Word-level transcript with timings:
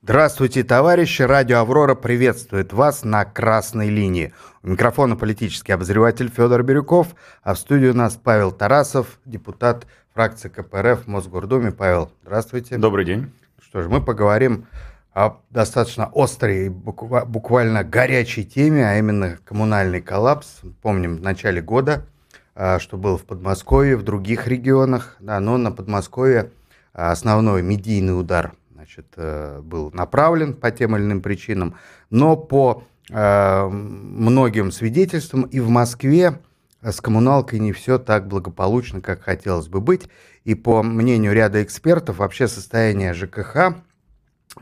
Здравствуйте, 0.00 0.62
товарищи! 0.62 1.22
Радио 1.22 1.58
«Аврора» 1.58 1.96
приветствует 1.96 2.72
вас 2.72 3.02
на 3.02 3.24
красной 3.24 3.88
линии. 3.88 4.32
У 4.62 4.68
микрофона 4.68 5.16
политический 5.16 5.72
обозреватель 5.72 6.30
Федор 6.30 6.62
Бирюков, 6.62 7.08
а 7.42 7.54
в 7.54 7.58
студии 7.58 7.88
у 7.88 7.94
нас 7.94 8.14
Павел 8.14 8.52
Тарасов, 8.52 9.18
депутат 9.24 9.88
фракции 10.14 10.50
КПРФ 10.50 11.04
в 11.04 11.06
Мосгордуме. 11.08 11.72
Павел, 11.72 12.12
здравствуйте. 12.22 12.78
Добрый 12.78 13.04
день. 13.04 13.32
Что 13.60 13.82
ж, 13.82 13.88
мы 13.88 14.00
поговорим 14.00 14.66
о 15.14 15.38
достаточно 15.50 16.08
острой 16.14 16.66
и 16.66 16.68
буквально 16.68 17.82
горячей 17.82 18.44
теме, 18.44 18.88
а 18.88 18.98
именно 18.98 19.38
коммунальный 19.44 20.00
коллапс. 20.00 20.60
Помним 20.80 21.16
в 21.16 21.22
начале 21.22 21.60
года, 21.60 22.06
а, 22.54 22.78
что 22.78 22.98
был 22.98 23.18
в 23.18 23.24
Подмосковье, 23.24 23.96
в 23.96 24.04
других 24.04 24.46
регионах, 24.46 25.16
да, 25.18 25.40
но 25.40 25.56
на 25.56 25.72
Подмосковье 25.72 26.52
а, 26.94 27.10
основной 27.10 27.62
медийный 27.62 28.18
удар 28.18 28.52
значит, 28.88 29.12
э, 29.16 29.60
был 29.62 29.90
направлен 29.92 30.54
по 30.54 30.70
тем 30.70 30.96
или 30.96 31.04
иным 31.04 31.20
причинам, 31.20 31.76
но 32.08 32.36
по 32.36 32.84
э, 33.10 33.68
многим 33.68 34.72
свидетельствам 34.72 35.42
и 35.42 35.60
в 35.60 35.68
Москве 35.68 36.40
с 36.80 37.00
коммуналкой 37.00 37.58
не 37.58 37.72
все 37.72 37.98
так 37.98 38.28
благополучно, 38.28 39.00
как 39.02 39.22
хотелось 39.22 39.68
бы 39.68 39.80
быть. 39.80 40.08
И 40.44 40.54
по 40.54 40.82
мнению 40.82 41.34
ряда 41.34 41.62
экспертов, 41.62 42.18
вообще 42.18 42.48
состояние 42.48 43.12
ЖКХ, 43.12 43.76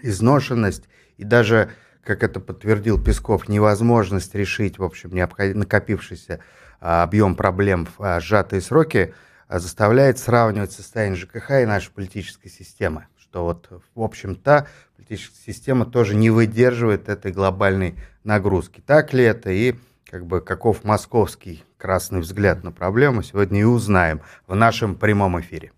изношенность 0.02 0.88
и 1.18 1.24
даже, 1.24 1.70
как 2.02 2.24
это 2.24 2.40
подтвердил 2.40 3.00
Песков, 3.00 3.48
невозможность 3.48 4.34
решить, 4.34 4.78
в 4.78 4.82
общем, 4.82 5.10
накопившийся 5.14 6.40
объем 6.80 7.36
проблем 7.36 7.86
в 7.96 8.20
сжатые 8.20 8.60
сроки, 8.60 9.14
заставляет 9.48 10.18
сравнивать 10.18 10.72
состояние 10.72 11.16
ЖКХ 11.16 11.62
и 11.62 11.66
нашей 11.66 11.92
политической 11.92 12.48
системы 12.48 13.06
что 13.36 13.44
вот, 13.44 13.68
в 13.94 14.00
общем-то, 14.00 14.66
политическая 14.96 15.52
система 15.52 15.84
тоже 15.84 16.14
не 16.14 16.30
выдерживает 16.30 17.10
этой 17.10 17.32
глобальной 17.32 17.94
нагрузки. 18.24 18.80
Так 18.86 19.12
ли 19.12 19.24
это 19.24 19.50
и 19.50 19.74
как 20.10 20.24
бы 20.24 20.40
каков 20.40 20.84
московский 20.84 21.62
красный 21.76 22.20
взгляд 22.20 22.64
на 22.64 22.72
проблему, 22.72 23.22
сегодня 23.22 23.60
и 23.60 23.64
узнаем 23.64 24.22
в 24.46 24.54
нашем 24.54 24.94
прямом 24.94 25.38
эфире. 25.38 25.72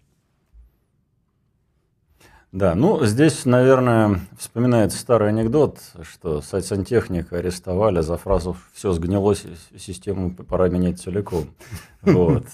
Да, 2.53 2.77
ну 2.77 3.05
здесь, 3.05 3.45
наверное, 3.45 4.21
вспоминается 4.39 4.97
старый 4.97 5.31
анекдот, 5.31 5.81
что 6.03 6.41
сантехника 6.41 7.39
арестовали 7.39 8.03
за 8.03 8.19
фразу 8.19 8.57
«все 8.73 8.93
сгнило, 8.93 9.35
систему 9.35 10.33
пора 10.33 10.69
менять 10.69 11.01
целиком». 11.01 11.49
Вот. 12.03 12.47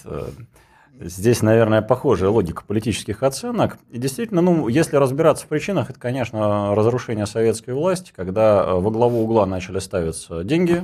Здесь, 0.99 1.41
наверное, 1.41 1.81
похожая 1.81 2.29
логика 2.29 2.63
политических 2.65 3.21
оценок. 3.23 3.77
И 3.89 3.97
действительно, 3.97 4.41
ну, 4.41 4.67
если 4.67 4.95
разбираться 4.95 5.45
в 5.45 5.49
причинах, 5.49 5.89
это, 5.89 5.99
конечно, 5.99 6.73
разрушение 6.73 7.25
советской 7.25 7.73
власти, 7.73 8.13
когда 8.15 8.63
э, 8.63 8.79
во 8.79 8.91
главу 8.91 9.23
угла 9.23 9.45
начали 9.45 9.79
ставиться 9.79 10.43
деньги, 10.43 10.83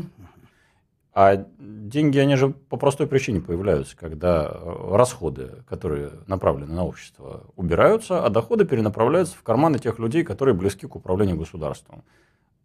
а 1.14 1.46
деньги, 1.60 2.18
они 2.20 2.36
же 2.36 2.50
по 2.50 2.78
простой 2.78 3.08
причине 3.08 3.42
появляются, 3.42 3.96
когда 3.96 4.50
э, 4.52 4.96
расходы, 4.96 5.64
которые 5.68 6.12
направлены 6.28 6.74
на 6.74 6.86
общество, 6.86 7.44
убираются, 7.56 8.26
а 8.26 8.30
доходы 8.30 8.66
перенаправляются 8.66 9.36
в 9.38 9.44
карманы 9.44 9.80
тех 9.80 9.98
людей, 9.98 10.24
которые 10.24 10.56
близки 10.56 10.88
к 10.88 10.96
управлению 10.96 11.38
государством. 11.38 12.04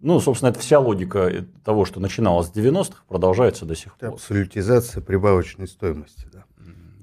Ну, 0.01 0.21
собственно, 0.21 0.51
это 0.51 0.59
вся 0.59 0.79
логика 0.79 1.45
того, 1.65 1.85
что 1.85 2.01
начиналось 2.01 2.49
в 2.49 2.55
90-х, 2.55 3.05
продолжается 3.09 3.65
до 3.65 3.75
сих 3.75 3.97
пор. 3.97 4.11
Абсолютизация 4.11 5.01
прибавочной 5.01 5.69
стоимости, 5.69 6.27
да. 6.33 6.45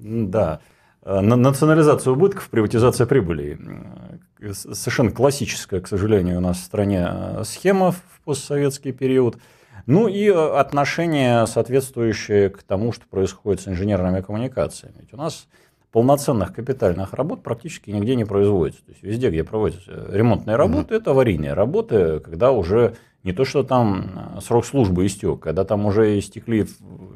Да. 0.03 0.59
Э, 1.03 1.21
национализация 1.21 2.11
убытков, 2.11 2.49
приватизация 2.49 3.07
прибыли. 3.07 3.57
Э, 4.41 4.53
совершенно 4.53 5.11
классическая, 5.11 5.79
к 5.79 5.87
сожалению, 5.87 6.37
у 6.37 6.41
нас 6.41 6.57
в 6.57 6.63
стране 6.63 7.07
э, 7.09 7.43
схема 7.45 7.91
в 7.91 8.21
постсоветский 8.25 8.91
период. 8.91 9.37
Ну 9.85 10.07
и 10.07 10.29
отношение, 10.29 11.45
соответствующее 11.47 12.49
к 12.49 12.63
тому, 12.63 12.93
что 12.93 13.05
происходит 13.07 13.61
с 13.61 13.67
инженерными 13.67 14.21
коммуникациями. 14.21 14.95
Ведь 14.99 15.13
у 15.13 15.17
нас 15.17 15.47
полноценных 15.91 16.53
капитальных 16.53 17.13
работ 17.13 17.43
практически 17.43 17.89
нигде 17.89 18.15
не 18.15 18.23
производится. 18.23 18.83
То 18.85 18.91
есть 18.91 19.03
везде, 19.03 19.29
где 19.29 19.43
проводятся 19.43 20.07
ремонтные 20.09 20.55
работы, 20.55 20.93
mm-hmm. 20.93 20.97
это 20.97 21.11
аварийные 21.11 21.53
работы, 21.53 22.19
когда 22.21 22.51
уже 22.51 22.95
не 23.23 23.33
то, 23.33 23.43
что 23.43 23.63
там 23.63 24.39
срок 24.41 24.65
службы 24.65 25.05
истек, 25.05 25.41
когда 25.41 25.65
там 25.65 25.85
уже 25.85 26.17
истекли 26.17 26.65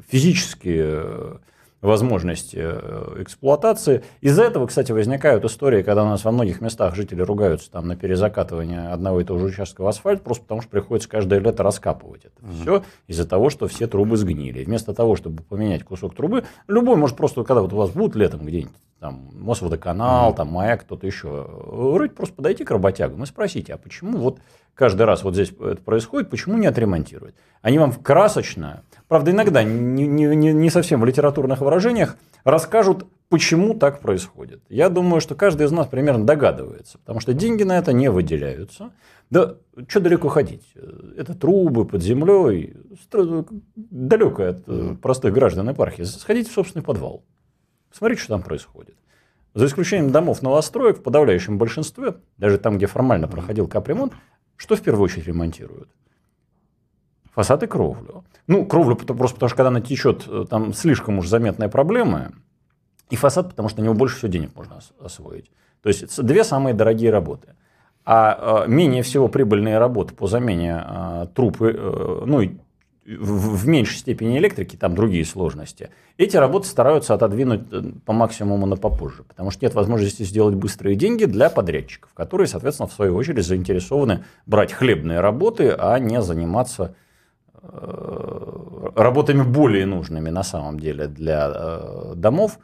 физические 0.08 1.40
возможности 1.80 2.58
э, 2.60 3.22
эксплуатации. 3.22 4.02
Из-за 4.20 4.42
этого, 4.42 4.66
кстати, 4.66 4.90
возникают 4.90 5.44
истории, 5.44 5.82
когда 5.82 6.02
у 6.02 6.06
нас 6.06 6.24
во 6.24 6.32
многих 6.32 6.60
местах 6.60 6.94
жители 6.96 7.22
ругаются 7.22 7.70
там, 7.70 7.86
на 7.86 7.96
перезакатывание 7.96 8.88
одного 8.88 9.20
и 9.20 9.24
того 9.24 9.38
же 9.38 9.46
участка 9.46 9.88
асфальта, 9.88 10.22
просто 10.22 10.44
потому 10.44 10.60
что 10.60 10.70
приходится 10.70 11.08
каждое 11.08 11.38
лето 11.38 11.62
раскапывать 11.62 12.24
это 12.24 12.40
mm 12.42 12.62
все 12.62 12.82
из-за 13.06 13.26
того, 13.26 13.50
что 13.50 13.68
все 13.68 13.86
трубы 13.86 14.16
сгнили. 14.16 14.64
вместо 14.64 14.92
того, 14.92 15.14
чтобы 15.14 15.42
поменять 15.42 15.84
кусок 15.84 16.14
трубы, 16.14 16.44
любой 16.66 16.96
может 16.96 17.16
просто, 17.16 17.44
когда 17.44 17.62
вот 17.62 17.72
у 17.72 17.76
вас 17.76 17.90
будут 17.90 18.16
летом 18.16 18.40
где-нибудь 18.44 18.72
там 18.98 19.28
Мосводоканал, 19.34 20.32
mm 20.32 20.36
там 20.36 20.48
Маяк, 20.48 20.82
кто-то 20.82 21.06
еще, 21.06 21.46
рыть, 21.96 22.14
просто 22.14 22.34
подойти 22.34 22.64
к 22.64 22.70
работягам 22.72 23.22
и 23.22 23.26
спросите, 23.26 23.74
а 23.74 23.78
почему 23.78 24.18
вот 24.18 24.40
каждый 24.78 25.02
раз 25.02 25.24
вот 25.24 25.34
здесь 25.34 25.50
это 25.50 25.82
происходит, 25.82 26.30
почему 26.30 26.56
не 26.56 26.68
отремонтировать? 26.68 27.34
Они 27.60 27.78
вам 27.78 27.92
красочно 27.92 28.84
правда, 29.08 29.30
иногда 29.30 29.64
не, 29.64 30.06
не, 30.06 30.52
не 30.52 30.70
совсем 30.70 31.00
в 31.00 31.04
литературных 31.04 31.60
выражениях, 31.60 32.16
расскажут, 32.44 33.06
почему 33.28 33.74
так 33.74 34.00
происходит. 34.00 34.62
Я 34.68 34.90
думаю, 34.90 35.20
что 35.20 35.34
каждый 35.34 35.66
из 35.66 35.72
нас 35.72 35.88
примерно 35.88 36.24
догадывается, 36.24 36.98
потому 36.98 37.20
что 37.20 37.32
деньги 37.32 37.62
на 37.64 37.78
это 37.78 37.92
не 37.92 38.10
выделяются. 38.10 38.90
Да 39.30 39.56
что 39.88 40.00
далеко 40.00 40.28
ходить? 40.28 40.64
Это 41.16 41.34
трубы 41.34 41.84
под 41.84 42.02
землей, 42.02 42.76
далеко 43.76 44.42
от 44.42 44.62
э, 44.66 44.96
простых 45.02 45.34
граждан 45.34 45.68
епархии. 45.68 46.02
Сходите 46.04 46.50
в 46.50 46.54
собственный 46.54 46.84
подвал. 46.84 47.24
Смотрите, 47.90 48.22
что 48.22 48.34
там 48.34 48.42
происходит. 48.42 48.96
За 49.54 49.66
исключением 49.66 50.12
домов 50.12 50.40
новостроек, 50.40 50.98
в 50.98 51.02
подавляющем 51.02 51.58
большинстве, 51.58 52.16
даже 52.36 52.58
там, 52.58 52.76
где 52.76 52.86
формально 52.86 53.28
проходил 53.28 53.66
капремонт, 53.66 54.12
что 54.58 54.76
в 54.76 54.82
первую 54.82 55.04
очередь 55.04 55.26
ремонтируют? 55.26 55.88
Фасад 57.32 57.62
и 57.62 57.66
кровлю. 57.66 58.24
Ну, 58.48 58.66
кровлю 58.66 58.96
просто 58.96 59.36
потому, 59.36 59.48
что 59.48 59.56
когда 59.56 59.68
она 59.68 59.80
течет, 59.80 60.24
э, 60.26 60.44
там 60.50 60.74
слишком 60.74 61.18
уж 61.18 61.28
заметная 61.28 61.68
проблема. 61.68 62.32
И 63.10 63.16
фасад, 63.16 63.50
потому 63.50 63.68
что 63.68 63.80
на 63.80 63.84
него 63.84 63.94
больше 63.94 64.16
всего 64.16 64.28
денег 64.28 64.54
можно 64.56 64.80
освоить. 65.00 65.50
То 65.80 65.88
есть 65.88 66.20
две 66.20 66.42
самые 66.42 66.74
дорогие 66.74 67.10
работы. 67.10 67.54
А 68.04 68.64
э, 68.66 68.68
менее 68.68 69.04
всего 69.04 69.28
прибыльные 69.28 69.78
работы 69.78 70.14
по 70.14 70.26
замене 70.26 70.84
э, 70.84 71.26
труб, 71.32 71.60
ну, 71.60 72.40
в, 72.40 72.58
в 73.16 73.66
меньшей 73.66 73.96
степени 73.96 74.36
электрики, 74.38 74.76
там 74.76 74.94
другие 74.94 75.24
сложности, 75.24 75.90
эти 76.18 76.36
работы 76.36 76.66
стараются 76.66 77.14
отодвинуть 77.14 78.04
по 78.04 78.12
максимуму 78.12 78.66
на 78.66 78.76
попозже, 78.76 79.22
потому 79.22 79.50
что 79.50 79.64
нет 79.64 79.74
возможности 79.74 80.24
сделать 80.24 80.54
быстрые 80.54 80.94
деньги 80.94 81.24
для 81.24 81.48
подрядчиков, 81.48 82.12
которые, 82.12 82.46
соответственно, 82.46 82.88
в 82.88 82.92
свою 82.92 83.16
очередь 83.16 83.46
заинтересованы 83.46 84.24
брать 84.46 84.72
хлебные 84.72 85.20
работы, 85.20 85.70
а 85.70 85.98
не 85.98 86.20
заниматься 86.20 86.94
Э, 87.60 88.90
работами 88.94 89.42
более 89.42 89.84
нужными 89.84 90.30
на 90.30 90.42
самом 90.42 90.78
деле 90.78 91.08
для 91.08 91.50
э, 91.52 92.12
домов. 92.14 92.58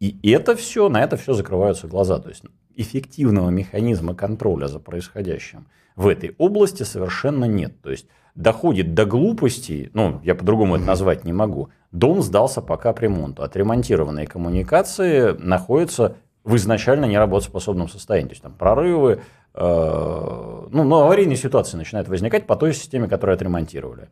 И 0.00 0.30
это 0.30 0.56
все, 0.56 0.88
на 0.88 1.02
это 1.02 1.16
все 1.16 1.32
закрываются 1.32 1.86
глаза. 1.86 2.18
То 2.18 2.28
есть 2.28 2.42
эффективного 2.74 3.50
механизма 3.50 4.14
контроля 4.14 4.66
за 4.66 4.80
происходящим 4.80 5.68
в 5.94 6.08
этой 6.08 6.34
области 6.38 6.82
совершенно 6.82 7.44
нет. 7.44 7.80
То 7.80 7.90
есть 7.90 8.06
доходит 8.34 8.94
до 8.94 9.04
глупости, 9.04 9.90
ну, 9.94 10.20
я 10.24 10.34
по-другому 10.34 10.76
это 10.76 10.84
назвать 10.84 11.24
не 11.24 11.32
могу, 11.32 11.70
дом 11.90 12.22
сдался 12.22 12.60
по 12.60 12.76
капремонту. 12.76 13.42
Отремонтированные 13.42 14.26
коммуникации 14.26 15.36
находятся 15.38 16.16
в 16.44 16.56
изначально 16.56 17.04
неработоспособном 17.04 17.88
состоянии. 17.88 18.28
То 18.28 18.32
есть 18.32 18.42
там 18.42 18.54
прорывы, 18.54 19.20
Э, 19.54 20.66
ну, 20.70 20.84
но 20.84 21.04
аварийные 21.04 21.36
ситуации 21.36 21.76
начинают 21.76 22.08
возникать 22.08 22.46
по 22.46 22.56
той 22.56 22.72
системе, 22.72 23.08
которую 23.08 23.34
отремонтировали. 23.34 24.08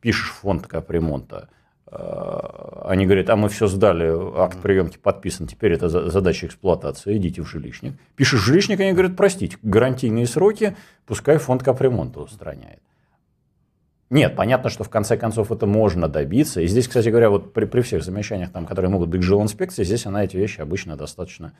Пишешь 0.00 0.32
фонд 0.32 0.66
капремонта, 0.66 1.48
э, 1.86 2.80
они 2.84 3.06
говорят, 3.06 3.30
а 3.30 3.36
мы 3.36 3.48
все 3.48 3.68
сдали, 3.68 4.12
акт 4.40 4.60
приемки 4.60 4.98
подписан, 4.98 5.46
теперь 5.46 5.72
это 5.72 5.88
задача 5.88 6.46
эксплуатации, 6.46 7.16
идите 7.16 7.42
в 7.42 7.48
жилищник. 7.48 7.94
Пишешь 8.16 8.40
в 8.40 8.44
жилищник, 8.44 8.80
они 8.80 8.92
говорят, 8.92 9.16
простите, 9.16 9.56
гарантийные 9.62 10.26
сроки, 10.26 10.76
пускай 11.06 11.38
фонд 11.38 11.62
капремонта 11.62 12.20
устраняет. 12.20 12.82
Нет, 14.12 14.36
понятно, 14.36 14.68
что 14.68 14.84
в 14.84 14.90
конце 14.90 15.16
концов 15.16 15.50
это 15.50 15.64
можно 15.64 16.06
добиться. 16.06 16.60
И 16.60 16.66
здесь, 16.66 16.86
кстати 16.86 17.08
говоря, 17.08 17.30
вот 17.30 17.54
при, 17.54 17.64
при 17.64 17.80
всех 17.80 18.04
замечаниях, 18.04 18.52
там, 18.52 18.66
которые 18.66 18.90
могут 18.90 19.08
быть 19.08 19.22
к 19.22 19.24
жилинспекции, 19.24 19.84
здесь 19.84 20.04
она 20.04 20.22
эти 20.22 20.36
вещи 20.36 20.60
обычно 20.60 20.96
достаточно 20.96 21.54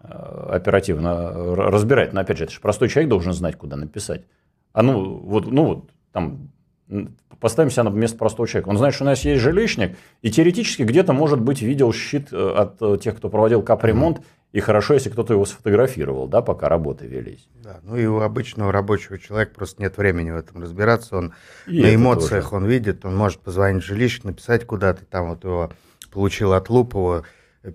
э, 0.00 0.08
оперативно 0.08 1.54
разбирает. 1.54 2.14
Но 2.14 2.22
опять 2.22 2.38
же, 2.38 2.44
это 2.44 2.54
же 2.54 2.60
простой 2.60 2.88
человек 2.88 3.10
должен 3.10 3.34
знать, 3.34 3.56
куда 3.56 3.76
написать. 3.76 4.22
А 4.72 4.82
ну 4.82 5.18
вот, 5.18 5.52
ну 5.52 5.64
вот 5.66 5.90
там 6.10 6.48
поставим 7.40 7.70
себя 7.70 7.84
на 7.84 7.90
место 7.90 8.16
простого 8.16 8.48
человека. 8.48 8.70
Он 8.70 8.78
знает, 8.78 8.94
что 8.94 9.04
у 9.04 9.06
нас 9.06 9.22
есть 9.26 9.42
жилищник, 9.42 9.98
и 10.22 10.30
теоретически 10.30 10.84
где-то, 10.84 11.12
может 11.12 11.42
быть, 11.42 11.60
видел 11.60 11.92
щит 11.92 12.32
э, 12.32 12.36
от 12.36 12.80
э, 12.80 12.96
тех, 13.02 13.18
кто 13.18 13.28
проводил 13.28 13.60
капремонт, 13.60 14.22
И 14.52 14.60
хорошо, 14.60 14.94
если 14.94 15.10
кто-то 15.10 15.34
его 15.34 15.44
сфотографировал, 15.44 16.26
да, 16.26 16.40
пока 16.40 16.68
работы 16.68 17.06
велись. 17.06 17.46
Да, 17.62 17.80
ну 17.82 17.96
и 17.96 18.06
у 18.06 18.20
обычного 18.20 18.72
рабочего 18.72 19.18
человека 19.18 19.52
просто 19.54 19.82
нет 19.82 19.98
времени 19.98 20.30
в 20.30 20.36
этом 20.36 20.62
разбираться. 20.62 21.16
Он 21.16 21.34
и 21.66 21.82
на 21.82 21.94
эмоциях 21.94 22.44
тоже. 22.44 22.56
он 22.56 22.66
видит, 22.66 23.04
он 23.04 23.14
может 23.14 23.40
позвонить 23.40 23.82
в 23.82 23.86
жилище, 23.86 24.22
написать 24.24 24.64
куда-то, 24.64 25.04
там 25.04 25.28
вот 25.30 25.44
его 25.44 25.70
получил 26.10 26.54
от 26.54 26.70
Лупова, 26.70 27.24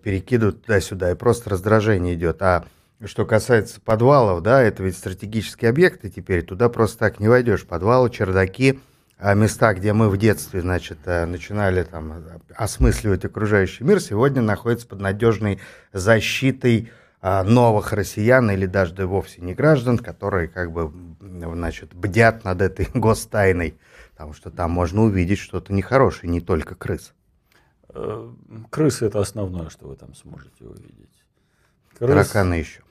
перекидывают 0.02 0.64
туда-сюда, 0.64 1.12
и 1.12 1.16
просто 1.16 1.52
раздражение 1.52 2.16
идет. 2.16 2.42
А 2.42 2.66
что 3.06 3.26
касается 3.26 3.80
подвалов, 3.80 4.42
да, 4.42 4.62
это 4.62 4.82
ведь 4.82 4.98
стратегические 4.98 5.70
объекты 5.70 6.10
теперь, 6.10 6.44
туда 6.44 6.70
просто 6.70 6.98
так 6.98 7.20
не 7.20 7.28
войдешь. 7.28 7.66
Подвалы, 7.66 8.10
чердаки, 8.10 8.80
места, 9.34 9.74
где 9.74 9.94
мы 9.94 10.10
в 10.10 10.18
детстве, 10.18 10.62
значит, 10.62 11.00
э, 11.06 11.26
начинали 11.26 11.84
там 11.84 12.24
осмысливать 12.56 13.24
окружающий 13.24 13.84
мир, 13.84 14.02
сегодня 14.02 14.42
находятся 14.42 14.88
под 14.88 15.00
надежной 15.00 15.60
защитой 15.94 16.92
а, 17.26 17.42
новых 17.46 17.94
россиян 17.94 18.52
или 18.52 18.66
даже 18.66 18.94
да, 18.94 19.08
вовсе 19.08 19.40
не 19.40 19.54
граждан, 19.54 19.98
которые 19.98 20.50
как 20.50 20.74
бы, 20.74 20.92
значит, 21.22 21.94
бдят 21.94 22.44
над 22.44 22.62
этой 22.62 22.90
гостайной, 22.94 23.78
потому 24.12 24.34
что 24.34 24.52
там 24.52 24.72
можно 24.72 25.04
увидеть 25.04 25.40
что-то 25.40 25.72
нехорошее, 25.72 26.30
не 26.30 26.42
только 26.42 26.76
крыс. 26.76 27.14
Э, 27.88 28.30
крысы– 28.70 29.06
это 29.08 29.22
основное, 29.22 29.70
что 29.70 29.88
вы 29.88 29.96
там 29.96 30.14
сможете 30.16 30.66
увидеть. 30.66 31.24
Крыс... 31.98 32.10
Тараканы 32.10 32.56
еще. 32.56 32.82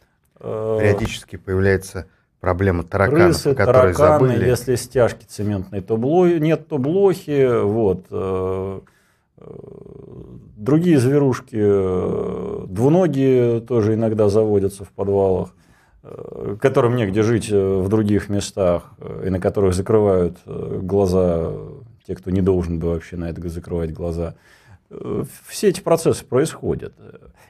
Э, 0.41 0.79
Периодически 0.81 1.37
появляется 1.37 2.07
проблема 2.43 2.83
тараканов, 2.83 3.23
Крысы, 3.23 3.55
которые 3.55 3.95
тараканы, 3.95 4.29
забыли. 4.29 4.49
Если 4.49 4.75
стяжки 4.75 5.25
цементной, 5.25 5.81
то 5.81 5.97
бло... 5.97 6.27
нет, 6.27 6.67
то 6.67 6.77
блохи. 6.77 7.63
Вот. 7.63 8.07
Э, 8.11 8.81
другие 10.57 10.99
зверушки, 10.99 11.57
двуногие 12.67 13.61
тоже 13.61 13.95
иногда 13.95 14.29
заводятся 14.29 14.85
в 14.85 14.89
подвалах, 14.89 15.55
которым 16.61 16.97
негде 16.97 17.23
жить 17.23 17.49
в 17.51 17.89
других 17.89 18.29
местах, 18.29 18.91
и 19.25 19.31
на 19.31 19.41
которых 19.41 19.75
закрывают 19.75 20.39
глаза 20.47 21.53
те, 22.07 22.15
кто 22.15 22.31
не 22.31 22.41
должен 22.41 22.79
бы 22.79 22.91
вообще 22.91 23.17
на 23.17 23.31
это 23.31 23.49
закрывать 23.49 23.93
глаза 23.93 24.35
все 25.47 25.69
эти 25.69 25.81
процессы 25.81 26.25
происходят. 26.25 26.95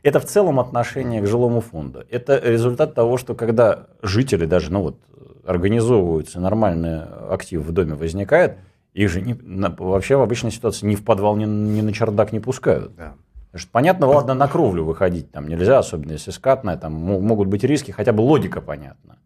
Это 0.03 0.21
в 0.21 0.25
целом 0.25 0.61
отношение 0.61 1.23
к 1.23 1.27
жилому 1.27 1.61
фонду. 1.61 2.05
Это 2.11 2.39
результат 2.39 2.95
того, 2.95 3.19
что 3.19 3.35
когда 3.35 3.87
жители 4.03 4.47
даже 4.47 4.73
ну 4.73 4.83
вот, 4.83 4.97
организовываются, 5.45 6.41
нормальный 6.41 7.03
актив 7.31 7.61
в 7.61 7.73
доме 7.73 7.95
возникает, 7.95 8.59
их 8.95 9.09
же 9.09 9.21
не, 9.23 9.35
вообще 9.35 10.17
в 10.17 10.23
обычной 10.23 10.51
ситуации 10.51 10.87
ни 10.87 10.95
в 10.95 11.05
подвал, 11.05 11.37
ни, 11.37 11.45
ни 11.45 11.81
на 11.81 11.93
чердак 11.93 12.33
не 12.33 12.41
пускают. 12.41 12.95
Да. 12.97 13.15
что, 13.55 13.71
понятно, 13.73 14.07
ладно, 14.07 14.35
на 14.35 14.49
кровлю 14.49 14.85
выходить 14.85 15.31
там 15.31 15.49
нельзя, 15.49 15.79
особенно 15.79 16.13
если 16.13 16.31
скатная, 16.31 16.77
там 16.77 16.93
могут 16.93 17.49
быть 17.49 17.65
риски, 17.65 17.91
хотя 17.91 18.13
бы 18.13 18.21
логика 18.21 18.61
понятна. 18.61 19.19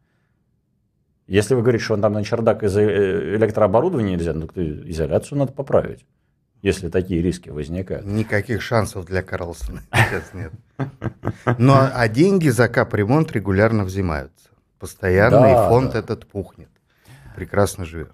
Если 1.26 1.56
вы 1.56 1.62
говорите, 1.62 1.84
что 1.84 1.96
там 1.96 2.12
на 2.12 2.22
чердак 2.22 2.62
из 2.62 2.76
э, 2.76 3.36
электрооборудования 3.36 4.12
нельзя, 4.12 4.32
ну, 4.32 4.46
изоляцию 4.54 5.38
надо 5.38 5.52
поправить 5.52 6.06
если 6.62 6.88
такие 6.88 7.22
риски 7.22 7.50
возникают. 7.50 8.06
Никаких 8.06 8.62
шансов 8.62 9.06
для 9.06 9.22
Карлсона 9.22 9.82
сейчас 9.92 10.34
нет. 10.34 10.52
Но 11.58 11.90
а 11.92 12.08
деньги 12.08 12.48
за 12.48 12.68
капремонт 12.68 13.32
регулярно 13.32 13.84
взимаются. 13.84 14.48
Постоянно, 14.78 15.40
да, 15.40 15.66
и 15.66 15.68
фонд 15.68 15.92
да. 15.92 15.98
этот 16.00 16.26
пухнет. 16.26 16.68
Прекрасно 17.34 17.84
живет. 17.84 18.12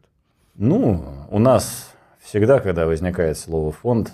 Ну, 0.54 1.26
у 1.30 1.38
нас 1.38 1.90
всегда, 2.20 2.60
когда 2.60 2.86
возникает 2.86 3.38
слово 3.38 3.72
фонд, 3.72 4.12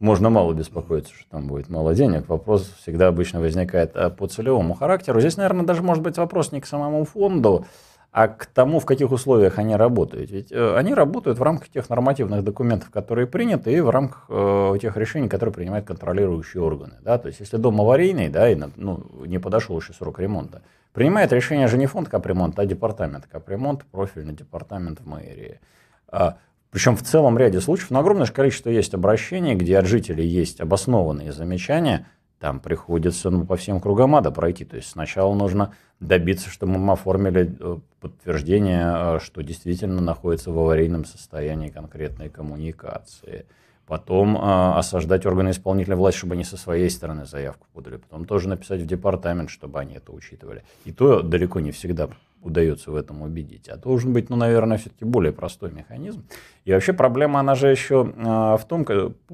можно 0.00 0.30
мало 0.30 0.54
беспокоиться, 0.54 1.14
что 1.14 1.28
там 1.30 1.46
будет 1.46 1.68
мало 1.68 1.94
денег. 1.94 2.28
Вопрос 2.28 2.72
всегда 2.80 3.08
обычно 3.08 3.40
возникает 3.40 3.94
а, 3.94 4.08
по 4.08 4.26
целевому 4.26 4.74
характеру. 4.74 5.20
Здесь, 5.20 5.36
наверное, 5.36 5.66
даже 5.66 5.82
может 5.82 6.02
быть 6.02 6.16
вопрос 6.16 6.52
не 6.52 6.60
к 6.60 6.66
самому 6.66 7.04
фонду, 7.04 7.66
а 8.12 8.26
к 8.26 8.46
тому, 8.46 8.80
в 8.80 8.86
каких 8.86 9.12
условиях 9.12 9.58
они 9.58 9.76
работают. 9.76 10.30
Ведь 10.30 10.50
э, 10.50 10.76
они 10.76 10.94
работают 10.94 11.38
в 11.38 11.42
рамках 11.42 11.68
тех 11.68 11.88
нормативных 11.88 12.42
документов, 12.42 12.90
которые 12.90 13.28
приняты, 13.28 13.72
и 13.72 13.80
в 13.80 13.88
рамках 13.88 14.24
э, 14.28 14.78
тех 14.80 14.96
решений, 14.96 15.28
которые 15.28 15.52
принимают 15.52 15.86
контролирующие 15.86 16.62
органы. 16.62 16.94
Да? 17.02 17.18
То 17.18 17.28
есть, 17.28 17.38
если 17.38 17.56
дом 17.56 17.80
аварийный, 17.80 18.28
да, 18.28 18.50
и 18.50 18.56
ну, 18.76 19.04
не 19.26 19.38
подошел 19.38 19.78
еще 19.78 19.92
срок 19.92 20.18
ремонта, 20.18 20.62
принимает 20.92 21.32
решение 21.32 21.68
же 21.68 21.78
не 21.78 21.86
фонд 21.86 22.08
капремонта, 22.08 22.62
а 22.62 22.66
департамент 22.66 23.26
капремонта, 23.26 23.84
профильный 23.92 24.34
департамент 24.34 25.00
в 25.00 25.06
мэрии. 25.06 25.60
А, 26.08 26.38
причем 26.72 26.96
в 26.96 27.02
целом 27.04 27.38
ряде 27.38 27.60
случаев, 27.60 27.90
но 27.90 28.00
огромное 28.00 28.26
количество 28.26 28.70
есть 28.70 28.92
обращений, 28.92 29.54
где 29.54 29.78
от 29.78 29.86
жителей 29.86 30.26
есть 30.26 30.60
обоснованные 30.60 31.32
замечания– 31.32 32.06
там 32.40 32.58
приходится 32.58 33.28
ну, 33.28 33.44
по 33.44 33.56
всем 33.56 33.80
кругам 33.80 34.16
ада 34.16 34.30
пройти. 34.30 34.64
То 34.64 34.76
есть 34.76 34.88
сначала 34.88 35.34
нужно 35.34 35.74
добиться, 36.00 36.48
чтобы 36.48 36.78
мы 36.78 36.94
оформили 36.94 37.54
э, 37.60 37.78
подтверждение, 38.00 39.16
э, 39.16 39.18
что 39.20 39.42
действительно 39.42 40.00
находится 40.00 40.50
в 40.50 40.58
аварийном 40.58 41.04
состоянии 41.04 41.68
конкретной 41.68 42.30
коммуникации. 42.30 43.44
Потом 43.86 44.36
э, 44.36 44.40
осаждать 44.40 45.26
органы 45.26 45.50
исполнительной 45.50 45.98
власти, 45.98 46.18
чтобы 46.18 46.32
они 46.32 46.44
со 46.44 46.56
своей 46.56 46.88
стороны 46.88 47.26
заявку 47.26 47.66
подали. 47.74 47.98
Потом 47.98 48.24
тоже 48.24 48.48
написать 48.48 48.80
в 48.80 48.86
департамент, 48.86 49.50
чтобы 49.50 49.78
они 49.78 49.96
это 49.96 50.10
учитывали. 50.10 50.64
И 50.86 50.92
то 50.92 51.20
далеко 51.20 51.60
не 51.60 51.72
всегда 51.72 52.08
удается 52.42 52.90
в 52.90 52.96
этом 52.96 53.22
убедить. 53.22 53.68
А 53.68 53.76
должен 53.76 54.12
быть, 54.12 54.30
ну, 54.30 54.36
наверное, 54.36 54.78
все-таки 54.78 55.04
более 55.04 55.32
простой 55.32 55.72
механизм. 55.72 56.24
И 56.64 56.72
вообще 56.72 56.92
проблема, 56.92 57.40
она 57.40 57.54
же 57.54 57.68
еще 57.68 58.12
а, 58.16 58.56
в 58.56 58.66
том, 58.66 58.84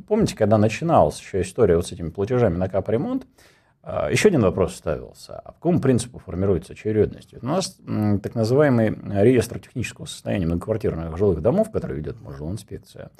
помните, 0.06 0.36
когда 0.36 0.58
начиналась 0.58 1.20
еще 1.20 1.40
история 1.40 1.76
вот 1.76 1.86
с 1.86 1.92
этими 1.92 2.10
платежами 2.10 2.56
на 2.56 2.68
капремонт, 2.68 3.26
а, 3.82 4.10
еще 4.10 4.28
один 4.28 4.42
вопрос 4.42 4.74
ставился. 4.74 5.38
А 5.38 5.52
по 5.52 5.54
какому 5.54 5.80
принципу 5.80 6.18
формируется 6.18 6.72
очередность? 6.72 7.34
У 7.40 7.46
нас 7.46 7.78
так 8.22 8.34
называемый 8.34 8.90
реестр 9.22 9.60
технического 9.60 10.06
состояния 10.06 10.46
многоквартирных 10.46 11.16
жилых 11.16 11.40
домов, 11.40 11.70
который 11.70 11.96
ведет 11.96 12.16
инспекция, 12.16 13.10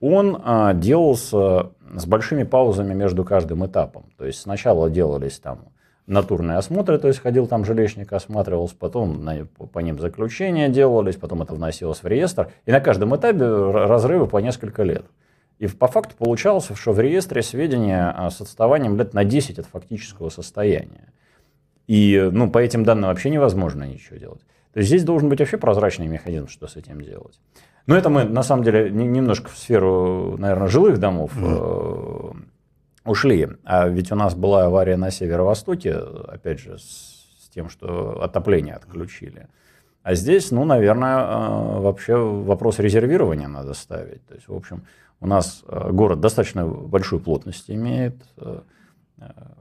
он 0.00 0.40
а, 0.44 0.74
делался 0.74 1.70
с 1.94 2.06
большими 2.06 2.42
паузами 2.42 2.94
между 2.94 3.24
каждым 3.24 3.66
этапом. 3.66 4.06
То 4.16 4.24
есть 4.24 4.40
сначала 4.40 4.90
делались 4.90 5.38
там 5.38 5.68
натурные 6.06 6.58
осмотры, 6.58 6.98
то 6.98 7.08
есть 7.08 7.20
ходил 7.20 7.46
там 7.46 7.64
жилищник, 7.64 8.12
осматривался, 8.12 8.74
потом 8.76 9.24
на, 9.24 9.46
по 9.46 9.78
ним 9.78 9.98
заключения 9.98 10.68
делались, 10.68 11.16
потом 11.16 11.42
это 11.42 11.54
вносилось 11.54 12.02
в 12.02 12.06
реестр, 12.06 12.50
и 12.66 12.72
на 12.72 12.80
каждом 12.80 13.14
этапе 13.14 13.44
разрывы 13.44 14.26
по 14.26 14.38
несколько 14.38 14.82
лет. 14.82 15.04
И 15.58 15.66
по 15.66 15.88
факту 15.88 16.14
получалось, 16.16 16.68
что 16.74 16.92
в 16.92 17.00
реестре 17.00 17.42
сведения 17.42 18.14
с 18.30 18.40
отставанием 18.40 18.96
лет 18.96 19.12
на 19.12 19.24
10 19.24 19.58
от 19.58 19.66
фактического 19.66 20.30
состояния. 20.30 21.12
И 21.86 22.30
ну, 22.32 22.50
по 22.50 22.58
этим 22.58 22.84
данным 22.84 23.10
вообще 23.10 23.30
невозможно 23.30 23.84
ничего 23.84 24.16
делать. 24.16 24.40
То 24.72 24.78
есть 24.78 24.88
здесь 24.88 25.04
должен 25.04 25.28
быть 25.28 25.40
вообще 25.40 25.58
прозрачный 25.58 26.06
механизм, 26.06 26.48
что 26.48 26.66
с 26.66 26.76
этим 26.76 27.00
делать. 27.02 27.38
Но 27.86 27.96
это 27.96 28.08
мы, 28.08 28.24
на 28.24 28.42
самом 28.42 28.62
деле, 28.62 28.90
немножко 28.90 29.50
в 29.50 29.58
сферу, 29.58 30.36
наверное, 30.38 30.68
жилых 30.68 30.98
домов 30.98 31.36
mm 31.36 32.36
ушли. 33.10 33.48
А 33.64 33.88
ведь 33.88 34.12
у 34.12 34.14
нас 34.14 34.34
была 34.34 34.66
авария 34.66 34.96
на 34.96 35.10
северо-востоке, 35.10 35.94
опять 35.94 36.60
же, 36.60 36.78
с, 36.78 37.48
тем, 37.52 37.68
что 37.68 38.22
отопление 38.22 38.74
отключили. 38.74 39.48
А 40.02 40.14
здесь, 40.14 40.50
ну, 40.50 40.64
наверное, 40.64 41.18
э, 41.18 41.80
вообще 41.80 42.16
вопрос 42.16 42.78
резервирования 42.78 43.48
надо 43.48 43.74
ставить. 43.74 44.24
То 44.26 44.34
есть, 44.34 44.48
в 44.48 44.54
общем, 44.54 44.84
у 45.20 45.26
нас 45.26 45.62
э, 45.66 45.90
город 45.90 46.20
достаточно 46.20 46.66
большую 46.66 47.20
плотность 47.20 47.70
имеет. 47.70 48.14
Э, 48.38 48.60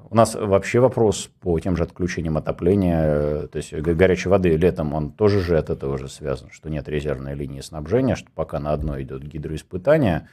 у 0.09 0.15
нас 0.15 0.35
вообще 0.35 0.79
вопрос 0.79 1.29
по 1.41 1.59
тем 1.59 1.75
же 1.75 1.83
отключениям 1.83 2.37
отопления, 2.37 3.47
то 3.47 3.57
есть 3.57 3.73
горячей 3.73 4.29
воды 4.29 4.55
летом, 4.55 4.93
он 4.93 5.11
тоже 5.11 5.41
же 5.41 5.57
от 5.57 5.69
этого 5.69 5.97
же 5.97 6.07
связан, 6.07 6.49
что 6.51 6.69
нет 6.69 6.87
резервной 6.87 7.35
линии 7.35 7.59
снабжения, 7.59 8.15
что 8.15 8.29
пока 8.33 8.59
на 8.59 8.71
одной 8.71 9.03
идет 9.03 9.21
гидроиспытание, 9.21 10.29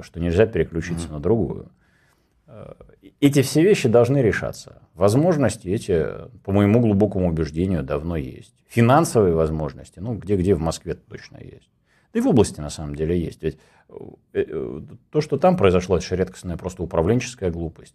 что 0.00 0.18
нельзя 0.18 0.46
переключиться 0.46 1.08
mm-hmm. 1.08 1.12
на 1.12 1.20
другую. 1.20 1.68
Эти 3.20 3.42
все 3.42 3.62
вещи 3.62 3.88
должны 3.88 4.18
решаться. 4.18 4.82
Возможности 4.94 5.68
эти, 5.68 6.06
по 6.44 6.52
моему 6.52 6.80
глубокому 6.80 7.28
убеждению, 7.28 7.82
давно 7.82 8.16
есть. 8.16 8.54
Финансовые 8.68 9.34
возможности, 9.34 9.98
ну, 9.98 10.14
где-где 10.14 10.54
в 10.54 10.60
Москве 10.60 10.94
точно 10.94 11.38
есть. 11.38 11.70
Да 12.12 12.20
и 12.20 12.22
в 12.22 12.28
области 12.28 12.60
на 12.60 12.70
самом 12.70 12.94
деле 12.94 13.18
есть. 13.18 13.42
Ведь 13.42 13.58
э, 13.88 13.94
э, 14.34 14.80
то, 15.10 15.20
что 15.20 15.36
там 15.36 15.56
произошло, 15.56 15.96
это 15.96 16.06
же 16.06 16.16
редкостная 16.16 16.56
просто 16.56 16.82
управленческая 16.82 17.50
глупость. 17.50 17.94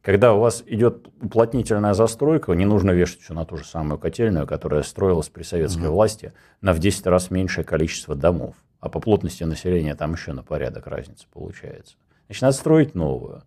Когда 0.00 0.34
у 0.34 0.40
вас 0.40 0.64
идет 0.66 1.08
уплотнительная 1.20 1.94
застройка, 1.94 2.52
не 2.54 2.64
нужно 2.64 2.90
вешать 2.90 3.20
все 3.20 3.34
на 3.34 3.44
ту 3.44 3.56
же 3.56 3.64
самую 3.64 3.98
котельную, 3.98 4.46
которая 4.46 4.82
строилась 4.82 5.28
при 5.28 5.44
советской 5.44 5.86
угу. 5.86 5.94
власти 5.94 6.32
на 6.60 6.72
в 6.72 6.80
10 6.80 7.06
раз 7.06 7.30
меньшее 7.30 7.64
количество 7.64 8.16
домов. 8.16 8.56
А 8.80 8.88
по 8.88 8.98
плотности 8.98 9.44
населения 9.44 9.94
там 9.94 10.14
еще 10.14 10.32
на 10.32 10.42
порядок 10.42 10.88
разница 10.88 11.26
получается. 11.32 11.94
Значит, 12.26 12.42
надо 12.42 12.56
строить 12.56 12.94
новую. 12.96 13.42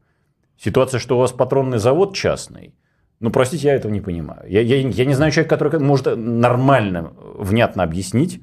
Ситуация, 0.57 0.99
что 0.99 1.17
у 1.17 1.19
вас 1.19 1.31
патронный 1.31 1.77
завод 1.77 2.15
частный, 2.15 2.73
ну, 3.19 3.31
простите, 3.31 3.67
я 3.67 3.75
этого 3.75 3.91
не 3.91 4.01
понимаю. 4.01 4.49
Я, 4.49 4.61
я, 4.61 4.77
я 4.77 5.05
не 5.05 5.13
знаю 5.13 5.31
человека, 5.31 5.55
который 5.55 5.79
может 5.79 6.17
нормально, 6.17 7.13
внятно 7.15 7.83
объяснить, 7.83 8.41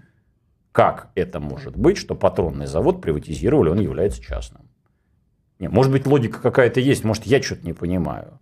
как 0.73 1.11
это 1.15 1.41
может 1.41 1.77
быть, 1.77 1.99
что 1.99 2.15
патронный 2.15 2.67
завод 2.67 3.03
приватизировали, 3.03 3.69
он 3.69 3.81
является 3.81 4.23
частным. 4.23 4.63
Не, 5.59 5.69
может 5.69 5.93
быть, 5.93 6.07
логика 6.07 6.41
какая-то 6.41 6.81
есть, 6.81 7.05
может, 7.05 7.25
я 7.25 7.43
что-то 7.43 7.67
не 7.67 7.75
понимаю. 7.75 8.41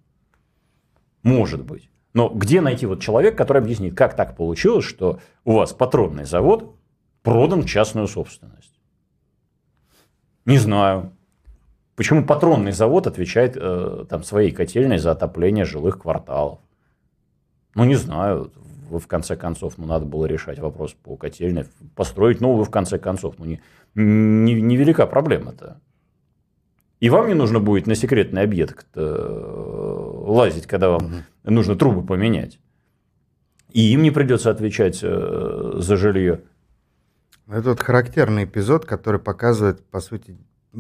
Может 1.22 1.64
быть. 1.64 1.90
Но 2.14 2.28
где 2.28 2.60
найти 2.60 2.86
вот 2.86 3.00
человек, 3.00 3.36
который 3.36 3.58
объяснит, 3.58 3.94
как 3.94 4.16
так 4.16 4.36
получилось, 4.36 4.84
что 4.84 5.20
у 5.44 5.54
вас 5.54 5.72
патронный 5.72 6.24
завод 6.24 6.76
продан 7.22 7.64
частную 7.64 8.08
собственность? 8.08 8.80
Не 10.46 10.58
знаю. 10.58 11.12
Почему 12.00 12.24
патронный 12.24 12.72
завод 12.72 13.06
отвечает 13.06 13.58
э, 13.60 14.06
там, 14.08 14.22
своей 14.22 14.52
котельной 14.52 14.96
за 14.96 15.10
отопление 15.10 15.66
жилых 15.66 15.98
кварталов? 15.98 16.58
Ну, 17.74 17.84
не 17.84 17.94
знаю. 17.94 18.50
В 18.88 19.06
конце 19.06 19.36
концов, 19.36 19.74
ну, 19.76 19.84
надо 19.84 20.06
было 20.06 20.24
решать 20.24 20.58
вопрос 20.60 20.94
по 20.94 21.16
котельной, 21.16 21.66
построить 21.94 22.40
новую 22.40 22.64
в 22.64 22.70
конце 22.70 22.98
концов. 22.98 23.34
Ну, 23.36 23.44
не, 23.44 23.60
не, 23.94 24.62
невелика 24.62 25.06
проблема-то. 25.06 25.78
И 27.00 27.10
вам 27.10 27.28
не 27.28 27.34
нужно 27.34 27.60
будет 27.60 27.86
на 27.86 27.94
секретный 27.94 28.44
объект 28.44 28.86
э, 28.94 30.22
лазить, 30.24 30.66
когда 30.66 30.88
вам 30.88 31.04
угу. 31.04 31.50
нужно 31.52 31.76
трубы 31.76 32.02
поменять. 32.02 32.58
И 33.72 33.92
им 33.92 34.00
не 34.00 34.10
придется 34.10 34.48
отвечать 34.48 35.00
э, 35.02 35.72
за 35.74 35.96
жилье. 35.98 36.40
Это 37.46 37.68
вот 37.68 37.80
характерный 37.80 38.44
эпизод, 38.44 38.86
который 38.86 39.20
показывает, 39.20 39.84
по 39.84 40.00
сути, 40.00 40.38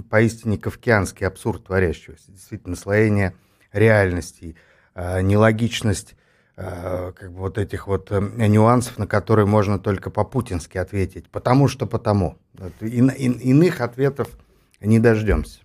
поистине 0.08 0.58
кавкианский 0.58 1.26
абсурд 1.26 1.64
творящегося. 1.64 2.30
Действительно, 2.32 2.70
наслоение 2.70 3.34
реальностей, 3.72 4.56
э, 4.94 5.22
нелогичность 5.22 6.16
как 6.56 7.32
бы 7.32 7.38
вот 7.38 7.56
этих 7.56 7.86
вот 7.86 8.10
нюансов, 8.10 8.98
на 8.98 9.06
которые 9.06 9.46
можно 9.46 9.78
только 9.78 10.10
по-путински 10.10 10.76
ответить. 10.76 11.30
Потому 11.30 11.68
что 11.68 11.86
потому. 11.86 12.36
Ин, 12.80 13.10
ин, 13.16 13.32
иных 13.32 13.80
ответов 13.80 14.28
не 14.78 14.98
дождемся. 14.98 15.60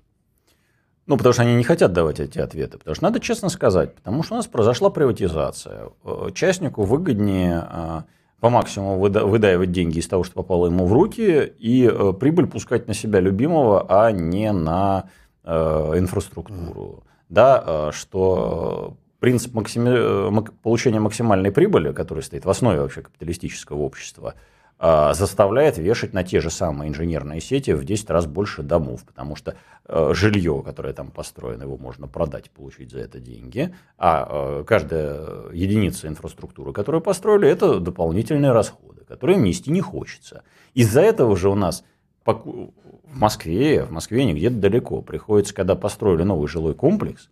Ну, 1.07 1.17
потому 1.17 1.33
что 1.33 1.43
они 1.43 1.55
не 1.55 1.63
хотят 1.63 1.93
давать 1.93 2.19
эти 2.19 2.39
ответы. 2.39 2.77
Потому 2.77 2.95
что 2.95 3.03
надо 3.03 3.19
честно 3.19 3.49
сказать, 3.49 3.93
потому 3.95 4.23
что 4.23 4.33
у 4.33 4.37
нас 4.37 4.47
произошла 4.47 4.89
приватизация. 4.89 5.89
Э, 6.03 6.29
частнику 6.33 6.83
выгоднее 6.83 7.67
э, 7.69 8.01
по 8.39 8.49
максимуму 8.49 8.99
выдаивать 8.99 9.71
деньги 9.71 9.99
из 9.99 10.07
того, 10.07 10.23
что 10.23 10.35
попало 10.35 10.67
ему 10.67 10.85
в 10.85 10.93
руки, 10.93 11.53
и 11.57 11.89
э, 11.91 12.13
прибыль 12.19 12.47
пускать 12.47 12.87
на 12.87 12.93
себя 12.93 13.19
любимого, 13.19 13.85
а 13.87 14.11
не 14.11 14.51
на 14.51 15.09
инфраструктуру. 15.47 17.03
Да, 17.29 17.91
что 17.93 18.97
принцип 19.19 19.53
максими... 19.53 20.43
получения 20.63 20.99
максимальной 20.99 21.51
прибыли, 21.51 21.91
который 21.91 22.23
стоит 22.23 22.45
в 22.45 22.49
основе 22.49 22.81
вообще 22.81 23.03
капиталистического 23.03 23.77
общества– 23.77 24.33
заставляет 24.77 25.77
вешать 25.77 26.13
на 26.13 26.23
те 26.23 26.41
же 26.41 26.49
самые 26.49 26.89
инженерные 26.89 27.39
сети 27.39 27.71
в 27.71 27.85
10 27.85 28.09
раз 28.09 28.25
больше 28.25 28.61
домов, 28.61 29.05
потому 29.05 29.37
что 29.37 29.55
э, 29.85 30.11
жилье, 30.13 30.61
которое 30.65 30.93
там 30.93 31.11
построено, 31.11 31.63
его 31.63 31.77
можно 31.77 32.07
продать, 32.07 32.51
получить 32.51 32.91
за 32.91 32.99
это 32.99 33.19
деньги, 33.19 33.73
а 33.97 34.27
э, 34.29 34.63
каждая 34.67 35.49
единица 35.53 36.09
инфраструктуры, 36.09 36.73
которую 36.73 37.01
построили, 37.01 37.47
это 37.47 37.79
дополнительные 37.79 38.51
расходы, 38.51 39.05
которые 39.05 39.37
нести 39.37 39.71
не 39.71 39.79
хочется. 39.79 40.43
Из-за 40.73 40.99
этого 41.01 41.37
же 41.37 41.49
у 41.49 41.55
нас 41.55 41.85
в 42.25 42.71
Москве, 43.05 43.85
в 43.85 43.91
Москве 43.91 44.25
не 44.25 44.33
где-то 44.33 44.55
далеко, 44.55 45.01
приходится, 45.01 45.53
когда 45.53 45.75
построили 45.75 46.23
новый 46.23 46.49
жилой 46.49 46.73
комплекс, 46.73 47.29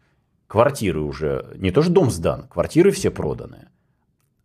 квартиры 0.48 1.02
уже, 1.02 1.54
не 1.58 1.72
то 1.72 1.82
что 1.82 1.92
дом 1.92 2.10
сдан, 2.10 2.48
квартиры 2.48 2.92
все 2.92 3.12
проданы, 3.12 3.68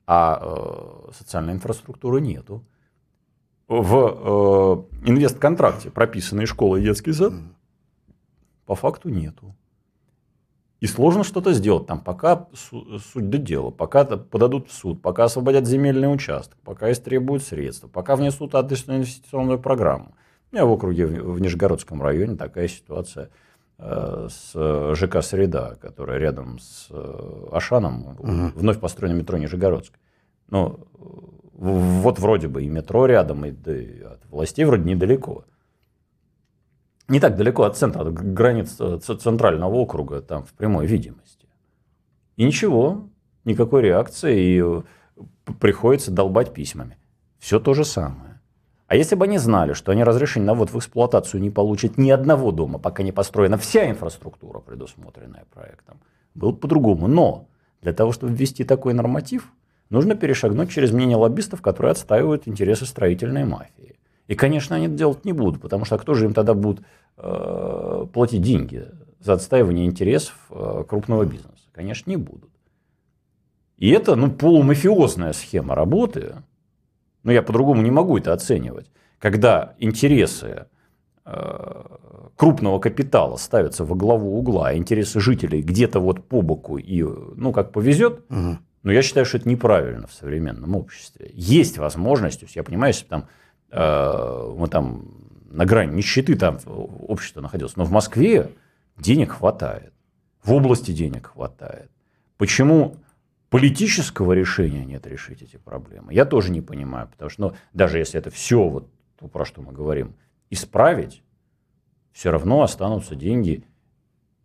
а 0.06 0.40
э, 0.40 1.12
социальной 1.12 1.52
инфраструктуры 1.52 2.20
нету 2.20 2.64
в 3.68 4.86
э, 5.04 5.08
инвест-контракте 5.08 5.90
прописанные 5.90 6.46
школы 6.46 6.80
и 6.80 6.84
детский 6.84 7.12
сад, 7.12 7.34
по 8.66 8.74
факту 8.74 9.10
нету. 9.10 9.54
И 10.80 10.86
сложно 10.86 11.24
что-то 11.24 11.52
сделать 11.52 11.86
там, 11.86 12.00
пока 12.00 12.46
суть 12.52 13.28
до 13.28 13.38
дела, 13.38 13.70
пока 13.70 14.04
подадут 14.04 14.68
в 14.68 14.72
суд, 14.72 15.02
пока 15.02 15.24
освободят 15.24 15.66
земельный 15.66 16.12
участок, 16.12 16.56
пока 16.64 16.92
истребуют 16.92 17.42
средства, 17.42 17.88
пока 17.88 18.14
внесут 18.14 18.54
адресную 18.54 18.98
инвестиционную 19.00 19.58
программу. 19.58 20.14
У 20.50 20.54
меня 20.54 20.64
в 20.64 20.70
округе 20.70 21.06
в 21.06 21.40
Нижегородском 21.40 22.00
районе 22.00 22.36
такая 22.36 22.68
ситуация 22.68 23.30
э, 23.78 24.28
с 24.30 24.94
ЖК 24.94 25.22
«Среда», 25.22 25.74
которая 25.74 26.18
рядом 26.18 26.60
с 26.60 26.86
э, 26.90 27.46
Ашаном, 27.52 28.16
угу. 28.18 28.52
вновь 28.54 28.78
построено 28.78 29.14
метро 29.14 29.36
Нижегородск. 29.36 29.98
Но 30.48 30.78
вот 31.58 32.20
вроде 32.20 32.46
бы 32.46 32.62
и 32.62 32.68
метро 32.68 33.06
рядом, 33.06 33.44
и, 33.44 33.50
и 33.50 34.02
от 34.02 34.24
властей 34.30 34.64
вроде 34.64 34.84
недалеко. 34.84 35.44
Не 37.08 37.20
так 37.20 37.36
далеко 37.36 37.64
от 37.64 37.76
центра, 37.76 38.02
от 38.02 38.12
границ 38.12 38.76
э, 38.78 38.98
центрального 38.98 39.74
округа, 39.74 40.20
там 40.20 40.44
в 40.44 40.52
прямой 40.52 40.86
видимости. 40.86 41.48
И 42.36 42.44
ничего, 42.44 43.08
никакой 43.44 43.82
реакции, 43.82 44.40
и 44.40 44.62
э, 44.62 44.82
приходится 45.58 46.12
долбать 46.12 46.52
письмами. 46.52 46.96
Все 47.38 47.58
то 47.58 47.74
же 47.74 47.84
самое. 47.84 48.40
А 48.86 48.94
если 48.94 49.16
бы 49.16 49.24
они 49.24 49.38
знали, 49.38 49.72
что 49.72 49.90
они 49.90 50.04
разрешение 50.04 50.46
на 50.46 50.54
ввод 50.54 50.70
в 50.70 50.78
эксплуатацию 50.78 51.40
не 51.40 51.50
получат 51.50 51.98
ни 51.98 52.10
одного 52.10 52.52
дома, 52.52 52.78
пока 52.78 53.02
не 53.02 53.12
построена 53.12 53.58
вся 53.58 53.90
инфраструктура, 53.90 54.60
предусмотренная 54.60 55.44
проектом, 55.52 56.00
было 56.34 56.52
бы 56.52 56.58
по-другому. 56.58 57.08
Но 57.08 57.48
для 57.82 57.92
того, 57.92 58.12
чтобы 58.12 58.32
ввести 58.32 58.64
такой 58.64 58.94
норматив, 58.94 59.52
нужно 59.90 60.14
перешагнуть 60.14 60.70
через 60.70 60.92
мнение 60.92 61.16
лоббистов, 61.16 61.62
которые 61.62 61.92
отстаивают 61.92 62.46
интересы 62.46 62.86
строительной 62.86 63.44
мафии. 63.44 63.98
И, 64.26 64.34
конечно, 64.34 64.76
они 64.76 64.86
это 64.86 64.94
делать 64.94 65.24
не 65.24 65.32
будут, 65.32 65.60
потому 65.60 65.84
что 65.84 65.98
кто 65.98 66.14
же 66.14 66.26
им 66.26 66.34
тогда 66.34 66.54
будет 66.54 66.80
э, 67.16 68.06
платить 68.12 68.42
деньги 68.42 68.86
за 69.20 69.32
отстаивание 69.32 69.86
интересов 69.86 70.34
э, 70.50 70.84
крупного 70.86 71.24
бизнеса? 71.24 71.64
Конечно, 71.72 72.10
не 72.10 72.16
будут. 72.16 72.50
И 73.78 73.90
это 73.90 74.16
ну, 74.16 74.30
полумафиозная 74.30 75.32
схема 75.32 75.74
работы, 75.74 76.36
но 77.22 77.32
я 77.32 77.42
по-другому 77.42 77.80
не 77.80 77.90
могу 77.90 78.18
это 78.18 78.32
оценивать, 78.32 78.90
когда 79.18 79.74
интересы 79.78 80.66
э, 81.24 81.82
крупного 82.36 82.80
капитала 82.80 83.36
ставятся 83.36 83.84
во 83.84 83.96
главу 83.96 84.38
угла, 84.38 84.68
а 84.68 84.76
интересы 84.76 85.20
жителей 85.20 85.62
где-то 85.62 86.00
вот 86.00 86.24
по 86.24 86.42
боку 86.42 86.76
и, 86.76 87.02
ну, 87.02 87.52
как 87.52 87.72
повезет, 87.72 88.24
угу. 88.28 88.58
Но 88.82 88.92
я 88.92 89.02
считаю, 89.02 89.26
что 89.26 89.38
это 89.38 89.48
неправильно 89.48 90.06
в 90.06 90.12
современном 90.12 90.76
обществе. 90.76 91.30
Есть 91.34 91.78
возможность, 91.78 92.40
то 92.40 92.46
есть 92.46 92.56
я 92.56 92.62
понимаю, 92.62 92.92
если 92.92 93.06
там 93.06 93.28
э, 93.70 94.54
мы 94.56 94.68
там 94.68 95.28
на 95.50 95.64
грани 95.64 95.94
нищеты 95.94 96.36
там 96.36 96.58
общество 96.66 97.40
находилось, 97.40 97.76
но 97.76 97.84
в 97.84 97.90
Москве 97.90 98.50
денег 98.96 99.32
хватает, 99.32 99.92
в 100.42 100.52
области 100.52 100.92
денег 100.92 101.28
хватает. 101.32 101.90
Почему 102.36 102.96
политического 103.50 104.32
решения 104.32 104.84
нет 104.84 105.06
решить 105.06 105.42
эти 105.42 105.56
проблемы? 105.56 106.12
Я 106.12 106.24
тоже 106.24 106.52
не 106.52 106.60
понимаю, 106.60 107.08
потому 107.08 107.30
что 107.30 107.42
ну, 107.42 107.52
даже 107.72 107.98
если 107.98 108.18
это 108.18 108.30
все, 108.30 108.68
вот 108.68 108.88
то, 109.18 109.26
про 109.26 109.44
что 109.44 109.62
мы 109.62 109.72
говорим, 109.72 110.14
исправить, 110.50 111.22
все 112.12 112.30
равно 112.30 112.62
останутся 112.62 113.16
деньги 113.16 113.64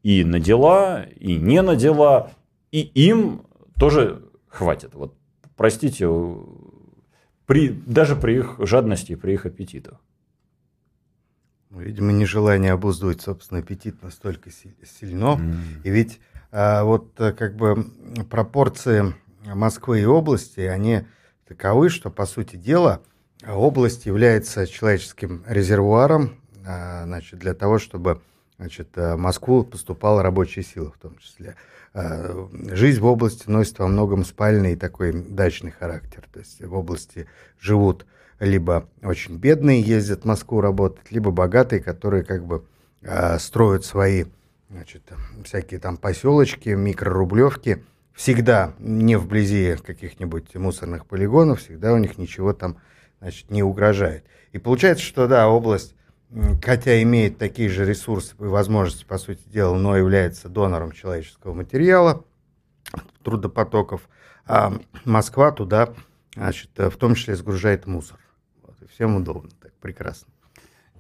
и 0.02 0.24
на 0.24 0.40
дела, 0.40 1.04
и 1.04 1.36
не 1.36 1.62
на 1.62 1.76
дела, 1.76 2.32
и 2.72 2.82
им 2.82 3.46
тоже 3.78 4.24
хватит. 4.48 4.94
Вот, 4.94 5.16
простите, 5.56 6.08
при, 7.46 7.70
даже 7.70 8.16
при 8.16 8.38
их 8.38 8.56
жадности, 8.60 9.16
при 9.16 9.34
их 9.34 9.46
аппетитах. 9.46 10.00
Ну, 11.70 11.82
видимо, 11.82 12.12
нежелание 12.12 12.72
обуздывать 12.72 13.22
собственный 13.22 13.62
аппетит 13.62 14.02
настолько 14.04 14.52
сильно. 14.52 15.38
Mm. 15.40 15.56
И 15.84 15.90
ведь 15.90 16.20
а, 16.52 16.84
вот 16.84 17.20
э, 17.20 17.34
как 17.34 17.56
бы 17.56 17.88
пропорции 18.30 19.16
Москвы 19.44 20.02
и 20.02 20.06
области, 20.06 20.60
они 20.62 21.08
таковы, 21.48 21.90
что, 21.90 22.12
по 22.12 22.28
сути 22.28 22.56
дела, 22.56 23.02
область 23.48 24.06
является 24.06 24.68
человеческим 24.68 25.44
резервуаром 25.48 26.38
а, 26.66 27.06
значит, 27.06 27.40
для 27.40 27.54
того, 27.56 27.80
чтобы 27.80 28.22
значит, 28.58 28.90
э, 28.96 29.16
в 29.16 29.20
Москву 29.20 29.64
поступала 29.64 30.24
рабочая 30.24 30.64
сила 30.64 30.92
в 30.92 30.98
том 30.98 31.18
числе. 31.18 31.56
Э, 31.94 32.48
жизнь 32.72 33.00
в 33.00 33.06
области 33.06 33.50
носит 33.50 33.80
во 33.80 33.88
многом 33.88 34.26
спальный 34.26 34.76
такой 34.76 35.14
дачный 35.14 35.72
характер. 35.72 36.28
То 36.32 36.40
есть 36.40 36.62
в 36.64 36.74
области 36.74 37.28
живут 37.60 38.06
либо 38.40 38.90
очень 39.02 39.38
бедные, 39.38 39.82
ездят 39.82 40.24
в 40.24 40.26
Москву 40.26 40.62
работать, 40.62 41.12
либо 41.12 41.32
богатые, 41.32 41.82
которые 41.82 42.24
как 42.24 42.46
бы 42.46 42.66
э, 43.02 43.38
строят 43.40 43.86
свои 43.86 44.26
значит, 44.70 45.04
всякие 45.46 45.80
там 45.80 45.98
поселочки, 45.98 46.70
микрорублевки. 46.70 47.84
Всегда 48.14 48.74
не 48.80 49.16
вблизи 49.16 49.76
каких-нибудь 49.76 50.54
мусорных 50.56 51.06
полигонов, 51.06 51.62
всегда 51.62 51.94
у 51.94 51.98
них 51.98 52.18
ничего 52.18 52.54
там 52.54 52.78
значит, 53.20 53.50
не 53.50 53.64
угрожает. 53.64 54.24
И 54.52 54.60
получается, 54.60 55.04
что 55.04 55.28
да, 55.28 55.48
область 55.48 55.96
хотя 56.62 57.02
имеет 57.04 57.38
такие 57.38 57.70
же 57.70 57.86
ресурсы 57.86 58.36
и 58.40 58.44
возможности, 58.44 59.06
по 59.06 59.18
сути 59.18 59.42
дела, 59.48 59.76
но 59.76 59.96
является 59.96 60.50
донором 60.50 60.92
человеческого 60.92 61.54
материала, 61.54 62.24
трудопотоков, 63.24 64.10
а 64.46 64.74
Москва 65.06 65.52
туда, 65.52 65.90
значит, 66.36 66.70
в 66.76 66.98
том 66.98 67.16
числе 67.16 67.36
сгружает 67.36 67.86
мусор. 67.86 68.20
Вот, 68.64 68.76
и 68.82 68.88
всем 68.88 69.16
удобно, 69.16 69.52
так 69.62 69.74
прекрасно. 69.74 70.34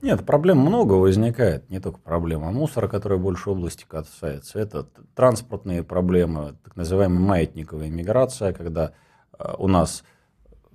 Нет, 0.01 0.25
проблем 0.25 0.57
много 0.57 0.93
возникает, 0.93 1.69
не 1.69 1.79
только 1.79 1.97
проблема 1.97 2.51
мусора, 2.51 2.89
которая 2.89 3.17
больше 3.17 3.49
области 3.49 3.85
касается. 3.87 4.59
Это 4.59 4.85
транспортные 5.15 5.81
проблемы, 5.81 6.57
так 6.63 6.75
называемая 6.75 7.19
маятниковая 7.19 7.89
миграция, 7.89 8.51
когда 8.51 8.91
э, 9.39 9.53
у 9.57 9.69
нас 9.69 10.03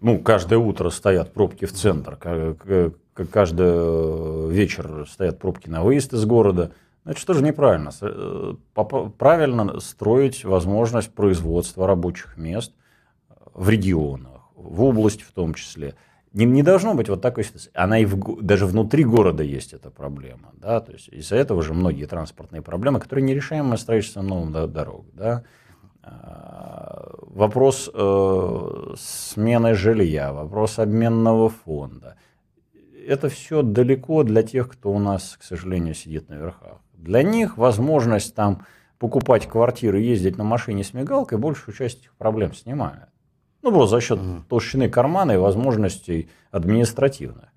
ну, 0.00 0.19
каждое 0.19 0.59
утро 0.59 0.90
стоят 0.90 1.33
пробки 1.33 1.64
в 1.64 1.73
центр, 1.73 2.17
каждый 2.17 2.90
вечер 4.50 5.07
стоят 5.09 5.38
пробки 5.38 5.69
на 5.69 5.83
выезд 5.83 6.12
из 6.12 6.25
города. 6.25 6.73
Это 7.05 7.19
что 7.19 7.35
же 7.35 7.43
неправильно? 7.43 7.90
Э, 8.00 8.55
правильно 9.17 9.81
строить 9.81 10.45
возможность 10.45 11.12
производства 11.12 11.87
рабочих 11.87 12.37
мест 12.37 12.73
в 13.55 13.69
регионах, 13.71 14.43
в 14.55 14.83
области 14.83 15.23
в 15.23 15.33
том 15.33 15.55
числе. 15.55 15.95
Не, 16.33 16.45
не 16.45 16.62
должно 16.62 16.95
быть 16.95 17.09
вот 17.09 17.23
такой 17.23 17.45
ситуации. 17.45 17.71
Она 17.75 17.99
и 17.99 18.05
в, 18.05 18.43
даже 18.43 18.67
внутри 18.67 19.05
города 19.05 19.43
есть 19.43 19.73
эта 19.73 19.90
проблема. 19.90 20.50
Да? 20.55 20.81
То 20.81 20.93
есть 20.93 21.09
из-за 21.09 21.37
этого 21.37 21.62
же 21.62 21.73
многие 21.73 22.05
транспортные 22.05 22.61
проблемы, 22.61 23.00
которые 23.00 23.25
нерешаемы 23.25 23.78
строительством 23.78 24.26
новых 24.26 24.71
дорог. 24.71 25.07
Да? 25.14 25.45
А, 26.09 27.11
вопрос 27.21 27.91
э, 27.93 28.95
смены 28.97 29.75
жилья, 29.75 30.33
вопрос 30.33 30.79
обменного 30.79 31.49
фонда. 31.49 32.17
Это 33.07 33.29
все 33.29 33.62
далеко 33.62 34.23
для 34.23 34.43
тех, 34.43 34.69
кто 34.69 34.91
у 34.91 34.99
нас, 34.99 35.37
к 35.38 35.43
сожалению, 35.43 35.95
сидит 35.95 36.29
на 36.29 36.35
верхах. 36.35 36.79
Для 36.95 37.23
них 37.23 37.57
возможность 37.57 38.35
там 38.35 38.67
покупать 38.99 39.47
квартиры, 39.47 40.00
ездить 40.00 40.37
на 40.37 40.45
машине 40.45 40.85
с 40.85 40.93
мигалкой 40.93 41.38
большую 41.38 41.75
часть 41.75 42.00
этих 42.00 42.15
проблем 42.15 42.53
снимает. 42.53 43.09
Ну, 43.62 43.71
просто 43.73 43.97
за 43.97 44.00
счет 44.00 44.21
толщины 44.49 44.88
кармана 44.88 45.33
и 45.33 45.37
возможностей 45.37 46.29
административных. 46.50 47.49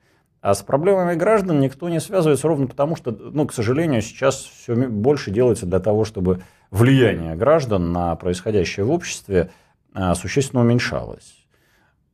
А 0.41 0.55
с 0.55 0.63
проблемами 0.63 1.13
граждан 1.15 1.59
никто 1.59 1.87
не 1.89 1.99
связывается 1.99 2.47
ровно 2.47 2.65
потому, 2.65 2.95
что, 2.95 3.11
ну, 3.11 3.45
к 3.45 3.53
сожалению, 3.53 4.01
сейчас 4.01 4.37
все 4.37 4.75
больше 4.75 5.29
делается 5.29 5.67
для 5.67 5.79
того, 5.79 6.03
чтобы 6.03 6.41
влияние 6.71 7.35
граждан 7.35 7.91
на 7.91 8.15
происходящее 8.15 8.85
в 8.85 8.91
обществе 8.91 9.51
а, 9.93 10.15
существенно 10.15 10.61
уменьшалось. 10.61 11.35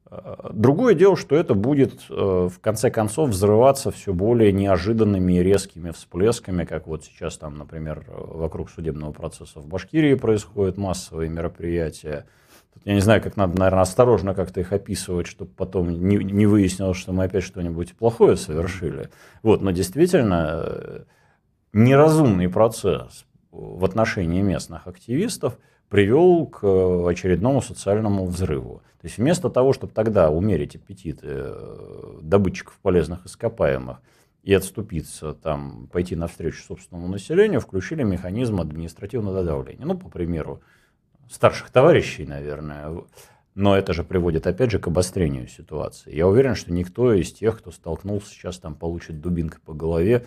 А, 0.06 0.50
другое 0.52 0.96
дело, 0.96 1.16
что 1.16 1.36
это 1.36 1.54
будет 1.54 2.02
э, 2.10 2.50
в 2.52 2.60
конце 2.60 2.90
концов 2.90 3.30
взрываться 3.30 3.92
все 3.92 4.14
более 4.14 4.52
неожиданными 4.52 5.34
и 5.34 5.44
резкими 5.44 5.92
всплесками, 5.92 6.66
как 6.66 6.88
вот 6.88 7.06
сейчас 7.06 7.38
там, 7.38 7.58
например, 7.58 8.04
вокруг 8.08 8.70
судебного 8.70 9.12
процесса 9.12 9.60
в 9.60 9.68
Башкирии 9.68 10.16
происходят 10.16 10.78
массовые 10.78 11.30
мероприятия, 11.30 12.26
я 12.86 12.94
не 12.94 13.02
знаю, 13.02 13.22
как 13.22 13.36
надо, 13.38 13.58
наверное, 13.58 13.82
осторожно 13.82 14.34
как-то 14.34 14.60
их 14.60 14.72
описывать, 14.72 15.28
чтобы 15.28 15.52
потом 15.52 15.90
не, 16.08 16.18
не 16.18 16.46
выяснилось, 16.46 16.98
что 16.98 17.12
мы 17.12 17.26
опять 17.26 17.44
что-нибудь 17.44 17.96
плохое 17.96 18.38
совершили. 18.38 19.10
Вот, 19.44 19.62
но 19.62 19.72
действительно 19.72 20.64
э, 20.64 21.04
неразумный 21.74 22.50
процесс 22.50 23.26
в 23.58 23.84
отношении 23.86 24.42
местных 24.42 24.88
активистов 24.88 25.58
привел 25.90 26.46
к 26.46 26.64
очередному 27.08 27.62
социальному 27.62 28.26
взрыву. 28.26 28.82
То 29.02 29.06
есть 29.06 29.18
вместо 29.18 29.50
того, 29.50 29.74
чтобы 29.74 29.94
тогда 29.94 30.30
умерить 30.30 30.76
аппетиты 30.76 31.28
э, 31.30 32.20
добытчиков 32.22 32.78
полезных 32.82 33.26
ископаемых 33.26 34.02
и 34.44 34.54
отступиться, 34.54 35.34
там, 35.34 35.88
пойти 35.92 36.16
навстречу 36.16 36.64
собственному 36.64 37.08
населению, 37.08 37.62
включили 37.62 38.04
механизм 38.04 38.60
административного 38.60 39.44
давления. 39.44 39.86
Ну, 39.86 39.98
по 39.98 40.10
примеру, 40.10 40.62
старших 41.30 41.70
товарищей, 41.70 42.26
наверное. 42.26 43.04
Но 43.56 43.76
это 43.76 43.94
же 43.94 44.04
приводит, 44.04 44.46
опять 44.46 44.72
же, 44.72 44.80
к 44.80 44.88
обострению 44.88 45.48
ситуации. 45.48 46.16
Я 46.16 46.28
уверен, 46.28 46.56
что 46.56 46.72
никто 46.72 47.14
из 47.14 47.34
тех, 47.34 47.58
кто 47.58 47.72
столкнулся 47.72 48.30
сейчас, 48.30 48.60
там, 48.60 48.76
получит 48.76 49.20
дубинкой 49.20 49.62
по 49.66 49.74
голове, 49.74 50.26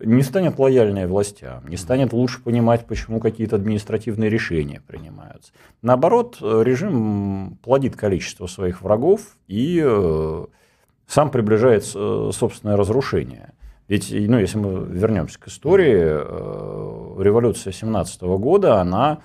не 0.00 0.22
станет 0.22 0.58
лояльнее 0.58 1.06
властям, 1.06 1.66
не 1.68 1.76
станет 1.76 2.12
лучше 2.12 2.42
понимать, 2.42 2.86
почему 2.86 3.20
какие-то 3.20 3.56
административные 3.56 4.28
решения 4.28 4.82
принимаются. 4.86 5.52
Наоборот, 5.82 6.38
режим 6.40 7.58
плодит 7.62 7.96
количество 7.96 8.46
своих 8.46 8.82
врагов 8.82 9.36
и 9.46 9.82
э, 9.84 10.46
сам 11.06 11.30
приближает 11.30 11.84
э, 11.94 12.30
собственное 12.34 12.76
разрушение. 12.76 13.52
Ведь, 13.86 14.12
ну, 14.12 14.38
если 14.38 14.58
мы 14.58 14.84
вернемся 14.84 15.38
к 15.40 15.48
истории, 15.48 15.96
э, 15.96 17.22
революция 17.22 17.72
17 17.72 18.22
года, 18.22 18.80
она 18.80 19.20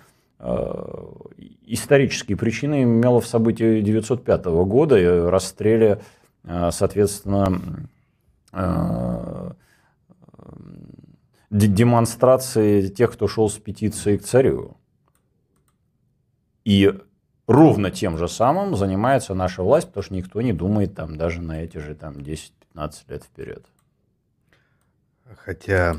исторические 1.65 2.35
причины 2.35 2.83
имела 2.83 3.21
в 3.21 3.25
событии 3.25 3.79
1905 3.79 4.45
года 4.65 5.31
расстреле, 5.31 6.01
соответственно, 6.69 7.61
демонстрации 11.49 12.87
тех, 12.87 13.13
кто 13.13 13.27
шел 13.27 13.49
с 13.49 13.57
петицией 13.57 14.17
к 14.17 14.23
царю. 14.23 14.77
И 16.65 16.91
ровно 17.47 17.91
тем 17.91 18.17
же 18.17 18.27
самым 18.27 18.75
занимается 18.75 19.33
наша 19.33 19.63
власть, 19.63 19.87
потому 19.87 20.03
что 20.03 20.13
никто 20.15 20.41
не 20.41 20.53
думает 20.53 20.95
там 20.95 21.15
даже 21.15 21.41
на 21.41 21.61
эти 21.63 21.77
же 21.77 21.95
там 21.95 22.17
10-15 22.17 22.51
лет 23.09 23.23
вперед. 23.23 23.65
Хотя 25.37 25.97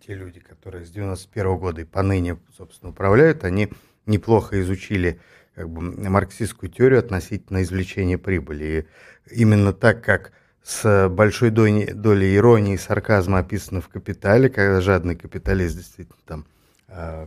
те 0.00 0.14
люди, 0.14 0.40
которые 0.40 0.84
с 0.84 0.90
91 0.90 1.58
года 1.58 1.80
и 1.82 1.84
поныне, 1.84 2.38
собственно, 2.56 2.90
управляют, 2.90 3.44
они 3.44 3.72
неплохо 4.06 4.60
изучили 4.60 5.20
как 5.54 5.68
бы, 5.68 5.82
марксистскую 5.82 6.70
теорию 6.70 7.00
относительно 7.00 7.62
извлечения 7.62 8.18
прибыли. 8.18 8.88
И 9.30 9.40
именно 9.40 9.72
так, 9.72 10.02
как 10.04 10.32
с 10.62 11.08
большой 11.08 11.50
долей, 11.50 11.92
долей 11.92 12.36
иронии 12.36 12.74
и 12.74 12.78
сарказма 12.78 13.38
описано 13.38 13.80
в 13.80 13.88
«Капитале», 13.88 14.48
когда 14.48 14.80
жадный 14.80 15.16
капиталист 15.16 15.76
действительно 15.76 16.18
там 16.24 16.46
э, 16.88 17.26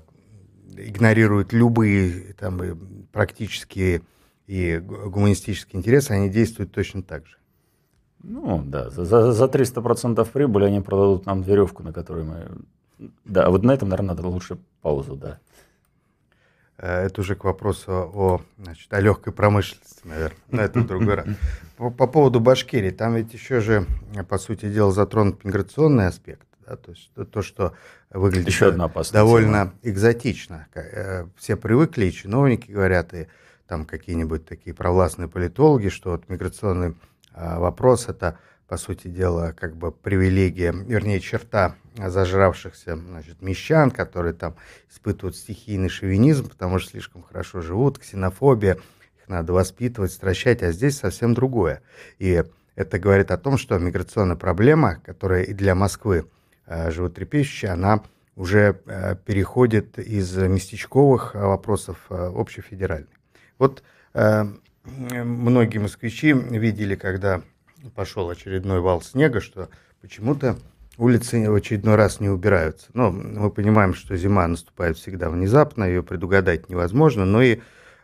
игнорирует 0.77 1.51
любые 1.53 2.33
там, 2.39 2.61
практические 3.11 4.01
и 4.47 4.77
гуманистические 4.77 5.79
интересы, 5.79 6.11
они 6.11 6.29
действуют 6.29 6.71
точно 6.71 7.03
так 7.03 7.25
же. 7.25 7.37
Ну, 8.23 8.63
да, 8.65 8.89
за, 8.89 9.31
за 9.31 9.45
300% 9.45 10.27
прибыли 10.31 10.65
они 10.65 10.81
продадут 10.81 11.25
нам 11.25 11.41
веревку, 11.41 11.83
на 11.83 11.93
которой 11.93 12.23
мы... 12.23 12.51
Да, 13.25 13.49
вот 13.49 13.63
на 13.63 13.71
этом, 13.71 13.89
наверное, 13.89 14.15
надо 14.15 14.27
лучше 14.27 14.57
паузу, 14.81 15.15
да. 15.15 15.39
Э, 16.77 17.05
это 17.05 17.21
уже 17.21 17.35
к 17.35 17.43
вопросу 17.43 17.91
о, 17.91 18.41
значит, 18.57 18.93
о 18.93 18.99
легкой 18.99 19.33
промышленности, 19.33 20.01
наверное. 20.03 20.37
Но 20.49 20.61
это 20.61 20.79
в 20.79 20.87
другой 20.87 21.15
раз. 21.15 21.27
По, 21.77 21.89
по 21.89 22.07
поводу 22.07 22.39
Башкирии, 22.39 22.91
там 22.91 23.15
ведь 23.15 23.33
еще 23.33 23.59
же, 23.59 23.85
по 24.29 24.37
сути 24.37 24.71
дела, 24.71 24.93
затронут 24.93 25.43
миграционный 25.43 26.07
аспект. 26.07 26.47
Да, 26.65 26.77
то 26.77 26.91
есть 26.91 27.11
то, 27.31 27.41
что 27.41 27.73
выглядит 28.09 28.47
еще 28.47 28.69
одна 28.69 28.89
довольно 29.11 29.65
тема. 29.65 29.73
экзотично. 29.83 30.67
Э, 30.73 31.25
все 31.37 31.57
привыкли, 31.57 32.05
и 32.05 32.13
чиновники 32.13 32.71
говорят, 32.71 33.13
и 33.13 33.27
там 33.67 33.85
какие-нибудь 33.85 34.45
такие 34.45 34.73
провластные 34.73 35.27
политологи, 35.27 35.89
что 35.89 36.11
вот 36.11 36.29
миграционный 36.29 36.95
а, 37.33 37.59
вопрос. 37.59 38.07
Это, 38.07 38.37
по 38.67 38.77
сути 38.77 39.07
дела, 39.07 39.53
как 39.53 39.75
бы 39.75 39.91
привилегия, 39.91 40.71
вернее, 40.71 41.19
черта 41.19 41.75
зажравшихся 41.95 42.95
значит, 42.95 43.41
мещан, 43.41 43.91
которые 43.91 44.33
там 44.33 44.55
испытывают 44.89 45.35
стихийный 45.35 45.89
шовинизм, 45.89 46.49
потому 46.49 46.79
что 46.79 46.91
слишком 46.91 47.23
хорошо 47.23 47.61
живут, 47.61 47.99
ксенофобия, 47.99 48.75
их 48.75 49.27
надо 49.27 49.53
воспитывать, 49.53 50.11
стращать, 50.11 50.63
а 50.63 50.71
здесь 50.71 50.97
совсем 50.97 51.33
другое. 51.33 51.81
И 52.17 52.43
это 52.75 52.99
говорит 52.99 53.31
о 53.31 53.37
том, 53.37 53.57
что 53.57 53.77
миграционная 53.77 54.35
проблема, 54.35 54.95
которая 55.05 55.43
и 55.43 55.53
для 55.53 55.75
Москвы 55.75 56.25
э, 56.65 56.91
животрепещущая, 56.91 57.73
она 57.73 58.03
уже 58.35 58.81
э, 58.85 59.15
переходит 59.25 59.97
из 59.97 60.35
местечковых 60.35 61.35
вопросов 61.35 62.05
э, 62.09 62.31
общефедеральный. 62.35 63.07
Вот 63.57 63.83
э, 64.13 64.43
многие 64.83 65.77
москвичи 65.77 66.33
видели, 66.33 66.95
когда 66.95 67.41
пошел 67.89 68.29
очередной 68.29 68.79
вал 68.79 69.01
снега, 69.01 69.41
что 69.41 69.69
почему-то 70.01 70.57
улицы 70.97 71.49
в 71.49 71.55
очередной 71.55 71.95
раз 71.95 72.19
не 72.19 72.29
убираются. 72.29 72.87
Но 72.93 73.11
мы 73.11 73.49
понимаем, 73.49 73.93
что 73.93 74.15
зима 74.15 74.47
наступает 74.47 74.97
всегда 74.97 75.29
внезапно, 75.29 75.83
ее 75.83 76.03
предугадать 76.03 76.69
невозможно, 76.69 77.25
но 77.25 77.41
и 77.41 77.59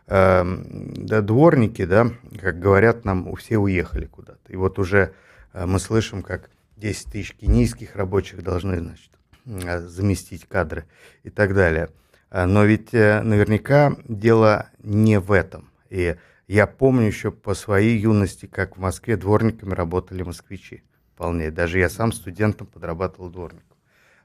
э, 0.06 0.44
да, 0.44 1.20
дворники, 1.20 1.84
да, 1.84 2.10
как 2.40 2.58
говорят 2.58 3.04
нам, 3.04 3.34
все 3.36 3.58
уехали 3.58 4.06
куда-то. 4.06 4.52
И 4.52 4.56
вот 4.56 4.78
уже 4.78 5.12
э, 5.52 5.66
мы 5.66 5.78
слышим, 5.78 6.22
как 6.22 6.50
10 6.76 7.12
тысяч 7.12 7.34
кенийских 7.34 7.96
рабочих 7.96 8.42
должны, 8.42 8.80
значит, 8.80 9.10
э, 9.46 9.80
заместить 9.80 10.46
кадры 10.46 10.84
и 11.22 11.30
так 11.30 11.54
далее. 11.54 11.88
Э, 12.30 12.46
но 12.46 12.64
ведь 12.64 12.92
э, 12.92 13.22
наверняка 13.22 13.96
дело 14.04 14.66
не 14.82 15.18
в 15.20 15.32
этом. 15.32 15.70
И 15.90 16.16
я 16.52 16.66
помню 16.66 17.06
еще 17.06 17.30
по 17.30 17.54
своей 17.54 17.98
юности, 17.98 18.44
как 18.44 18.76
в 18.76 18.80
Москве 18.80 19.16
дворниками 19.16 19.72
работали 19.72 20.22
москвичи. 20.22 20.82
Вполне. 21.14 21.50
Даже 21.50 21.78
я 21.78 21.88
сам 21.88 22.12
студентом 22.12 22.66
подрабатывал 22.66 23.30
дворником. 23.30 23.78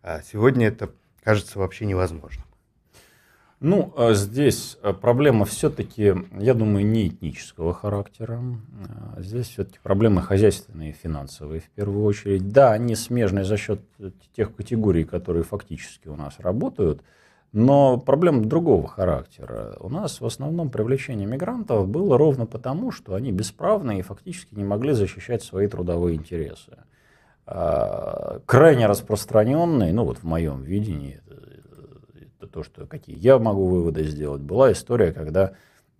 А 0.04 0.22
сегодня 0.22 0.68
это 0.68 0.92
кажется 1.24 1.58
вообще 1.58 1.86
невозможным. 1.86 2.46
Ну, 3.62 3.94
а 3.96 4.13
здесь 4.13 4.78
э, 4.84 4.92
проблема 4.92 5.46
все-таки, 5.46 6.16
я 6.38 6.54
думаю, 6.54 6.86
не 6.86 7.08
этнического 7.08 7.74
характера. 7.74 8.44
А 9.16 9.22
здесь 9.22 9.48
все-таки 9.48 9.80
проблемы 9.82 10.22
хозяйственные 10.22 10.90
и 10.90 10.94
финансовые 10.94 11.62
в 11.62 11.70
первую 11.70 12.04
очередь. 12.04 12.50
Да, 12.50 12.74
они 12.74 12.96
смежные 12.96 13.46
за 13.46 13.56
счет 13.56 13.80
тех 14.36 14.54
категорий, 14.54 15.06
которые 15.06 15.44
фактически 15.44 16.10
у 16.10 16.18
нас 16.18 16.40
работают, 16.40 17.02
но 17.53 17.97
проблема 17.97 18.43
другого 18.43 18.88
характера. 18.88 19.77
У 19.79 19.89
нас 19.89 20.21
в 20.21 20.25
основном 20.25 20.69
привлечение 20.69 21.27
мигрантов 21.27 21.88
было 21.88 22.17
ровно 22.17 22.45
потому, 22.45 22.91
что 22.91 23.15
они 23.15 23.31
бесправные 23.31 23.99
и 23.99 24.03
фактически 24.03 24.53
не 24.53 24.63
могли 24.63 24.93
защищать 24.93 25.43
свои 25.43 25.67
трудовые 25.67 26.15
интересы. 26.15 26.77
А, 27.45 28.41
крайне 28.45 28.88
распространенный, 28.88 29.93
ну 29.93 30.03
вот 30.03 30.17
в 30.17 30.23
моем 30.23 30.63
видении, 30.63 31.21
это 32.38 32.47
то, 32.47 32.63
что 32.63 32.86
какие 32.86 33.17
я 33.17 33.39
могу 33.39 33.67
выводы 33.67 34.03
сделать. 34.03 34.41
Была 34.41 34.73
история, 34.73 35.13
когда 35.13 35.53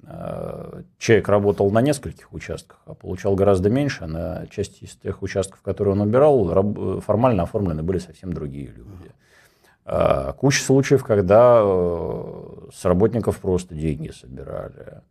э, 0.04 0.82
человек 0.98 1.30
работал 1.30 1.72
на 1.72 1.82
нескольких 1.82 2.34
участках, 2.34 2.82
а 2.86 2.94
получал 2.94 3.36
гораздо 3.36 3.70
меньше, 3.70 4.04
а 4.04 4.08
на 4.08 4.48
части 4.48 4.84
из 4.84 4.96
тех 4.98 5.24
участков, 5.24 5.62
которые 5.62 5.94
он 5.94 6.02
убирал, 6.02 7.00
формально 7.00 7.44
оформлены 7.44 7.82
были 7.82 8.00
совсем 8.00 8.34
другие 8.34 8.68
люди. 8.68 9.12
А, 9.90 10.34
куча 10.34 10.62
случаев, 10.62 11.06
когда 11.06 11.62
э, 11.64 12.70
с 12.74 12.84
работников 12.84 13.40
просто 13.40 13.74
деньги 13.74 14.10
собирали. 14.10 15.02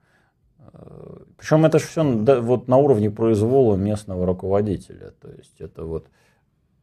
Э, 0.59 1.17
Причем 1.39 1.65
это 1.65 1.79
же 1.79 1.87
все 1.87 2.03
вот 2.03 2.69
на 2.69 2.77
уровне 2.77 3.11
произвола 3.11 3.77
местного 3.77 4.27
руководителя. 4.27 5.15
То 5.19 5.31
есть 5.31 5.63
это 5.63 5.85
вот 5.85 6.09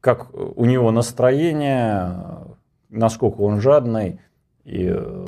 как 0.02 0.34
у 0.34 0.66
него 0.66 0.90
настроение, 0.90 2.18
насколько 2.90 3.42
он 3.42 3.62
жадный, 3.62 4.20
и 4.64 4.92
э, 4.92 5.26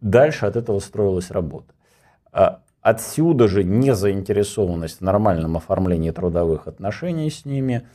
дальше 0.00 0.46
от 0.46 0.56
этого 0.56 0.80
строилась 0.80 1.30
работа. 1.30 1.72
А 2.32 2.62
отсюда 2.82 3.46
же 3.46 3.62
незаинтересованность 3.62 4.98
в 4.98 5.02
нормальном 5.02 5.56
оформлении 5.56 6.10
трудовых 6.10 6.66
отношений 6.66 7.30
с 7.30 7.44
ними. 7.44 7.86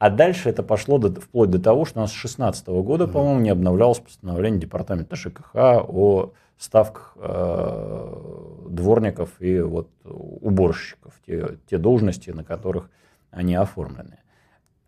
А 0.00 0.08
дальше 0.08 0.48
это 0.48 0.62
пошло 0.62 0.96
до, 0.96 1.20
вплоть 1.20 1.50
до 1.50 1.60
того, 1.60 1.84
что 1.84 1.98
у 1.98 2.02
нас 2.02 2.10
с 2.10 2.14
2016 2.14 2.68
года, 2.68 3.04
mm-hmm. 3.04 3.12
по-моему, 3.12 3.40
не 3.40 3.50
обновлялось 3.50 3.98
постановление 3.98 4.58
Департамента 4.58 5.14
ШКХ 5.14 5.54
о 5.54 6.32
ставках 6.56 7.12
э, 7.16 8.66
дворников 8.70 9.30
и 9.40 9.60
вот 9.60 9.90
уборщиков, 10.04 11.12
те, 11.26 11.58
те 11.66 11.76
должности, 11.76 12.30
на 12.30 12.44
которых 12.44 12.88
они 13.30 13.54
оформлены. 13.54 14.20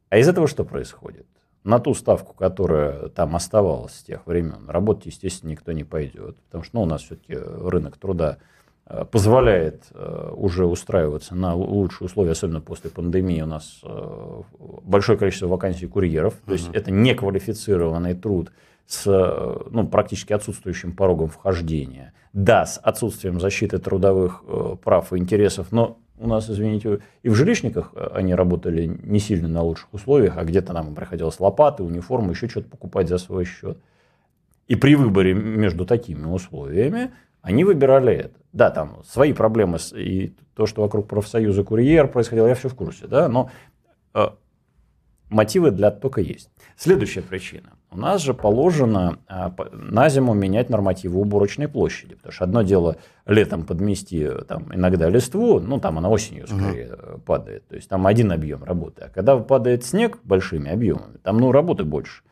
А 0.08 0.16
из 0.16 0.26
этого 0.28 0.48
что 0.48 0.64
происходит? 0.64 1.26
на 1.64 1.78
ту 1.78 1.94
ставку, 1.94 2.34
которая 2.34 3.08
там 3.10 3.36
оставалась 3.36 3.94
с 3.94 4.02
тех 4.02 4.26
времен, 4.26 4.68
работать, 4.68 5.06
естественно, 5.06 5.50
никто 5.50 5.70
не 5.70 5.84
пойдет. 5.84 6.36
Потому 6.46 6.64
что 6.64 6.76
ну, 6.76 6.82
у 6.82 6.86
нас 6.86 7.02
все-таки 7.02 7.34
рынок 7.36 7.98
труда 7.98 8.38
э, 8.38 8.40
позволяет 9.10 9.84
э, 9.92 10.30
уже 10.34 10.66
устраиваться 10.66 11.34
на 11.34 11.54
лучшие 11.54 12.06
условия, 12.06 12.32
особенно 12.32 12.60
после 12.60 12.90
пандемии. 12.90 13.40
У 13.42 13.46
нас 13.46 13.80
э, 13.82 14.42
большое 14.84 15.18
количество 15.18 15.46
вакансий 15.46 15.86
курьеров, 15.86 16.34
то 16.44 16.52
есть 16.52 16.68
это 16.72 16.90
неквалифицированный 16.90 18.14
труд 18.14 18.52
с 18.86 19.06
ну, 19.70 19.86
практически 19.86 20.32
отсутствующим 20.32 20.92
порогом 20.92 21.28
вхождения. 21.28 22.12
Да, 22.32 22.66
с 22.66 22.78
отсутствием 22.78 23.40
защиты 23.40 23.78
трудовых 23.78 24.42
прав 24.82 25.12
и 25.12 25.18
интересов, 25.18 25.68
но 25.70 25.98
у 26.22 26.28
нас, 26.28 26.48
извините, 26.48 27.00
и 27.22 27.28
в 27.28 27.34
жилищниках 27.34 27.92
э, 27.94 28.10
они 28.14 28.34
работали 28.34 28.86
не 29.02 29.18
сильно 29.18 29.48
на 29.48 29.62
лучших 29.62 29.92
условиях, 29.92 30.36
а 30.36 30.44
где-то 30.44 30.72
нам 30.72 30.94
приходилось 30.94 31.40
лопаты, 31.40 31.82
униформы, 31.82 32.32
еще 32.32 32.48
что-то 32.48 32.68
покупать 32.68 33.08
за 33.08 33.18
свой 33.18 33.44
счет. 33.44 33.78
И 34.68 34.76
при 34.76 34.94
выборе 34.94 35.34
между 35.34 35.84
такими 35.84 36.26
условиями 36.26 37.10
они 37.42 37.64
выбирали 37.64 38.14
это. 38.14 38.38
Да, 38.52 38.70
там 38.70 39.02
свои 39.04 39.32
проблемы 39.32 39.78
и 39.94 40.34
то, 40.54 40.66
что 40.66 40.82
вокруг 40.82 41.08
профсоюза 41.08 41.64
курьер 41.64 42.08
происходило, 42.08 42.46
я 42.46 42.54
все 42.54 42.68
в 42.68 42.74
курсе, 42.74 43.06
да, 43.06 43.28
но 43.28 43.50
э, 44.14 44.26
мотивы 45.30 45.70
для 45.70 45.88
оттока 45.88 46.20
есть. 46.20 46.50
Следующая 46.76 47.22
причина. 47.22 47.70
У 47.90 47.98
нас 47.98 48.22
же 48.22 48.32
положено 48.32 49.18
а, 49.28 49.54
на 49.72 50.08
зиму 50.08 50.32
менять 50.32 50.70
нормативы 50.70 51.20
уборочной 51.20 51.68
площади. 51.68 52.14
Потому 52.14 52.32
что 52.32 52.44
одно 52.44 52.62
дело 52.62 52.96
летом 53.26 53.64
подмести 53.64 54.28
там, 54.48 54.74
иногда 54.74 55.10
листву, 55.10 55.60
ну 55.60 55.78
там 55.78 55.98
она 55.98 56.08
осенью 56.08 56.46
скорее 56.46 56.94
угу. 56.94 57.20
падает. 57.20 57.66
То 57.68 57.76
есть 57.76 57.88
там 57.88 58.06
один 58.06 58.32
объем 58.32 58.64
работы. 58.64 59.04
А 59.04 59.08
когда 59.08 59.36
падает 59.36 59.84
снег 59.84 60.18
большими 60.24 60.70
объемами, 60.70 61.18
там 61.22 61.36
ну, 61.38 61.52
работы 61.52 61.84
больше. 61.84 62.22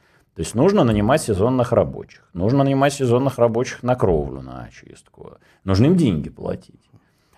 То 0.41 0.43
есть 0.43 0.55
нужно 0.55 0.85
нанимать 0.85 1.21
сезонных 1.21 1.71
рабочих. 1.71 2.27
Нужно 2.33 2.65
нанимать 2.65 2.95
сезонных 2.95 3.39
рабочих 3.39 3.83
на 3.83 3.95
кровлю, 3.95 4.41
на 4.41 4.63
очистку. 4.63 5.33
Нужно 5.65 5.85
им 5.85 5.97
деньги 5.97 6.31
платить. 6.31 6.81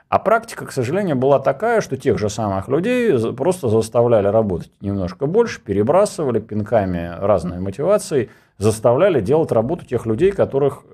А 0.09 0.21
практика, 0.21 0.67
к 0.67 0.71
сожалению, 0.71 1.17
была 1.17 1.41
такая, 1.41 1.81
что 1.81 1.97
тех 1.97 2.17
же 2.17 2.31
самых 2.31 2.69
людей 2.69 3.35
просто 3.35 3.69
заставляли 3.69 4.29
работать 4.29 4.71
немножко 4.81 5.27
больше, 5.27 5.61
перебрасывали 5.61 6.38
пинками 6.38 7.12
разной 7.19 7.59
мотивации, 7.59 8.31
заставляли 8.59 9.21
делать 9.21 9.51
работу 9.51 9.85
тех 9.85 10.07
людей, 10.07 10.31
которых, 10.31 10.85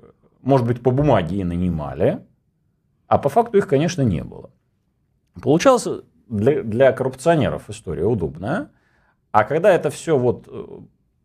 может 0.41 0.65
быть, 0.65 0.81
по 0.81 0.89
бумаге 0.89 1.35
и 1.35 1.43
нанимали, 1.43 2.25
а 3.05 3.19
по 3.19 3.29
факту 3.29 3.59
их, 3.59 3.67
конечно, 3.67 4.01
не 4.01 4.23
было. 4.23 4.49
Получалось 5.43 5.87
для, 6.27 6.63
для 6.63 6.91
коррупционеров 6.91 7.69
история 7.69 8.05
удобная, 8.05 8.71
а 9.31 9.43
когда 9.43 9.69
это 9.69 9.91
все 9.91 10.17
вот 10.17 10.47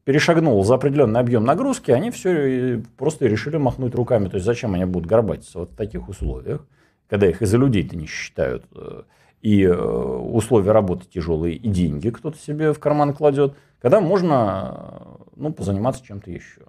э, 0.04 0.10
перешагнуло 0.10 0.64
за 0.64 0.74
определенный 0.74 1.20
объем 1.20 1.44
нагрузки, 1.44 1.90
они 1.90 2.10
все 2.10 2.82
просто 2.96 3.26
решили 3.26 3.56
махнуть 3.56 3.94
руками. 3.94 4.28
То 4.28 4.36
есть 4.36 4.46
зачем 4.46 4.74
они 4.74 4.84
будут 4.84 5.08
горбатиться 5.08 5.58
вот 5.60 5.72
в 5.72 5.76
таких 5.76 6.08
условиях? 6.08 6.66
когда 7.08 7.28
их 7.28 7.42
из-за 7.42 7.58
людей-то 7.58 7.96
не 7.96 8.06
считают, 8.06 8.64
э, 8.74 9.02
и 9.40 9.62
э, 9.62 9.72
условия 9.72 10.72
работы 10.72 11.06
тяжелые, 11.06 11.56
и 11.56 11.68
деньги 11.68 12.10
кто-то 12.10 12.38
себе 12.38 12.72
в 12.72 12.80
карман 12.80 13.14
кладет, 13.14 13.56
когда 13.80 14.00
можно 14.00 14.74
э, 15.20 15.24
ну, 15.36 15.52
позаниматься 15.52 16.04
чем-то 16.04 16.30
еще. 16.30 16.62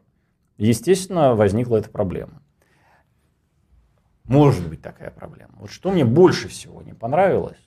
Естественно, 0.57 1.35
возникла 1.35 1.77
эта 1.77 1.89
проблема. 1.89 2.41
Может 4.25 4.67
быть 4.67 4.81
такая 4.81 5.11
проблема. 5.11 5.53
Вот 5.57 5.69
что 5.69 5.91
мне 5.91 6.03
больше 6.03 6.47
всего 6.47 6.81
не 6.81 6.93
понравилось, 6.93 7.57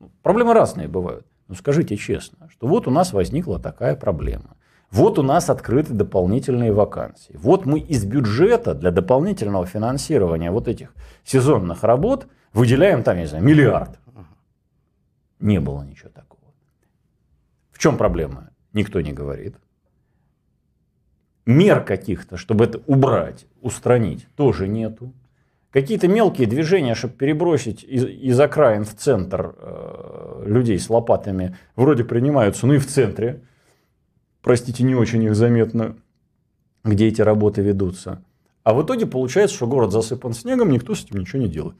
ну, 0.00 0.10
проблемы 0.22 0.52
разные 0.52 0.88
бывают, 0.88 1.26
но 1.48 1.54
скажите 1.54 1.96
честно, 1.96 2.48
что 2.50 2.66
вот 2.66 2.86
у 2.86 2.90
нас 2.90 3.12
возникла 3.12 3.58
такая 3.58 3.96
проблема. 3.96 4.56
Вот 4.92 5.18
у 5.18 5.22
нас 5.22 5.48
открыты 5.48 5.94
дополнительные 5.94 6.70
вакансии. 6.70 7.34
Вот 7.38 7.64
мы 7.64 7.80
из 7.80 8.04
бюджета 8.04 8.74
для 8.74 8.90
дополнительного 8.90 9.64
финансирования 9.64 10.50
вот 10.50 10.68
этих 10.68 10.94
сезонных 11.24 11.82
работ 11.82 12.26
выделяем 12.52 13.02
там, 13.02 13.16
не 13.16 13.26
знаю, 13.26 13.42
миллиард. 13.42 13.98
Не 15.40 15.60
было 15.60 15.82
ничего 15.82 16.10
такого. 16.10 16.42
В 17.70 17.78
чем 17.78 17.96
проблема? 17.96 18.50
Никто 18.74 19.00
не 19.00 19.14
говорит. 19.14 19.56
Мер 21.46 21.82
каких-то, 21.82 22.36
чтобы 22.36 22.64
это 22.66 22.82
убрать, 22.86 23.46
устранить, 23.62 24.28
тоже 24.36 24.68
нету. 24.68 25.14
Какие-то 25.70 26.06
мелкие 26.06 26.46
движения, 26.46 26.94
чтобы 26.94 27.14
перебросить 27.14 27.82
из, 27.82 28.04
из 28.04 28.38
окраин 28.38 28.84
в 28.84 28.94
центр 28.94 29.54
э, 29.56 30.42
людей 30.44 30.78
с 30.78 30.90
лопатами, 30.90 31.56
вроде 31.76 32.04
принимаются, 32.04 32.66
ну 32.66 32.74
и 32.74 32.78
в 32.78 32.86
центре 32.86 33.42
простите, 34.42 34.84
не 34.84 34.94
очень 34.94 35.22
их 35.22 35.34
заметно, 35.34 35.96
где 36.84 37.08
эти 37.08 37.22
работы 37.22 37.62
ведутся. 37.62 38.22
А 38.64 38.74
в 38.74 38.84
итоге 38.84 39.06
получается, 39.06 39.56
что 39.56 39.66
город 39.66 39.92
засыпан 39.92 40.34
снегом, 40.34 40.70
никто 40.70 40.94
с 40.94 41.04
этим 41.04 41.20
ничего 41.20 41.42
не 41.42 41.48
делает. 41.48 41.76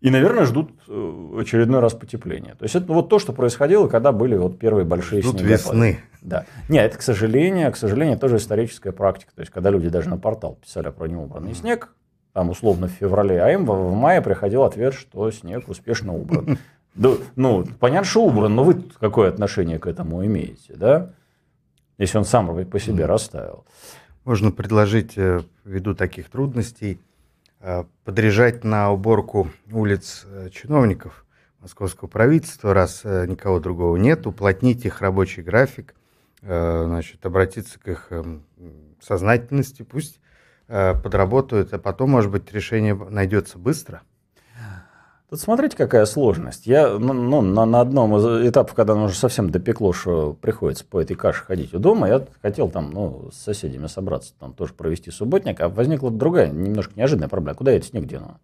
И, 0.00 0.10
наверное, 0.10 0.44
ждут 0.44 0.70
э, 0.88 1.38
очередной 1.40 1.80
раз 1.80 1.94
потепления. 1.94 2.54
То 2.54 2.64
есть 2.64 2.74
это 2.74 2.92
вот 2.92 3.08
то, 3.08 3.18
что 3.18 3.32
происходило, 3.32 3.88
когда 3.88 4.12
были 4.12 4.36
вот 4.36 4.58
первые 4.58 4.84
большие 4.84 5.22
ждут 5.22 5.40
снегопады. 5.40 5.52
весны. 5.52 6.00
Да. 6.20 6.44
Нет, 6.68 6.84
это, 6.90 6.98
к 6.98 7.02
сожалению, 7.02 7.72
к 7.72 7.76
сожалению, 7.76 8.18
тоже 8.18 8.36
историческая 8.36 8.92
практика. 8.92 9.32
То 9.34 9.40
есть, 9.40 9.50
когда 9.50 9.70
люди 9.70 9.88
даже 9.88 10.10
на 10.10 10.18
портал 10.18 10.58
писали 10.60 10.90
про 10.90 11.06
неубранный 11.06 11.54
снег, 11.54 11.94
там 12.34 12.50
условно 12.50 12.88
в 12.88 12.90
феврале, 12.90 13.42
а 13.42 13.50
им 13.50 13.64
в 13.64 13.94
мае 13.94 14.20
приходил 14.20 14.64
ответ, 14.64 14.92
что 14.92 15.30
снег 15.30 15.68
успешно 15.68 16.14
убран. 16.14 16.58
Да, 16.94 17.10
ну, 17.34 17.66
понятно, 17.78 18.08
что 18.08 18.24
убран, 18.24 18.54
но 18.54 18.64
вы 18.64 18.82
какое 18.98 19.28
отношение 19.28 19.78
к 19.78 19.86
этому 19.86 20.24
имеете, 20.24 20.72
да? 20.76 21.10
Если 21.98 22.18
он 22.18 22.24
сам 22.24 22.66
по 22.66 22.78
себе 22.78 23.04
mm. 23.04 23.06
расставил. 23.06 23.64
Можно 24.24 24.50
предложить, 24.50 25.16
э, 25.16 25.42
ввиду 25.64 25.94
таких 25.94 26.28
трудностей, 26.28 27.00
э, 27.60 27.84
подряжать 28.04 28.64
на 28.64 28.90
уборку 28.90 29.48
улиц 29.70 30.26
э, 30.26 30.50
чиновников 30.50 31.24
московского 31.60 32.08
правительства, 32.08 32.74
раз 32.74 33.04
никого 33.04 33.60
другого 33.60 33.96
нет, 33.96 34.26
уплотнить 34.26 34.84
их 34.84 35.00
рабочий 35.00 35.42
график, 35.42 35.96
значит, 36.40 37.26
обратиться 37.26 37.80
к 37.80 37.88
их 37.88 38.06
эм, 38.10 38.44
сознательности, 39.00 39.82
пусть 39.82 40.20
подработают, 40.68 41.72
а 41.72 41.78
потом, 41.78 42.10
может 42.10 42.30
быть, 42.30 42.52
решение 42.52 42.94
найдется 42.94 43.58
быстро. 43.58 44.02
Тут 45.28 45.40
смотрите, 45.40 45.76
какая 45.76 46.06
сложность. 46.06 46.66
Я 46.66 46.98
ну, 46.98 47.12
ну, 47.12 47.40
на, 47.40 47.66
на 47.66 47.80
одном 47.80 48.16
из 48.16 48.48
этапов, 48.48 48.74
когда 48.74 48.92
оно 48.92 49.06
уже 49.06 49.16
совсем 49.16 49.50
допекло, 49.50 49.92
что 49.92 50.34
приходится 50.40 50.84
по 50.84 51.00
этой 51.00 51.16
каше 51.16 51.42
ходить 51.42 51.74
у 51.74 51.80
дома, 51.80 52.06
я 52.06 52.24
хотел 52.42 52.68
там 52.68 52.92
ну, 52.92 53.30
с 53.32 53.38
соседями 53.38 53.88
собраться, 53.88 54.34
там 54.38 54.52
тоже 54.52 54.72
провести 54.72 55.10
субботник, 55.10 55.60
а 55.60 55.68
возникла 55.68 56.12
другая, 56.12 56.50
немножко 56.52 56.92
неожиданная 56.94 57.28
проблема. 57.28 57.56
Куда 57.56 57.72
я 57.72 57.78
этот 57.78 57.90
снег 57.90 58.06
дену? 58.06 58.38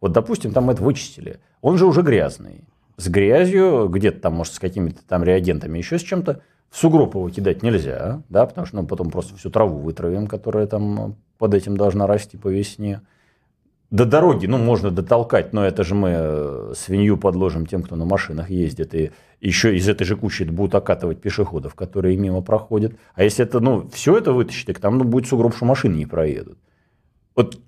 Вот, 0.00 0.10
допустим, 0.10 0.52
там 0.52 0.70
это 0.70 0.82
вычистили. 0.82 1.38
Он 1.60 1.78
же 1.78 1.86
уже 1.86 2.02
грязный. 2.02 2.64
С 2.96 3.08
грязью, 3.08 3.88
где-то 3.88 4.20
там, 4.20 4.34
может, 4.34 4.54
с 4.54 4.58
какими-то 4.58 5.02
там 5.06 5.22
реагентами, 5.22 5.78
еще 5.78 6.00
с 6.00 6.02
чем-то, 6.02 6.40
в 6.68 6.76
сугроб 6.76 7.14
его 7.14 7.30
кидать 7.30 7.62
нельзя, 7.62 8.22
да, 8.28 8.44
потому 8.46 8.66
что 8.66 8.76
ну, 8.76 8.86
потом 8.86 9.10
просто 9.12 9.36
всю 9.36 9.50
траву 9.50 9.78
вытравим, 9.78 10.26
которая 10.26 10.66
там 10.66 11.14
под 11.38 11.54
этим 11.54 11.76
должна 11.76 12.08
расти 12.08 12.36
по 12.36 12.48
весне 12.48 13.02
до 13.90 14.04
дороги, 14.04 14.46
ну, 14.46 14.58
можно 14.58 14.90
дотолкать, 14.90 15.52
но 15.52 15.64
это 15.64 15.84
же 15.84 15.94
мы 15.94 16.10
э, 16.12 16.72
свинью 16.76 17.16
подложим 17.16 17.66
тем, 17.66 17.82
кто 17.82 17.96
на 17.96 18.04
машинах 18.04 18.50
ездит, 18.50 18.94
и 18.94 19.12
еще 19.40 19.76
из 19.76 19.88
этой 19.88 20.04
же 20.04 20.16
кучи 20.16 20.44
будут 20.44 20.74
окатывать 20.74 21.20
пешеходов, 21.20 21.74
которые 21.74 22.16
мимо 22.16 22.40
проходят. 22.40 22.94
А 23.14 23.22
если 23.22 23.44
это, 23.44 23.60
ну, 23.60 23.88
все 23.92 24.16
это 24.16 24.32
вытащить, 24.32 24.66
так 24.66 24.78
там 24.78 24.98
ну, 24.98 25.04
будет 25.04 25.28
сугроб, 25.28 25.54
что 25.54 25.64
машины 25.64 25.96
не 25.96 26.06
проедут. 26.06 26.58
Вот 27.36 27.58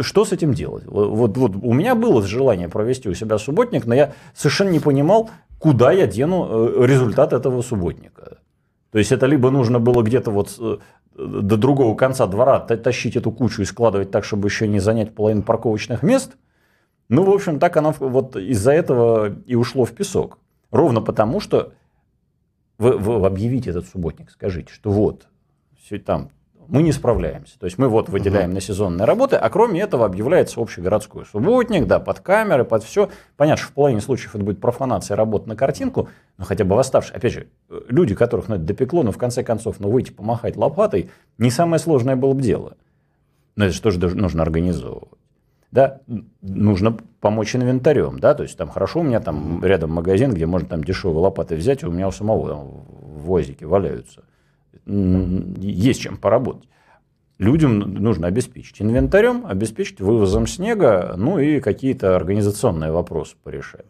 что 0.00 0.24
с 0.24 0.32
этим 0.32 0.52
делать? 0.52 0.84
Вот, 0.86 1.36
вот 1.36 1.56
у 1.56 1.72
меня 1.72 1.94
было 1.94 2.22
желание 2.22 2.68
провести 2.68 3.08
у 3.08 3.14
себя 3.14 3.38
субботник, 3.38 3.86
но 3.86 3.94
я 3.94 4.12
совершенно 4.34 4.68
не 4.68 4.80
понимал, 4.80 5.30
куда 5.58 5.92
я 5.92 6.06
дену 6.06 6.46
э, 6.50 6.86
результат 6.86 7.32
этого 7.32 7.62
субботника. 7.62 8.38
То 8.90 8.98
есть 8.98 9.10
это 9.12 9.26
либо 9.26 9.50
нужно 9.50 9.80
было 9.80 10.02
где-то 10.02 10.30
вот 10.30 10.54
э, 10.60 10.76
до 11.16 11.56
другого 11.56 11.94
конца 11.96 12.26
двора 12.26 12.60
тащить 12.60 13.16
эту 13.16 13.30
кучу 13.30 13.62
и 13.62 13.64
складывать 13.64 14.10
так, 14.10 14.24
чтобы 14.24 14.48
еще 14.48 14.66
не 14.66 14.80
занять 14.80 15.14
половину 15.14 15.42
парковочных 15.42 16.02
мест. 16.02 16.36
Ну, 17.08 17.22
в 17.22 17.30
общем, 17.30 17.58
так 17.58 17.76
оно 17.76 17.94
вот 17.98 18.36
из-за 18.36 18.72
этого 18.72 19.34
и 19.46 19.54
ушло 19.54 19.84
в 19.84 19.92
песок. 19.92 20.38
Ровно 20.70 21.00
потому, 21.00 21.40
что 21.40 21.72
вы, 22.78 22.96
вы 22.98 23.24
объявите 23.26 23.70
этот 23.70 23.86
субботник, 23.86 24.30
скажите, 24.30 24.72
что 24.72 24.90
вот, 24.90 25.28
все 25.80 25.98
там 25.98 26.30
мы 26.68 26.82
не 26.82 26.92
справляемся. 26.92 27.58
То 27.58 27.66
есть 27.66 27.78
мы 27.78 27.88
вот 27.88 28.08
выделяем 28.08 28.50
угу. 28.50 28.54
на 28.54 28.60
сезонные 28.60 29.06
работы, 29.06 29.36
а 29.36 29.48
кроме 29.50 29.80
этого 29.80 30.04
объявляется 30.04 30.60
общегородской 30.60 31.24
субботник, 31.26 31.86
да, 31.86 32.00
под 32.00 32.20
камеры, 32.20 32.64
под 32.64 32.84
все. 32.84 33.10
Понятно, 33.36 33.62
что 33.62 33.72
в 33.72 33.74
половине 33.74 34.00
случаев 34.00 34.34
это 34.34 34.44
будет 34.44 34.60
профанация 34.60 35.16
работы 35.16 35.48
на 35.48 35.56
картинку, 35.56 36.08
но 36.38 36.44
хотя 36.44 36.64
бы 36.64 36.76
восставшие. 36.76 37.16
Опять 37.16 37.32
же, 37.32 37.46
люди, 37.88 38.14
которых 38.14 38.48
ну, 38.48 38.56
это 38.56 38.64
допекло, 38.64 39.02
но 39.02 39.12
в 39.12 39.18
конце 39.18 39.42
концов, 39.42 39.76
ну, 39.78 39.90
выйти 39.90 40.10
помахать 40.10 40.56
лопатой, 40.56 41.10
не 41.38 41.50
самое 41.50 41.78
сложное 41.78 42.16
было 42.16 42.32
бы 42.32 42.42
дело. 42.42 42.76
Но 43.56 43.66
это 43.66 43.74
же 43.74 43.80
тоже 43.80 43.98
нужно 44.14 44.42
организовывать. 44.42 45.08
Да, 45.70 46.00
нужно 46.40 46.96
помочь 47.20 47.56
инвентарем, 47.56 48.20
да, 48.20 48.34
то 48.34 48.44
есть 48.44 48.56
там 48.56 48.68
хорошо, 48.68 49.00
у 49.00 49.02
меня 49.02 49.18
там 49.18 49.64
рядом 49.64 49.90
магазин, 49.90 50.32
где 50.32 50.46
можно 50.46 50.68
там 50.68 50.84
дешевые 50.84 51.18
лопаты 51.18 51.56
взять, 51.56 51.82
и 51.82 51.86
у 51.86 51.90
меня 51.90 52.06
у 52.06 52.12
самого 52.12 52.48
там 52.48 52.68
в 52.68 53.22
возике 53.22 53.66
валяются 53.66 54.22
есть 54.86 56.00
чем 56.00 56.16
поработать. 56.16 56.68
Людям 57.38 57.78
нужно 57.78 58.28
обеспечить 58.28 58.80
инвентарем, 58.80 59.44
обеспечить 59.46 60.00
вывозом 60.00 60.46
снега, 60.46 61.14
ну 61.16 61.38
и 61.38 61.60
какие-то 61.60 62.14
организационные 62.14 62.92
вопросы 62.92 63.36
порешать. 63.42 63.86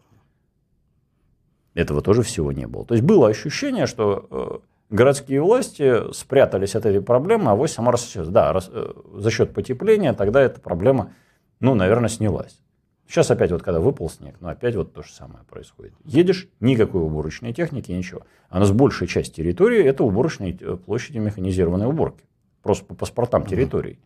Этого 1.75 2.01
тоже 2.01 2.23
всего 2.23 2.51
не 2.51 2.65
было. 2.65 2.85
То 2.85 2.95
есть 2.95 3.05
было 3.05 3.27
ощущение, 3.27 3.85
что 3.85 4.27
э, 4.31 4.95
городские 4.95 5.41
власти 5.41 6.11
спрятались 6.13 6.75
от 6.75 6.85
этой 6.85 7.01
проблемы, 7.01 7.51
а 7.51 7.55
вось 7.55 7.73
сама. 7.73 7.93
Да, 8.15 8.57
э, 8.67 8.93
за 9.13 9.29
счет 9.29 9.53
потепления 9.53 10.13
тогда 10.13 10.41
эта 10.41 10.59
проблема, 10.59 11.11
ну, 11.59 11.75
наверное, 11.75 12.09
снялась. 12.09 12.64
Сейчас 13.07 13.29
опять 13.29 13.51
вот 13.51 13.61
когда 13.61 13.79
выпал 13.79 14.09
снег, 14.09 14.35
ну 14.39 14.47
опять 14.47 14.75
вот 14.75 14.93
то 14.93 15.03
же 15.03 15.13
самое 15.13 15.43
происходит. 15.45 15.93
Едешь, 16.03 16.47
никакой 16.59 17.03
уборочной 17.03 17.53
техники, 17.53 17.91
ничего. 17.91 18.21
А 18.49 18.57
у 18.57 18.59
нас 18.59 18.71
большая 18.71 19.07
часть 19.07 19.35
территории 19.35 19.83
это 19.83 20.03
уборочные 20.03 20.57
э, 20.59 20.75
площади 20.75 21.19
механизированной 21.19 21.87
уборки. 21.87 22.23
Просто 22.63 22.85
по 22.85 22.95
паспортам 22.95 23.45
территорий. 23.45 23.99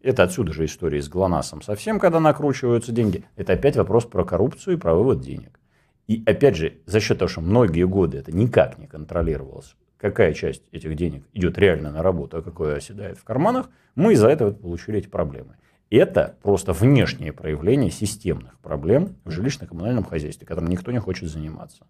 Это 0.00 0.22
отсюда 0.22 0.52
же 0.52 0.64
история 0.64 1.02
с 1.02 1.08
ГЛОНАССом 1.08 1.62
совсем, 1.62 1.98
когда 1.98 2.20
накручиваются 2.20 2.92
деньги. 2.92 3.24
Это 3.34 3.54
опять 3.54 3.76
вопрос 3.76 4.04
про 4.04 4.24
коррупцию 4.24 4.76
и 4.76 4.80
про 4.80 4.94
вывод 4.94 5.20
денег. 5.20 5.58
И 6.06 6.22
опять 6.24 6.56
же, 6.56 6.78
за 6.86 7.00
счет 7.00 7.18
того, 7.18 7.28
что 7.28 7.40
многие 7.40 7.84
годы 7.84 8.18
это 8.18 8.30
никак 8.30 8.78
не 8.78 8.86
контролировалось, 8.86 9.74
какая 9.98 10.32
часть 10.32 10.62
этих 10.70 10.94
денег 10.94 11.24
идет 11.34 11.58
реально 11.58 11.90
на 11.90 12.02
работу, 12.02 12.38
а 12.38 12.42
какое 12.42 12.76
оседает 12.76 13.18
в 13.18 13.24
карманах, 13.24 13.68
мы 13.96 14.12
из-за 14.12 14.28
этого 14.28 14.52
получили 14.52 14.98
эти 14.98 15.08
проблемы. 15.08 15.56
Это 15.90 16.36
просто 16.42 16.72
внешнее 16.72 17.32
проявление 17.32 17.90
системных 17.90 18.58
проблем 18.58 19.16
в 19.24 19.30
жилищно-коммунальном 19.30 20.04
хозяйстве, 20.04 20.46
которым 20.46 20.68
никто 20.68 20.92
не 20.92 20.98
хочет 20.98 21.30
заниматься. 21.30 21.86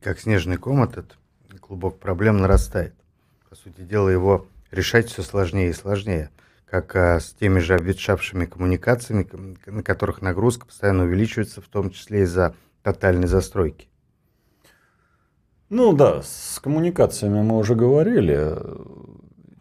Как 0.00 0.18
снежный 0.18 0.56
ком 0.56 0.82
этот 0.82 1.16
клубок 1.60 1.98
проблем 2.00 2.38
нарастает. 2.38 2.94
По 3.48 3.54
сути 3.54 3.82
дела, 3.82 4.08
его 4.08 4.46
решать 4.70 5.08
все 5.08 5.22
сложнее 5.22 5.70
и 5.70 5.74
сложнее. 5.74 6.30
Как 6.68 6.94
а, 6.94 7.20
с 7.20 7.32
теми 7.32 7.58
же 7.58 7.74
обветшавшими 7.74 8.46
коммуникациями, 8.46 9.28
на 9.66 9.82
которых 9.82 10.22
нагрузка 10.22 10.66
постоянно 10.66 11.04
увеличивается, 11.04 11.60
в 11.60 11.68
том 11.68 11.90
числе 11.90 12.22
из-за 12.22 12.54
тотальной 12.82 13.26
застройки. 13.26 13.88
Ну 15.68 15.92
да, 15.92 16.22
с 16.22 16.58
коммуникациями 16.60 17.42
мы 17.42 17.58
уже 17.58 17.74
говорили. 17.76 18.56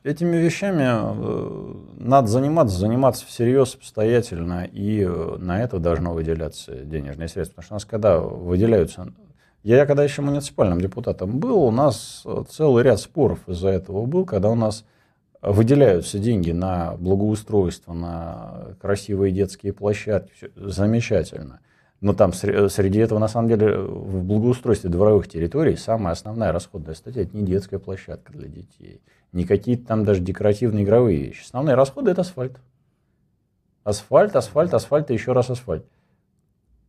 Этими 0.09 0.37
вещами 0.37 0.85
э, 0.87 1.73
надо 1.99 2.27
заниматься, 2.29 2.75
заниматься 2.75 3.27
всерьез, 3.27 3.75
обстоятельно, 3.75 4.63
и 4.65 5.03
э, 5.03 5.37
на 5.37 5.61
это 5.61 5.77
должно 5.77 6.15
выделяться 6.15 6.73
денежные 6.77 7.27
средства. 7.27 7.61
Потому 7.61 7.65
что 7.65 7.73
у 7.73 7.75
нас 7.75 7.85
когда 7.85 8.19
выделяются... 8.19 9.13
Я 9.61 9.85
когда 9.85 10.03
еще 10.03 10.23
муниципальным 10.23 10.81
депутатом 10.81 11.37
был, 11.37 11.63
у 11.63 11.69
нас 11.69 12.23
э, 12.25 12.43
целый 12.49 12.83
ряд 12.83 12.99
споров 12.99 13.37
из-за 13.45 13.69
этого 13.69 14.07
был, 14.07 14.25
когда 14.25 14.49
у 14.49 14.55
нас 14.55 14.83
выделяются 15.43 16.17
деньги 16.17 16.49
на 16.49 16.95
благоустройство, 16.97 17.93
на 17.93 18.75
красивые 18.81 19.31
детские 19.31 19.73
площадки, 19.73 20.31
все 20.33 20.49
замечательно. 20.55 21.59
Но 22.01 22.13
там 22.13 22.33
среди 22.33 22.97
этого, 22.97 23.19
на 23.19 23.27
самом 23.27 23.49
деле, 23.49 23.77
в 23.77 24.23
благоустройстве 24.23 24.89
дворовых 24.89 25.27
территорий 25.27 25.75
самая 25.75 26.13
основная 26.13 26.51
расходная 26.51 26.95
статья– 26.95 27.21
это 27.23 27.37
не 27.37 27.43
детская 27.43 27.77
площадка 27.77 28.31
для 28.33 28.47
детей, 28.47 29.01
не 29.31 29.45
какие-то 29.45 29.85
там 29.87 30.03
даже 30.03 30.21
декоративные 30.21 30.83
игровые 30.83 31.17
вещи. 31.17 31.43
Основные 31.43 31.75
расходы– 31.75 32.11
это 32.11 32.21
асфальт. 32.21 32.57
Асфальт, 33.83 34.35
асфальт, 34.35 34.73
асфальт 34.73 35.11
и 35.11 35.13
еще 35.13 35.33
раз 35.33 35.49
асфальт. 35.49 35.85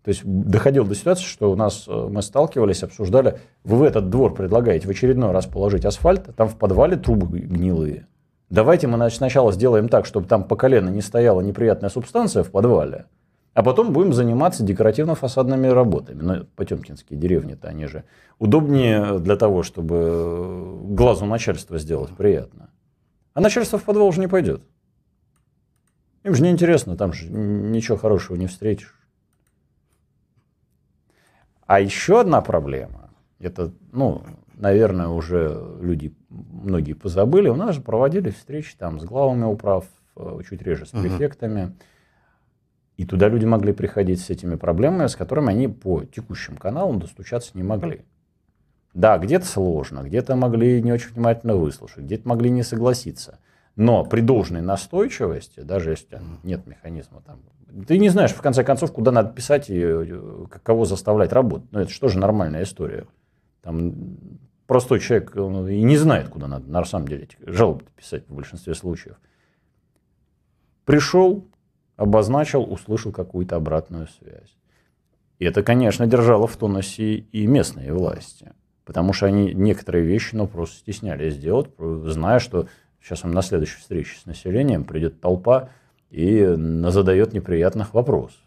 То 0.03 0.09
есть 0.09 0.23
доходило 0.25 0.87
до 0.87 0.95
ситуации, 0.95 1.25
что 1.25 1.53
у 1.53 1.57
нас 1.57 1.85
э, 1.87 2.09
мы 2.11 2.23
сталкивались, 2.23 2.83
обсуждали, 2.83 3.39
вы 3.65 3.77
в 3.77 3.83
этот 3.83 4.09
двор 4.09 4.35
предлагаете 4.35 4.87
в 4.87 4.91
очередной 4.91 5.31
раз 5.31 5.47
положить 5.47 5.85
асфальт, 5.85 6.35
там 6.37 6.49
в 6.49 6.57
подвале 6.57 6.97
трубы 6.97 7.41
гнилые. 7.41 8.07
Давайте 8.49 8.87
мы 8.87 9.11
сначала 9.11 9.53
сделаем 9.53 9.89
так, 9.89 10.07
чтобы 10.07 10.27
там 10.27 10.45
по 10.45 10.57
колено 10.57 10.89
не 10.89 11.03
стояла 11.03 11.43
неприятная 11.43 11.91
субстанция 11.91 12.43
в 12.43 12.51
подвале– 12.51 13.07
а 13.55 13.63
потом 13.63 13.93
будем 13.93 14.13
заниматься 14.13 14.65
декоративно-фасадными 14.65 15.69
работами. 15.69 16.23
Но 16.23 16.45
потемкинские 16.57 17.19
деревни-то, 17.19 17.69
они 17.69 17.87
же 17.87 18.05
удобнее 18.39 19.19
для 19.19 19.37
того, 19.37 19.63
чтобы 19.63 20.79
глазу 20.85 21.27
начальства 21.27 21.79
сделать 21.79 22.11
приятно. 22.17 22.71
А 23.35 23.41
начальство 23.41 23.79
в 23.79 23.85
подвал 23.85 24.09
уже 24.09 24.21
не 24.21 24.29
пойдет. 24.29 24.63
Им 26.23 26.35
же 26.35 26.43
неинтересно, 26.43 26.97
там 26.97 27.13
же 27.13 27.29
ничего 27.31 27.97
хорошего 27.97 28.37
не 28.37 28.47
встретишь. 28.47 28.95
А 31.67 31.81
еще 31.81 32.21
одна 32.21 32.41
проблема, 32.41 33.11
это, 33.39 33.73
ну, 33.93 34.23
наверное, 34.55 35.09
уже 35.09 35.77
люди 35.81 36.15
многие 36.29 36.95
позабыли, 36.95 37.49
у 37.49 37.55
нас 37.55 37.77
же 37.77 37.81
проводили 37.81 38.31
встречи 38.31 38.77
там 38.77 39.01
с 39.01 39.05
главами 39.05 39.45
управ, 39.45 39.87
э, 40.17 40.41
чуть 40.49 40.63
реже 40.63 40.85
с 40.85 40.91
префектами. 40.91 41.65
Угу. 41.65 41.73
И 43.01 43.07
туда 43.07 43.29
люди 43.29 43.47
могли 43.47 43.73
приходить 43.73 44.21
с 44.21 44.29
этими 44.29 44.57
проблемами, 44.57 45.07
с 45.07 45.17
которыми 45.17 45.49
они 45.49 45.69
по 45.69 46.05
текущим 46.05 46.59
каналам 46.59 47.01
достучаться 47.01 47.53
не 47.55 47.63
могли. 47.63 48.03
Да, 48.93 49.17
где-то 49.17 49.47
сложно, 49.47 50.03
где-то 50.03 50.37
могли 50.37 50.83
не 50.83 50.93
очень 50.93 51.15
внимательно 51.15 51.57
выслушать, 51.57 52.05
где-то 52.05 52.29
могли 52.29 52.51
не 52.51 52.63
согласиться. 52.63 53.39
Но 53.75 54.05
при 54.05 54.21
должной 54.21 54.61
настойчивости, 54.61 55.61
даже 55.61 55.93
если 55.93 56.21
нет 56.43 56.67
механизма, 56.67 57.23
там, 57.23 57.41
ты 57.87 57.97
не 57.97 58.11
знаешь, 58.11 58.33
в 58.33 58.43
конце 58.43 58.65
концов, 58.65 58.93
куда 58.93 59.13
надо 59.13 59.33
писать 59.33 59.71
и 59.71 59.81
э, 59.81 60.45
кого 60.63 60.85
заставлять 60.85 61.33
работать. 61.33 61.73
Ну, 61.73 61.81
это 61.81 61.91
что 61.91 62.09
же 62.09 62.19
нормальная 62.19 62.65
история. 62.65 63.07
Там 63.63 63.95
простой 64.67 65.01
человек 65.01 65.35
и 65.35 65.83
не 65.83 65.97
знает, 65.97 66.29
куда 66.29 66.49
надо 66.49 66.71
на 66.71 66.85
самом 66.85 67.09
деле 67.09 67.29
жалобы 67.47 67.83
писать 67.97 68.29
в 68.29 68.35
большинстве 68.35 68.75
случаев. 68.75 69.17
Пришел, 70.85 71.47
обозначил, 72.01 72.63
услышал 72.63 73.13
какую-то 73.13 73.57
обратную 73.57 74.09
связь. 74.09 74.57
И 75.39 75.45
это, 75.45 75.63
конечно, 75.63 76.07
держало 76.07 76.47
в 76.47 76.57
тонусе 76.57 77.17
и 77.17 77.47
местные 77.47 77.93
власти. 77.93 78.53
Потому 78.87 79.13
что 79.13 79.27
они 79.27 79.53
некоторые 79.53 80.05
вещи 80.05 80.35
ну, 80.35 80.47
просто 80.47 80.77
стеснялись 80.77 81.35
сделать, 81.35 81.69
зная, 81.79 82.39
что 82.39 82.69
сейчас 83.03 83.25
он 83.25 83.33
на 83.33 83.43
следующей 83.43 83.79
встрече 83.81 84.19
с 84.19 84.25
населением 84.25 84.85
придет 84.85 85.21
толпа 85.21 85.69
и 86.09 86.57
задает 86.89 87.35
неприятных 87.35 87.93
вопросов. 87.93 88.41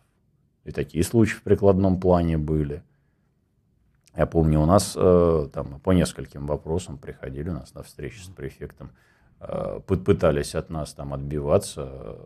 И 0.64 0.72
такие 0.72 1.04
случаи 1.04 1.36
в 1.36 1.44
прикладном 1.44 2.00
плане 2.00 2.40
были. 2.40 2.82
Я 4.16 4.26
помню, 4.26 4.62
у 4.62 4.66
нас 4.66 4.94
э, 4.96 5.48
там 5.54 5.80
по 5.80 5.92
нескольким 5.92 6.48
вопросам 6.48 6.98
приходили 6.98 7.50
у 7.50 7.54
нас 7.54 7.74
на 7.76 7.84
встречи 7.84 8.20
с 8.20 8.30
префектом, 8.30 8.92
пытались 9.88 10.56
от 10.56 10.70
нас 10.70 10.94
там 10.94 11.14
отбиваться. 11.14 12.18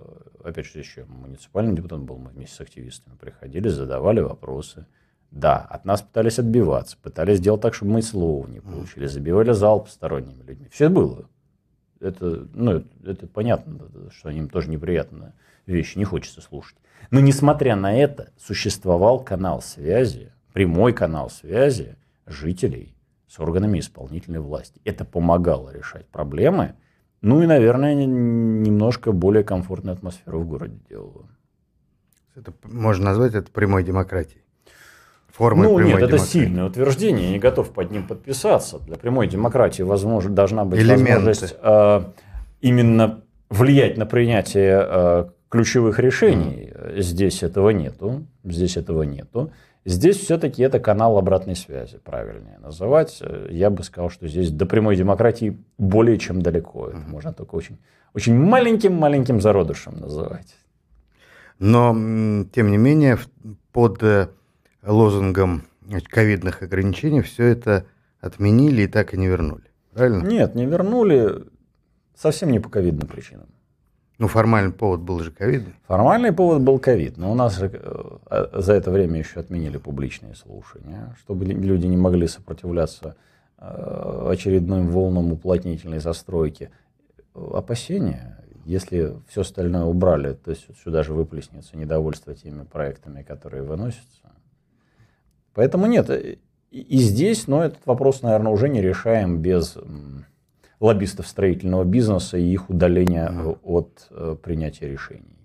Опять 0.44 0.68
же, 0.68 0.80
еще 0.80 1.06
муниципальный 1.06 1.76
депутат 1.76 2.00
был, 2.00 2.18
мы 2.18 2.30
вместе 2.30 2.56
с 2.56 2.62
активистами 2.62 3.16
приходили, 3.16 3.68
задавали 3.70 4.20
вопросы. 4.20 4.86
Да, 5.32 5.58
от 5.58 5.84
нас 5.84 6.02
пытались 6.02 6.40
отбиваться, 6.40 6.98
пытались 7.02 7.40
сделать 7.40 7.62
так, 7.62 7.74
чтобы 7.74 7.92
мы 7.94 8.02
слова 8.02 8.48
не 8.48 8.62
получили, 8.62 9.08
забивали 9.08 9.52
зал 9.52 9.82
посторонними 9.84 10.42
людьми. 10.44 10.68
Все 10.72 10.88
было. 10.90 11.26
Это, 12.00 12.48
ну, 12.54 12.84
это 13.04 13.28
понятно, 13.28 13.80
что 14.12 14.30
им 14.30 14.48
тоже 14.48 14.70
неприятная 14.70 15.34
вещь, 15.66 15.96
не 15.96 16.06
хочется 16.06 16.42
слушать. 16.42 16.78
Но 17.12 17.20
несмотря 17.20 17.76
на 17.76 17.94
это, 17.94 18.32
существовал 18.38 19.20
канал 19.20 19.62
связи, 19.62 20.32
прямой 20.54 20.94
канал 20.94 21.30
связи 21.30 21.98
жителей 22.26 22.96
с 23.28 23.40
органами 23.40 23.80
исполнительной 23.80 24.40
власти. 24.40 24.80
Это 24.86 25.06
помогало 25.06 25.72
решать 25.72 26.08
проблемы, 26.08 26.76
ну 27.28 27.42
и, 27.42 27.46
наверное, 27.46 27.94
немножко 27.94 29.12
более 29.12 29.44
комфортную 29.44 29.94
атмосферу 29.96 30.40
в 30.40 30.48
городе 30.48 30.78
делало. 30.90 31.26
Это 32.36 32.54
можно 32.64 33.06
назвать 33.06 33.36
это 33.36 33.52
прямой 33.52 33.84
демократией. 33.84 34.44
Формой 35.28 35.68
ну 35.68 35.78
нет, 35.80 36.02
это 36.02 36.18
сильное 36.18 36.66
утверждение, 36.66 37.26
я 37.26 37.32
не 37.34 37.40
готов 37.40 37.72
под 37.72 37.92
ним 37.92 38.08
подписаться. 38.08 38.80
Для 38.80 38.96
прямой 38.96 39.28
демократии 39.28 39.84
возможно, 39.84 40.34
должна 40.34 40.64
быть 40.64 40.80
Элементы. 40.80 41.14
возможность 41.16 41.56
э, 41.62 42.02
именно 42.62 43.22
влиять 43.50 43.98
на 43.98 44.06
принятие 44.06 44.88
э, 44.88 45.26
ключевых 45.50 46.00
решений. 46.00 46.72
Mm. 46.74 47.02
Здесь 47.02 47.44
этого 47.44 47.72
нету. 47.72 48.26
Здесь 48.46 48.78
этого 48.78 49.04
нету. 49.04 49.52
Здесь 49.88 50.18
все-таки 50.18 50.62
это 50.64 50.82
канал 50.82 51.18
обратной 51.18 51.56
связи, 51.56 51.98
правильнее 52.04 52.60
называть. 52.60 53.24
Я 53.50 53.70
бы 53.70 53.84
сказал, 53.84 54.10
что 54.10 54.28
здесь 54.28 54.52
до 54.52 54.66
прямой 54.66 54.98
демократии 54.98 55.58
более 55.78 56.18
чем 56.18 56.42
далеко. 56.42 56.90
Это 56.90 56.98
можно 56.98 57.32
только 57.32 57.56
очень, 57.56 57.78
очень 58.14 58.36
маленьким-маленьким 58.36 59.40
зародышем 59.40 59.98
называть. 59.98 60.54
Но, 61.60 61.94
тем 62.52 62.70
не 62.70 62.76
менее, 62.76 63.18
под 63.72 64.04
э, 64.04 64.28
лозунгом 64.86 65.64
ковидных 66.10 66.64
ограничений 66.64 67.22
все 67.22 67.46
это 67.46 67.86
отменили 68.20 68.82
и 68.82 68.88
так 68.88 69.14
и 69.14 69.18
не 69.18 69.28
вернули. 69.28 69.72
Правильно? 69.94 70.22
Нет, 70.28 70.54
не 70.54 70.66
вернули 70.66 71.46
совсем 72.14 72.52
не 72.52 72.60
по 72.60 72.68
ковидным 72.68 73.08
причинам. 73.08 73.48
Ну, 74.20 74.28
формальный 74.28 74.74
повод 74.74 75.02
был 75.02 75.20
же 75.20 75.32
ковидный. 75.32 75.76
Формальный 75.88 76.32
повод 76.32 76.62
был 76.62 76.80
ковид, 76.80 77.18
но 77.18 77.32
у 77.32 77.36
нас 77.36 77.58
же 77.58 77.70
э, 77.72 78.48
за 78.54 78.74
это 78.74 78.90
время 78.90 79.20
еще 79.20 79.40
отменили 79.40 79.78
публичные 79.78 80.34
слушания, 80.34 81.16
чтобы 81.20 81.46
люди 81.46 81.86
не 81.86 81.98
могли 81.98 82.28
сопротивляться 82.28 83.16
э, 83.60 84.28
очередным 84.32 84.88
волнам 84.88 85.32
уплотнительной 85.34 86.00
застройки. 86.00 86.72
Опасения, 87.36 88.44
если 88.66 89.18
все 89.28 89.42
остальное 89.42 89.84
убрали, 89.84 90.34
то 90.34 90.50
есть 90.50 90.68
сюда 90.84 91.04
же 91.04 91.14
выплеснется 91.14 91.78
недовольство 91.78 92.34
теми 92.34 92.64
проектами, 92.64 93.22
которые 93.22 93.64
выносятся, 93.64 94.28
Поэтому 95.58 95.88
нет, 95.88 96.08
э, 96.12 96.38
и 96.70 96.98
здесь, 96.98 97.48
но 97.48 97.64
этот 97.64 97.86
вопрос, 97.86 98.22
наверное, 98.22 98.52
уже 98.52 98.70
не 98.70 98.80
решаем 98.80 99.42
без 99.42 99.76
лоббистов 100.80 101.28
строительного 101.28 101.84
бизнеса 101.84 102.38
и 102.38 102.44
их 102.44 102.70
удаления 102.70 103.30
mm. 103.30 103.60
от 103.64 104.08
э, 104.12 104.36
принятия 104.42 104.88
решений. 104.88 105.38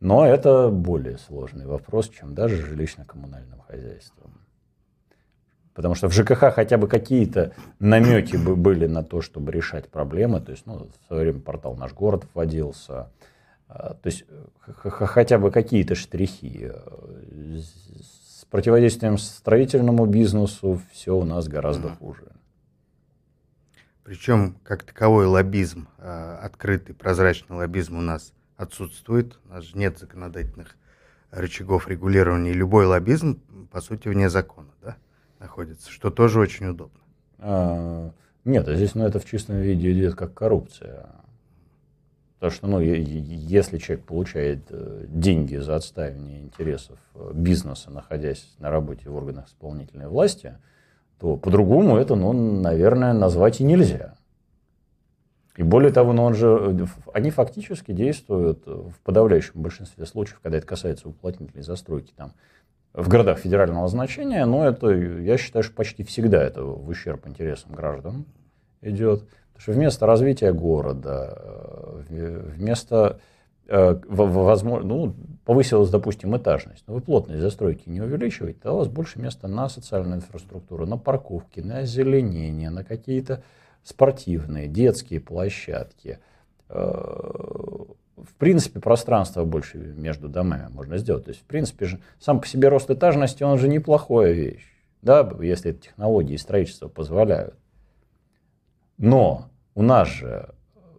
Но 0.00 0.26
это 0.26 0.68
более 0.68 1.18
сложный 1.18 1.66
вопрос, 1.66 2.08
чем 2.08 2.34
даже 2.34 2.56
жилищно-коммунальным 2.56 3.60
хозяйством. 3.66 4.40
Потому 5.74 5.94
что 5.94 6.08
в 6.08 6.12
ЖКХ 6.12 6.52
хотя 6.54 6.76
бы 6.76 6.86
какие-то 6.86 7.54
намеки 7.78 8.36
были 8.36 8.86
на 8.86 9.02
то, 9.02 9.22
чтобы 9.22 9.52
решать 9.52 9.88
проблемы. 9.88 10.40
То 10.40 10.52
есть, 10.52 10.66
ну, 10.66 10.88
в 10.88 11.06
свое 11.06 11.22
время 11.22 11.40
портал 11.40 11.76
«Наш 11.76 11.92
город» 11.92 12.26
вводился. 12.34 13.10
А, 13.68 13.94
то 13.94 14.06
есть, 14.06 14.24
хотя 14.60 15.38
бы 15.38 15.50
какие-то 15.50 15.94
штрихи 15.94 16.72
противодействием 18.52 19.16
строительному 19.16 20.04
бизнесу 20.04 20.78
все 20.92 21.16
у 21.16 21.24
нас 21.24 21.48
гораздо 21.48 21.88
хуже. 21.88 22.24
Причем, 24.04 24.56
как 24.64 24.82
таковой 24.82 25.26
лоббизм, 25.26 25.88
а, 25.98 26.38
открытый, 26.42 26.94
прозрачный 26.94 27.56
лоббизм 27.56 27.98
у 27.98 28.00
нас 28.00 28.32
отсутствует. 28.56 29.38
У 29.44 29.48
нас 29.50 29.64
же 29.64 29.78
нет 29.78 29.98
законодательных 29.98 30.76
рычагов 31.30 31.88
регулирования. 31.88 32.52
Любой 32.52 32.86
лоббизм, 32.86 33.40
по 33.70 33.80
сути, 33.80 34.08
вне 34.08 34.28
закона 34.28 34.70
да, 34.82 34.96
находится, 35.38 35.90
что 35.90 36.10
тоже 36.10 36.40
очень 36.40 36.66
удобно. 36.66 37.00
А, 37.38 38.12
нет, 38.44 38.66
а 38.66 38.74
здесь 38.74 38.94
ну, 38.94 39.06
это 39.06 39.20
в 39.20 39.24
чистом 39.24 39.60
виде 39.60 39.92
идет 39.92 40.14
как 40.16 40.34
коррупция. 40.34 41.06
Потому 42.34 42.52
что, 42.56 42.66
ну, 42.66 42.80
если 42.80 43.78
человек 43.78 44.04
получает 44.04 44.64
э, 44.70 45.04
деньги 45.06 45.58
за 45.58 45.76
отстаивание 45.76 46.42
интересов 46.42 46.98
э, 47.14 47.30
бизнеса, 47.34 47.92
находясь 47.92 48.56
на 48.58 48.68
работе 48.68 49.08
в 49.08 49.14
органах 49.14 49.46
исполнительной 49.46 50.08
власти, 50.08 50.58
то 51.22 51.36
по-другому 51.36 51.98
это, 51.98 52.16
ну, 52.16 52.32
наверное, 52.32 53.12
назвать 53.12 53.60
и 53.60 53.64
нельзя. 53.64 54.16
И 55.56 55.62
более 55.62 55.92
того, 55.92 56.12
ну, 56.12 56.24
он 56.24 56.34
же, 56.34 56.88
они 57.14 57.30
фактически 57.30 57.92
действуют 57.92 58.66
в 58.66 58.94
подавляющем 59.04 59.52
большинстве 59.54 60.04
случаев, 60.04 60.40
когда 60.42 60.58
это 60.58 60.66
касается 60.66 61.08
уплотнительной 61.08 61.62
застройки 61.62 62.12
там, 62.16 62.32
в 62.92 63.08
городах 63.08 63.38
федерального 63.38 63.86
значения, 63.86 64.44
но 64.46 64.66
это, 64.66 64.90
я 64.90 65.38
считаю, 65.38 65.62
что 65.62 65.72
почти 65.76 66.02
всегда 66.02 66.42
это 66.42 66.64
в 66.64 66.88
ущерб 66.88 67.24
интересам 67.28 67.70
граждан 67.72 68.24
идет 68.80 69.22
что 69.56 69.70
вместо 69.70 70.06
развития 70.06 70.52
города, 70.52 71.38
э, 72.10 72.42
вместо 72.56 73.20
возможно, 73.72 74.86
ну, 74.86 75.16
повысилась, 75.44 75.90
допустим, 75.90 76.36
этажность, 76.36 76.84
но 76.86 76.94
вы 76.94 77.00
плотность 77.00 77.40
застройки 77.40 77.88
не 77.88 78.00
увеличиваете, 78.00 78.58
то 78.62 78.74
у 78.74 78.78
вас 78.78 78.88
больше 78.88 79.20
места 79.20 79.48
на 79.48 79.68
социальную 79.68 80.16
инфраструктуру, 80.16 80.86
на 80.86 80.98
парковки, 80.98 81.60
на 81.60 81.78
озеленение, 81.78 82.70
на 82.70 82.84
какие-то 82.84 83.42
спортивные, 83.82 84.68
детские 84.68 85.20
площадки. 85.20 86.18
Э, 86.68 86.76
в 86.78 88.34
принципе, 88.38 88.78
пространство 88.78 89.44
больше 89.44 89.78
между 89.78 90.28
домами 90.28 90.68
можно 90.70 90.98
сделать. 90.98 91.24
То 91.24 91.30
есть, 91.30 91.40
в 91.40 91.44
принципе, 91.44 91.86
же, 91.86 92.00
сам 92.20 92.40
по 92.40 92.46
себе 92.46 92.68
рост 92.68 92.90
этажности, 92.90 93.42
он 93.42 93.58
же 93.58 93.68
неплохая 93.68 94.32
вещь, 94.32 94.68
да, 95.00 95.28
если 95.40 95.72
технологии 95.72 96.36
строительства 96.36 96.88
позволяют. 96.88 97.54
Но 98.98 99.48
у 99.74 99.82
нас 99.82 100.08
же 100.08 100.54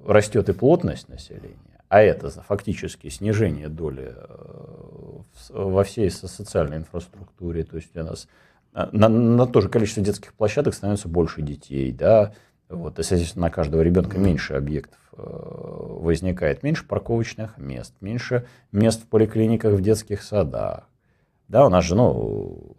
растет 0.05 0.49
и 0.49 0.53
плотность 0.53 1.07
населения, 1.07 1.55
а 1.93 2.01
это 2.01 2.31
фактически 2.31 3.07
снижение 3.09 3.69
доли 3.69 4.15
э, 4.15 5.19
во 5.49 5.83
всей 5.83 6.09
социальной 6.09 6.77
инфраструктуре. 6.77 7.63
То 7.63 7.75
есть 7.75 7.95
у 7.95 8.01
нас 8.01 8.27
на, 8.73 9.09
на 9.09 9.45
то 9.45 9.61
же 9.61 9.69
количество 9.69 10.01
детских 10.01 10.33
площадок 10.33 10.73
становится 10.73 11.07
больше 11.07 11.43
детей, 11.43 11.91
да, 11.91 12.33
вот, 12.67 12.97
естественно, 12.97 13.45
на 13.45 13.51
каждого 13.51 13.83
ребенка 13.83 14.17
меньше 14.17 14.55
объектов 14.55 14.97
э, 15.11 15.21
возникает, 15.21 16.63
меньше 16.63 16.83
парковочных 16.87 17.59
мест, 17.59 17.93
меньше 18.01 18.47
мест 18.71 19.03
в 19.03 19.07
поликлиниках, 19.07 19.73
в 19.75 19.81
детских 19.81 20.23
садах. 20.23 20.89
Да, 21.47 21.63
у 21.63 21.69
нас 21.69 21.85
же, 21.85 21.93
ну, 21.93 22.75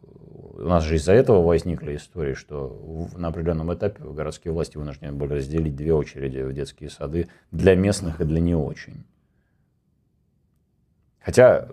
у 0.57 0.69
нас 0.69 0.85
же 0.85 0.97
из-за 0.97 1.13
этого 1.13 1.43
возникли 1.43 1.97
истории, 1.97 2.35
что 2.35 3.09
на 3.17 3.29
определенном 3.29 3.73
этапе 3.75 4.03
городские 4.05 4.53
власти 4.53 4.77
вынуждены 4.77 5.13
были 5.13 5.35
разделить 5.35 5.77
две 5.77 5.93
очереди 5.93 6.41
в 6.41 6.53
детские 6.53 6.91
сады 6.91 7.29
для 7.51 7.75
местных 7.75 8.21
и 8.21 8.25
для 8.25 8.41
не 8.41 8.55
очень. 8.55 9.05
Хотя 11.21 11.69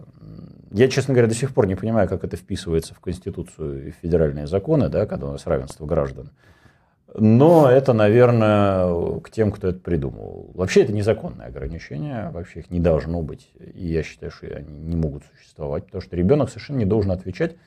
я, 0.72 0.88
честно 0.88 1.14
говоря, 1.14 1.28
до 1.28 1.36
сих 1.36 1.54
пор 1.54 1.68
не 1.68 1.76
понимаю, 1.76 2.08
как 2.08 2.24
это 2.24 2.38
вписывается 2.38 2.94
в 2.94 3.00
Конституцию 3.00 3.90
и 3.90 3.92
федеральные 3.92 4.48
законы, 4.48 4.90
да, 4.90 5.06
когда 5.06 5.28
у 5.28 5.32
нас 5.32 5.46
равенство 5.46 5.86
граждан. 5.86 6.32
Но 7.14 7.70
это, 7.70 7.92
наверное, 7.92 9.20
к 9.20 9.30
тем, 9.30 9.52
кто 9.52 9.68
это 9.68 9.80
придумал. 9.80 10.52
Вообще 10.54 10.84
это 10.84 10.94
незаконное 10.94 11.48
ограничение, 11.48 12.30
вообще 12.30 12.60
их 12.60 12.72
не 12.72 12.80
должно 12.80 13.22
быть. 13.22 13.52
И 13.74 13.86
я 13.86 14.02
считаю, 14.02 14.32
что 14.32 14.48
они 14.48 14.80
не 14.80 14.96
могут 14.96 15.24
существовать, 15.36 15.86
потому 15.88 16.02
что 16.02 16.16
ребенок 16.16 16.50
совершенно 16.50 16.78
не 16.78 16.86
должен 16.86 17.12
отвечать 17.12 17.58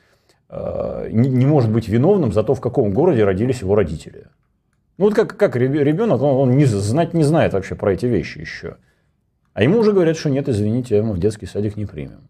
не, 0.51 1.29
не 1.29 1.47
может 1.47 1.71
быть 1.71 1.89
виновным 1.89 2.33
за 2.33 2.43
то, 2.45 2.55
в 2.55 2.61
каком 2.61 2.93
городе 2.93 3.25
родились 3.25 3.61
его 3.61 3.75
родители. 3.75 4.29
Ну 4.99 5.07
вот 5.07 5.15
как, 5.15 5.37
как 5.37 5.57
ребенок, 5.57 6.23
он, 6.23 6.37
он 6.37 6.57
не, 6.57 6.65
знать 6.67 7.15
не 7.15 7.25
знает 7.25 7.53
вообще 7.53 7.75
про 7.75 7.93
эти 7.93 8.07
вещи 8.07 8.39
еще. 8.39 8.77
А 9.53 9.63
ему 9.63 9.79
уже 9.79 9.93
говорят, 9.93 10.17
что 10.17 10.31
нет, 10.31 10.49
извините, 10.49 11.03
мы 11.03 11.15
в 11.15 11.19
детский 11.19 11.47
садик 11.47 11.77
не 11.77 11.87
примем. 11.87 12.29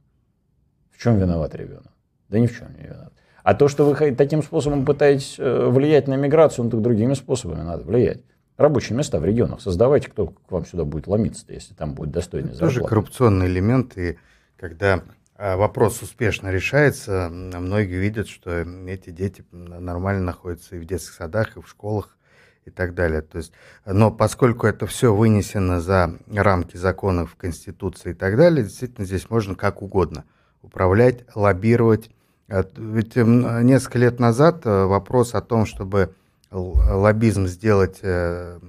В 0.91 1.03
чем 1.03 1.19
виноват 1.19 1.55
ребенок? 1.55 1.93
Да 2.29 2.39
ни 2.39 2.47
в 2.47 2.57
чем 2.57 2.69
не 2.79 2.85
виноват. 2.85 3.13
А 3.43 3.55
то, 3.55 3.69
что 3.69 3.85
вы 3.85 4.15
таким 4.15 4.43
способом 4.43 4.87
пытаетесь 4.87 5.37
э, 5.39 5.69
влиять 5.69 6.09
на 6.09 6.15
миграцию, 6.15 6.65
ну 6.65 6.71
так 6.71 6.81
другими 6.81 7.13
способами 7.13 7.63
надо 7.63 7.85
влиять. 7.85 8.23
Рабочие 8.57 8.97
места 8.97 9.19
в 9.19 9.25
регионах 9.25 9.61
создавайте, 9.61 10.09
кто 10.09 10.29
к 10.29 10.51
вам 10.51 10.65
сюда 10.65 10.85
будет 10.85 11.07
ломиться, 11.07 11.45
если 11.49 11.75
там 11.75 11.95
будет 11.95 12.11
достойный 12.11 12.53
зарплата. 12.53 12.75
Тоже 12.75 12.89
коррупционный 12.89 13.47
элемент, 13.49 13.99
и 13.99 14.17
когда 14.57 15.03
вопрос 15.37 16.03
успешно 16.03 16.51
решается. 16.51 17.29
Многие 17.31 17.99
видят, 17.99 18.29
что 18.29 18.61
эти 18.87 19.11
дети 19.11 19.45
нормально 19.51 20.25
находятся 20.25 20.77
и 20.77 20.79
в 20.79 20.85
детских 20.85 21.15
садах, 21.15 21.57
и 21.57 21.61
в 21.61 21.69
школах, 21.69 22.17
и 22.65 22.71
так 22.71 22.95
далее. 22.95 23.23
То 23.23 23.39
есть, 23.39 23.53
но 23.85 24.11
поскольку 24.11 24.67
это 24.67 24.87
все 24.87 25.15
вынесено 25.15 25.81
за 25.81 26.19
рамки 26.33 26.77
законов, 26.77 27.37
Конституции 27.37 28.13
и 28.13 28.15
так 28.15 28.37
далее, 28.37 28.65
действительно 28.65 29.07
здесь 29.07 29.29
можно 29.29 29.55
как 29.55 29.83
угодно 29.83 30.25
управлять, 30.63 31.25
лоббировать. 31.35 32.11
Ведь 32.49 33.17
несколько 33.17 33.99
лет 33.99 34.21
назад 34.21 34.67
э, 34.67 34.85
вопрос 34.85 35.35
о 35.35 35.41
том, 35.41 35.65
чтобы 35.65 36.15
лоббизм 36.51 37.47
сделать 37.47 37.99
э, 38.03 38.61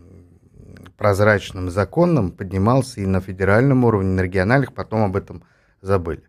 прозрачным, 0.97 1.69
законным, 1.69 2.31
поднимался 2.31 3.01
и 3.01 3.05
на 3.05 3.19
федеральном 3.21 3.83
уровне, 3.83 4.11
и 4.11 4.15
на 4.15 4.21
региональных, 4.21 4.73
потом 4.73 5.03
об 5.03 5.15
этом 5.15 5.43
забыли. 5.81 6.23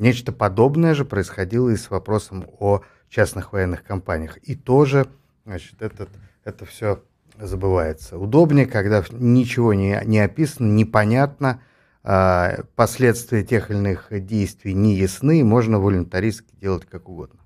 Нечто 0.00 0.32
подобное 0.32 0.94
же 0.94 1.04
происходило 1.04 1.68
и 1.68 1.76
с 1.76 1.90
вопросом 1.90 2.46
о 2.58 2.80
частных 3.10 3.52
военных 3.52 3.84
компаниях. 3.84 4.38
И 4.38 4.56
тоже, 4.56 5.06
значит, 5.44 5.82
этот, 5.82 6.08
это 6.42 6.64
все 6.64 7.02
забывается. 7.38 8.16
Удобнее, 8.16 8.64
когда 8.64 9.04
ничего 9.10 9.74
не, 9.74 10.00
не 10.06 10.20
описано, 10.20 10.68
непонятно, 10.72 11.60
э, 12.02 12.62
последствия 12.76 13.44
тех 13.44 13.70
или 13.70 13.76
иных 13.76 14.06
действий 14.24 14.72
не 14.72 14.94
ясны, 14.94 15.40
и 15.40 15.42
можно 15.42 15.78
волюнтаристски 15.78 16.54
делать 16.58 16.86
как 16.86 17.10
угодно. 17.10 17.38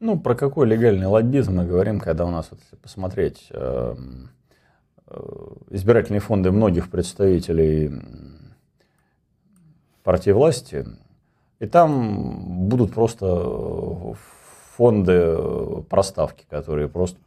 Ну, 0.00 0.18
про 0.18 0.34
какой 0.34 0.66
легальный 0.66 1.06
лоббизм 1.06 1.54
мы 1.54 1.66
говорим, 1.66 2.00
когда 2.00 2.24
у 2.24 2.32
нас, 2.32 2.50
если 2.50 2.74
посмотреть, 2.74 3.46
э, 3.50 3.94
э, 5.06 5.20
избирательные 5.70 6.20
фонды 6.20 6.50
многих 6.50 6.90
представителей 6.90 7.92
партии 10.02 10.32
власти, 10.32 10.84
и 11.58 11.66
там 11.66 12.68
будут 12.68 12.92
просто 12.92 13.26
э, 13.26 14.12
фонды 14.76 15.12
э, 15.12 15.82
проставки, 15.88 16.44
которые 16.48 16.88
просто 16.88 17.18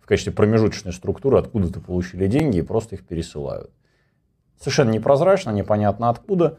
в 0.00 0.06
качестве 0.06 0.32
промежуточной 0.32 0.92
структуры 0.92 1.38
откуда-то 1.38 1.80
получили 1.80 2.26
деньги 2.26 2.58
и 2.58 2.62
просто 2.62 2.96
их 2.96 3.06
пересылают. 3.06 3.70
Совершенно 4.58 4.90
непрозрачно, 4.90 5.50
непонятно 5.50 6.08
откуда. 6.08 6.58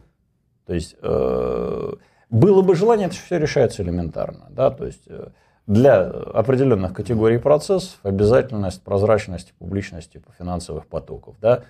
То 0.65 0.73
есть 0.73 0.95
э, 1.01 1.93
было 2.29 2.61
бы 2.61 2.75
желание, 2.75 3.07
это 3.07 3.15
все 3.15 3.37
решается 3.37 3.83
элементарно. 3.83 4.47
Да? 4.51 4.69
То 4.71 4.85
есть 4.85 5.03
э, 5.07 5.29
для 5.67 6.01
определенных 6.01 6.93
категорий 6.93 7.39
процессов 7.39 7.99
обязательность 8.03 8.81
прозрачности, 8.83 9.53
публичности 9.59 10.21
финансовых 10.37 10.87
потоков. 10.87 11.35
Да? 11.41 11.63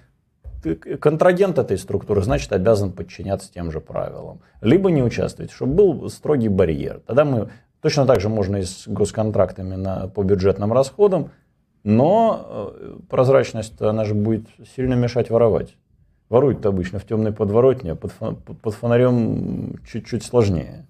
Контрагент 1.00 1.58
этой 1.58 1.78
структуры, 1.78 2.22
значит, 2.22 2.52
обязан 2.52 2.92
подчиняться 2.92 3.52
тем 3.52 3.72
же 3.72 3.80
правилам. 3.80 4.42
Либо 4.62 4.92
не 4.92 5.04
участвовать, 5.04 5.52
чтобы 5.52 5.74
был 5.74 6.10
строгий 6.10 6.50
барьер. 6.50 7.02
Тогда 7.06 7.26
мы 7.26 7.50
точно 7.82 8.06
так 8.06 8.20
же 8.20 8.30
можно 8.30 8.58
и 8.58 8.64
с 8.64 8.88
госконтрактами 8.88 9.76
на, 9.76 10.08
по 10.08 10.24
бюджетным 10.24 10.74
расходам, 10.74 11.32
но 11.84 12.72
э, 12.72 12.98
прозрачность, 13.10 13.82
она 13.82 14.04
же 14.06 14.14
будет 14.14 14.48
сильно 14.76 14.96
мешать 14.96 15.30
воровать. 15.30 15.78
Воруют 16.28 16.66
обычно 16.66 17.00
в 17.00 17.06
темной 17.06 17.32
подворотне, 17.32 17.94
а 17.94 17.96
под, 17.96 18.14
под 18.62 18.74
фонарем 18.76 19.80
чуть-чуть 19.88 20.24
сложнее. 20.24 20.86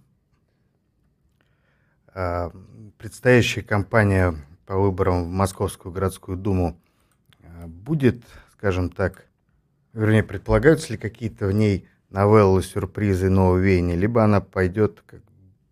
А, 2.13 2.51
предстоящая 2.97 3.61
кампания 3.61 4.36
по 4.65 4.78
выборам 4.78 5.24
в 5.24 5.30
Московскую 5.30 5.93
городскую 5.93 6.38
думу 6.38 6.78
а, 7.41 7.67
будет, 7.67 8.22
скажем 8.51 8.89
так, 8.89 9.28
вернее, 9.94 10.24
предполагаются 10.24 10.94
ли 10.94 10.98
какие-то 10.98 11.48
в 11.48 11.52
ней 11.52 11.88
новеллы, 12.10 12.62
сюрпризы, 12.64 13.30
новые 13.30 13.64
веяния, 13.64 13.96
либо 13.96 14.24
она 14.24 14.42
пойдет 14.42 15.04
как 15.06 15.22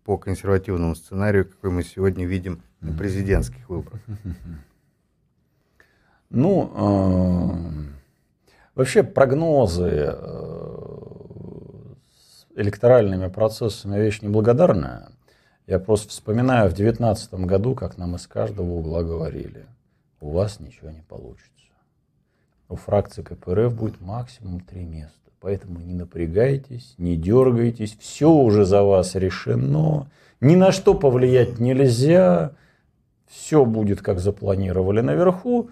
по 0.04 0.16
консервативному 0.16 0.94
сценарию, 0.94 1.44
какой 1.44 1.70
мы 1.70 1.82
сегодня 1.82 2.24
видим 2.26 2.62
на 2.80 2.96
президентских 2.96 3.68
выборах? 3.68 4.00
Ну, 6.30 6.70
э, 6.74 7.88
вообще 8.74 9.02
прогнозы 9.02 10.12
э, 10.12 10.98
с 12.12 12.46
электоральными 12.54 13.28
процессами 13.28 13.98
вещь 13.98 14.20
неблагодарная. 14.20 15.08
Я 15.66 15.78
просто 15.78 16.10
вспоминаю 16.10 16.68
в 16.68 16.74
2019 16.74 17.32
году, 17.46 17.74
как 17.74 17.96
нам 17.96 18.16
из 18.16 18.26
каждого 18.26 18.72
угла 18.72 19.02
говорили, 19.02 19.64
у 20.20 20.32
вас 20.32 20.60
ничего 20.60 20.90
не 20.90 21.00
получится 21.00 21.67
у 22.68 22.76
фракции 22.76 23.22
КПРФ 23.22 23.74
будет 23.74 24.00
максимум 24.00 24.60
три 24.60 24.84
места. 24.84 25.14
Поэтому 25.40 25.80
не 25.80 25.94
напрягайтесь, 25.94 26.94
не 26.98 27.16
дергайтесь, 27.16 27.96
все 27.98 28.30
уже 28.30 28.64
за 28.64 28.82
вас 28.82 29.14
решено, 29.14 30.10
ни 30.40 30.56
на 30.56 30.72
что 30.72 30.94
повлиять 30.94 31.58
нельзя, 31.58 32.52
все 33.26 33.64
будет 33.64 34.02
как 34.02 34.18
запланировали 34.18 35.00
наверху. 35.00 35.70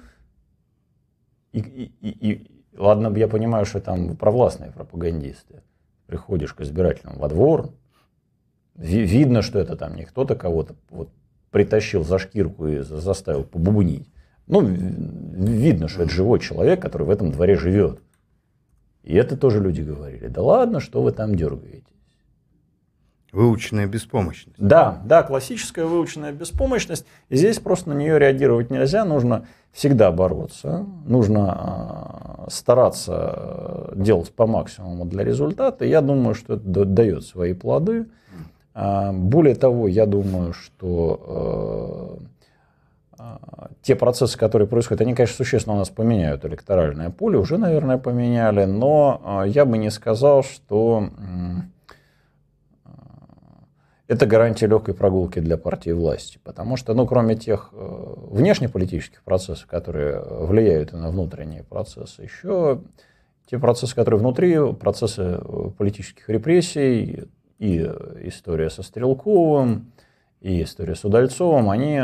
И, 1.53 1.61
и, 1.61 1.93
и, 2.01 2.33
и 2.33 2.65
ладно, 2.77 3.17
я 3.17 3.29
понимаю, 3.29 3.65
что 3.65 3.81
там 3.81 4.17
провластные 4.17 4.71
пропагандисты. 4.71 5.63
Приходишь 6.07 6.55
к 6.55 6.61
избирателям 6.61 7.15
во 7.17 7.29
двор, 7.29 7.73
ви, 8.75 9.05
видно, 9.05 9.43
что 9.43 9.59
это 9.59 9.77
там 9.77 9.97
не 9.97 10.05
кто-то 10.05 10.37
кого-то 10.37 10.77
вот 10.91 11.11
притащил 11.51 12.05
за 12.05 12.19
шкирку 12.19 12.69
и 12.69 12.81
заставил 12.81 13.43
побубнить. 13.43 14.09
Ну, 14.47 14.61
видно, 14.61 15.89
что 15.89 16.03
это 16.03 16.13
живой 16.13 16.39
человек, 16.39 16.81
который 16.81 17.07
в 17.07 17.11
этом 17.11 17.33
дворе 17.33 17.57
живет. 17.57 18.01
И 19.03 19.15
это 19.15 19.37
тоже 19.37 19.61
люди 19.61 19.83
говорили. 19.83 20.27
Да 20.29 20.43
ладно, 20.43 20.81
что 20.81 21.03
вы 21.03 21.13
там 21.13 21.35
дергаетесь. 21.35 21.85
Выученная 23.33 23.87
беспомощность. 23.87 24.57
Да, 24.59 25.03
да, 25.05 25.23
классическая 25.23 25.85
выученная 25.85 26.33
беспомощность. 26.33 27.05
И 27.29 27.37
здесь 27.37 27.59
просто 27.59 27.91
на 27.91 27.95
нее 27.95 28.19
реагировать 28.19 28.71
нельзя. 28.71 29.05
Нужно 29.05 29.47
всегда 29.73 30.11
бороться. 30.11 30.87
Нужно 31.05 31.53
а, 31.53 32.47
стараться 32.49 33.93
делать 33.95 34.33
по 34.33 34.47
максимуму 34.47 35.05
для 35.05 35.23
результата. 35.23 35.85
Я 35.85 36.01
думаю, 36.01 36.35
что 36.35 36.55
это 36.55 36.85
дает 36.85 37.25
свои 37.25 37.53
плоды. 37.53 38.07
А, 38.75 39.13
более 39.13 39.55
того, 39.55 39.87
я 39.87 40.07
думаю, 40.07 40.53
что 40.53 42.19
а, 42.19 42.19
те 43.83 43.95
процессы, 43.95 44.39
которые 44.39 44.69
происходят, 44.69 45.01
они, 45.01 45.15
конечно, 45.15 45.37
существенно 45.37 45.77
у 45.77 45.79
нас 45.79 45.91
поменяют 45.91 46.45
электоральное 46.45 47.11
поле, 47.11 47.39
уже, 47.39 47.57
наверное, 47.57 47.99
поменяли, 47.99 48.65
но 48.65 49.21
а, 49.25 49.45
я 49.45 49.65
бы 49.65 49.79
не 49.79 49.91
сказал, 49.91 50.43
что 50.43 51.09
а, 52.85 52.91
это 54.09 54.27
гарантия 54.27 54.67
легкой 54.67 54.95
прогулки 54.95 55.39
для 55.39 55.57
партии 55.57 55.91
власти. 55.91 56.39
Потому 56.43 56.77
что, 56.77 56.95
ну, 56.95 57.07
кроме 57.07 57.37
тех 57.37 57.71
э, 57.73 58.15
внешнеполитических 58.31 59.23
процессов, 59.23 59.67
которые 59.67 60.21
влияют 60.21 60.93
на 60.93 61.11
внутренние 61.11 61.65
процессы, 61.65 62.23
еще 62.23 62.83
те 63.47 63.59
процессы, 63.59 63.95
которые 63.95 64.21
внутри, 64.21 64.75
процессы 64.75 65.41
э, 65.41 65.71
политических 65.77 66.29
репрессий 66.29 67.25
и 67.59 67.79
история 68.25 68.71
со 68.71 68.83
Стрелковым, 68.83 69.93
и 70.41 70.63
история 70.63 70.95
с 70.95 71.05
Удальцовым, 71.05 71.71
они 71.71 71.99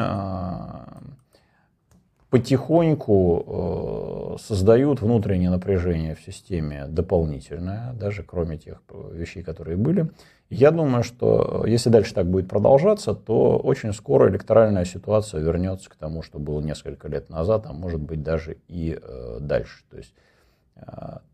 потихоньку 2.32 4.36
э, 4.38 4.42
создают 4.42 5.02
внутреннее 5.02 5.50
напряжение 5.50 6.14
в 6.14 6.22
системе 6.22 6.86
дополнительное, 6.88 7.92
даже 7.92 8.22
кроме 8.22 8.56
тех 8.56 8.80
вещей, 9.12 9.42
которые 9.42 9.76
были. 9.76 10.08
Я 10.48 10.70
думаю, 10.70 11.02
что 11.02 11.64
э, 11.66 11.68
если 11.68 11.90
дальше 11.90 12.14
так 12.14 12.26
будет 12.26 12.48
продолжаться, 12.48 13.12
то 13.12 13.58
очень 13.58 13.92
скоро 13.92 14.30
электоральная 14.30 14.86
ситуация 14.86 15.42
вернется 15.42 15.90
к 15.90 15.96
тому, 15.96 16.22
что 16.22 16.38
было 16.38 16.62
несколько 16.62 17.06
лет 17.06 17.28
назад, 17.28 17.66
а 17.66 17.74
может 17.74 18.00
быть 18.00 18.22
даже 18.22 18.56
и 18.66 18.98
э, 18.98 19.38
дальше. 19.40 19.84
То 19.90 19.98
есть 19.98 20.14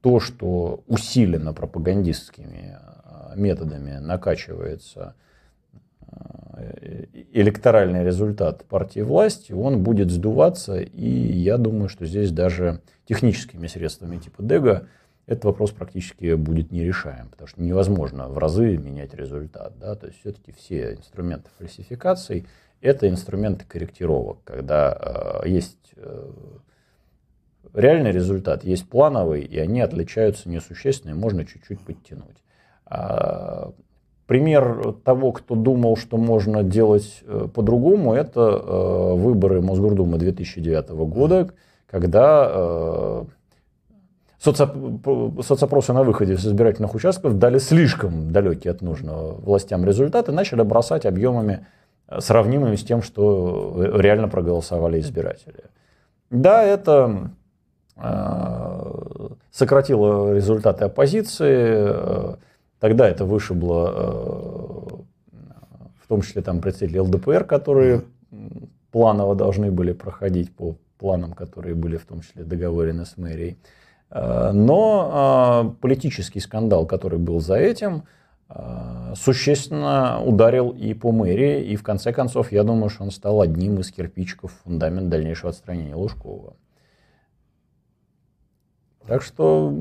то, 0.02 0.18
что 0.18 0.82
усиленно 0.88 1.54
пропагандистскими 1.54 2.76
методами 3.36 3.98
накачивается 3.98 5.14
электоральный 7.32 8.04
результат 8.04 8.64
партии 8.64 9.00
власти, 9.00 9.52
он 9.52 9.82
будет 9.82 10.10
сдуваться, 10.10 10.80
и 10.80 11.08
я 11.08 11.56
думаю, 11.56 11.88
что 11.88 12.06
здесь 12.06 12.30
даже 12.32 12.80
техническими 13.06 13.66
средствами 13.66 14.18
типа 14.18 14.42
ДЭГа 14.42 14.88
этот 15.26 15.44
вопрос 15.44 15.70
практически 15.72 16.34
будет 16.34 16.72
нерешаем, 16.72 17.28
потому 17.28 17.46
что 17.46 17.60
невозможно 17.60 18.28
в 18.28 18.38
разы 18.38 18.78
менять 18.78 19.14
результат. 19.14 19.74
Да? 19.78 19.94
То 19.94 20.06
есть 20.06 20.20
все-таки 20.20 20.52
все 20.52 20.94
инструменты 20.94 21.50
фальсификаций– 21.58 22.46
это 22.80 23.08
инструменты 23.08 23.64
корректировок, 23.66 24.38
когда 24.44 25.42
э, 25.44 25.48
есть 25.48 25.92
э, 25.96 26.30
реальный 27.74 28.12
результат, 28.12 28.64
есть 28.64 28.88
плановый, 28.88 29.42
и 29.42 29.58
они 29.58 29.80
отличаются 29.80 30.48
несущественно, 30.48 31.10
и 31.12 31.14
можно 31.14 31.44
чуть-чуть 31.44 31.80
подтянуть. 31.80 32.42
А 32.86 33.72
Пример 34.28 34.92
того, 35.04 35.32
кто 35.32 35.54
думал, 35.54 35.96
что 35.96 36.18
можно 36.18 36.62
делать 36.62 37.22
э, 37.22 37.48
по-другому, 37.54 38.12
это 38.12 38.40
э, 38.40 39.14
выборы 39.14 39.62
Мосгордумы 39.62 40.18
2009 40.18 40.90
года, 40.90 41.48
когда 41.90 42.46
э, 42.50 43.24
соцопросы 44.38 45.94
на 45.94 46.02
выходе 46.02 46.36
с 46.36 46.44
избирательных 46.44 46.94
участков 46.94 47.38
дали 47.38 47.56
слишком 47.56 48.30
далекие 48.30 48.72
от 48.72 48.82
нужного 48.82 49.32
властям 49.32 49.86
результаты, 49.86 50.30
начали 50.30 50.60
бросать 50.60 51.06
объемами 51.06 51.66
сравнимыми 52.18 52.76
с 52.76 52.84
тем, 52.84 53.00
что 53.00 53.74
реально 53.94 54.28
проголосовали 54.28 55.00
избиратели. 55.00 55.64
Да, 56.28 56.62
это 56.62 57.30
сократило 59.50 60.34
результаты 60.34 60.84
оппозиции, 60.84 62.36
тогда 62.80 63.08
это 63.08 63.24
вышибло 63.24 65.04
в 66.00 66.06
том 66.08 66.22
числе 66.22 66.40
там 66.40 66.60
представители 66.60 66.98
ЛДПР, 66.98 67.44
которые 67.44 68.04
планово 68.90 69.34
должны 69.34 69.70
были 69.70 69.92
проходить 69.92 70.54
по 70.54 70.76
планам, 70.98 71.32
которые 71.32 71.74
были 71.74 71.96
в 71.96 72.06
том 72.06 72.22
числе 72.22 72.44
договорены 72.44 73.04
с 73.04 73.16
мэрией. 73.16 73.58
Э, 74.10 74.52
но 74.52 75.72
э, 75.74 75.80
политический 75.80 76.40
скандал, 76.40 76.86
который 76.86 77.18
был 77.18 77.40
за 77.40 77.56
этим, 77.56 78.04
э, 78.48 79.12
существенно 79.16 80.22
ударил 80.24 80.70
и 80.70 80.94
по 80.94 81.12
мэрии, 81.12 81.62
и 81.62 81.76
в 81.76 81.82
конце 81.82 82.12
концов, 82.12 82.52
я 82.52 82.64
думаю, 82.64 82.88
что 82.88 83.04
он 83.04 83.10
стал 83.10 83.40
одним 83.40 83.78
из 83.78 83.92
кирпичиков 83.92 84.52
фундамента 84.64 85.10
дальнейшего 85.10 85.50
отстранения 85.50 85.94
Лужкова. 85.94 86.56
Так 89.06 89.22
что 89.22 89.72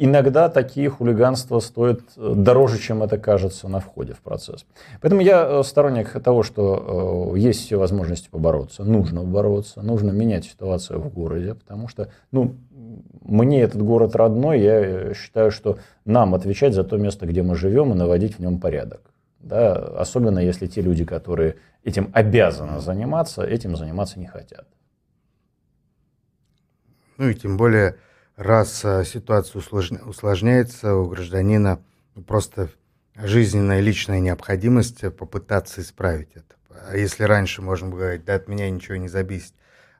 иногда 0.00 0.48
такие 0.48 0.88
хулиганства 0.88 1.60
стоят 1.60 2.00
э, 2.16 2.32
дороже, 2.34 2.78
чем 2.78 3.02
это 3.02 3.18
кажется 3.18 3.68
на 3.68 3.80
входе 3.80 4.14
в 4.14 4.20
процесс. 4.20 4.64
Поэтому 5.02 5.20
я 5.20 5.46
э, 5.46 5.62
сторонник 5.62 6.22
того, 6.22 6.42
что 6.42 7.32
э, 7.34 7.38
есть 7.38 7.60
все 7.60 7.76
возможности 7.76 8.28
побороться, 8.30 8.82
нужно 8.82 9.22
бороться, 9.24 9.82
нужно 9.82 10.10
менять 10.10 10.46
ситуацию 10.46 11.00
в 11.00 11.12
городе, 11.12 11.54
потому 11.54 11.86
что, 11.86 12.08
ну, 12.32 12.56
мне 13.20 13.60
этот 13.60 13.82
город 13.82 14.16
родной, 14.16 14.60
я 14.60 15.12
считаю, 15.12 15.50
что 15.50 15.78
нам 16.06 16.34
отвечать 16.34 16.72
за 16.72 16.82
то 16.82 16.96
место, 16.96 17.26
где 17.26 17.42
мы 17.42 17.54
живем, 17.54 17.92
и 17.92 17.94
наводить 17.94 18.36
в 18.36 18.40
нем 18.40 18.58
порядок. 18.58 19.02
Да? 19.38 19.74
Особенно 19.74 20.38
если 20.38 20.66
те 20.66 20.80
люди, 20.80 21.04
которые 21.04 21.56
этим 21.84 22.10
обязаны 22.14 22.80
заниматься, 22.80 23.42
этим 23.42 23.76
заниматься 23.76 24.18
не 24.18 24.26
хотят. 24.26 24.66
Ну 27.18 27.28
и 27.28 27.34
тем 27.34 27.58
более 27.58 27.96
раз 28.40 28.80
э, 28.84 29.04
ситуация 29.04 29.60
усложняется, 29.60 30.94
у 30.94 31.06
гражданина 31.06 31.80
просто 32.26 32.70
жизненная 33.14 33.80
личная 33.80 34.20
необходимость 34.20 35.00
попытаться 35.14 35.82
исправить 35.82 36.30
это. 36.34 36.56
А 36.88 36.96
если 36.96 37.24
раньше 37.24 37.60
можно 37.60 37.88
было 37.88 37.98
говорить, 37.98 38.24
да 38.24 38.34
от 38.34 38.48
меня 38.48 38.70
ничего 38.70 38.96
не 38.96 39.08
зависит, 39.08 39.52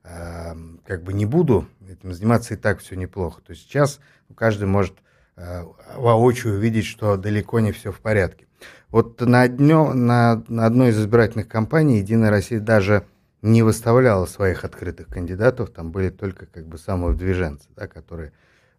э, 0.04 0.54
как 0.86 1.02
бы 1.02 1.12
не 1.12 1.26
буду 1.26 1.68
этим 1.86 2.14
заниматься, 2.14 2.54
и 2.54 2.56
так 2.56 2.80
все 2.80 2.96
неплохо, 2.96 3.42
то 3.46 3.54
сейчас 3.54 4.00
каждый 4.34 4.66
может 4.66 4.96
э, 5.36 5.62
воочию 5.96 6.54
увидеть, 6.54 6.86
что 6.86 7.16
далеко 7.16 7.60
не 7.60 7.72
все 7.72 7.92
в 7.92 8.00
порядке. 8.00 8.46
Вот 8.88 9.20
на, 9.20 9.46
днё, 9.48 9.92
на, 9.92 10.42
на 10.48 10.66
одной 10.66 10.90
из 10.90 10.98
избирательных 10.98 11.46
кампаний 11.46 11.98
«Единая 11.98 12.30
Россия» 12.30 12.58
даже 12.58 13.04
не 13.42 13.62
выставляла 13.62 14.26
своих 14.26 14.64
открытых 14.64 15.08
кандидатов, 15.08 15.70
там 15.70 15.90
были 15.90 16.10
только 16.10 16.46
как 16.46 16.66
бы 16.66 16.78
самовдвиженцы, 16.78 17.68
да, 17.74 17.86
которые 17.86 18.32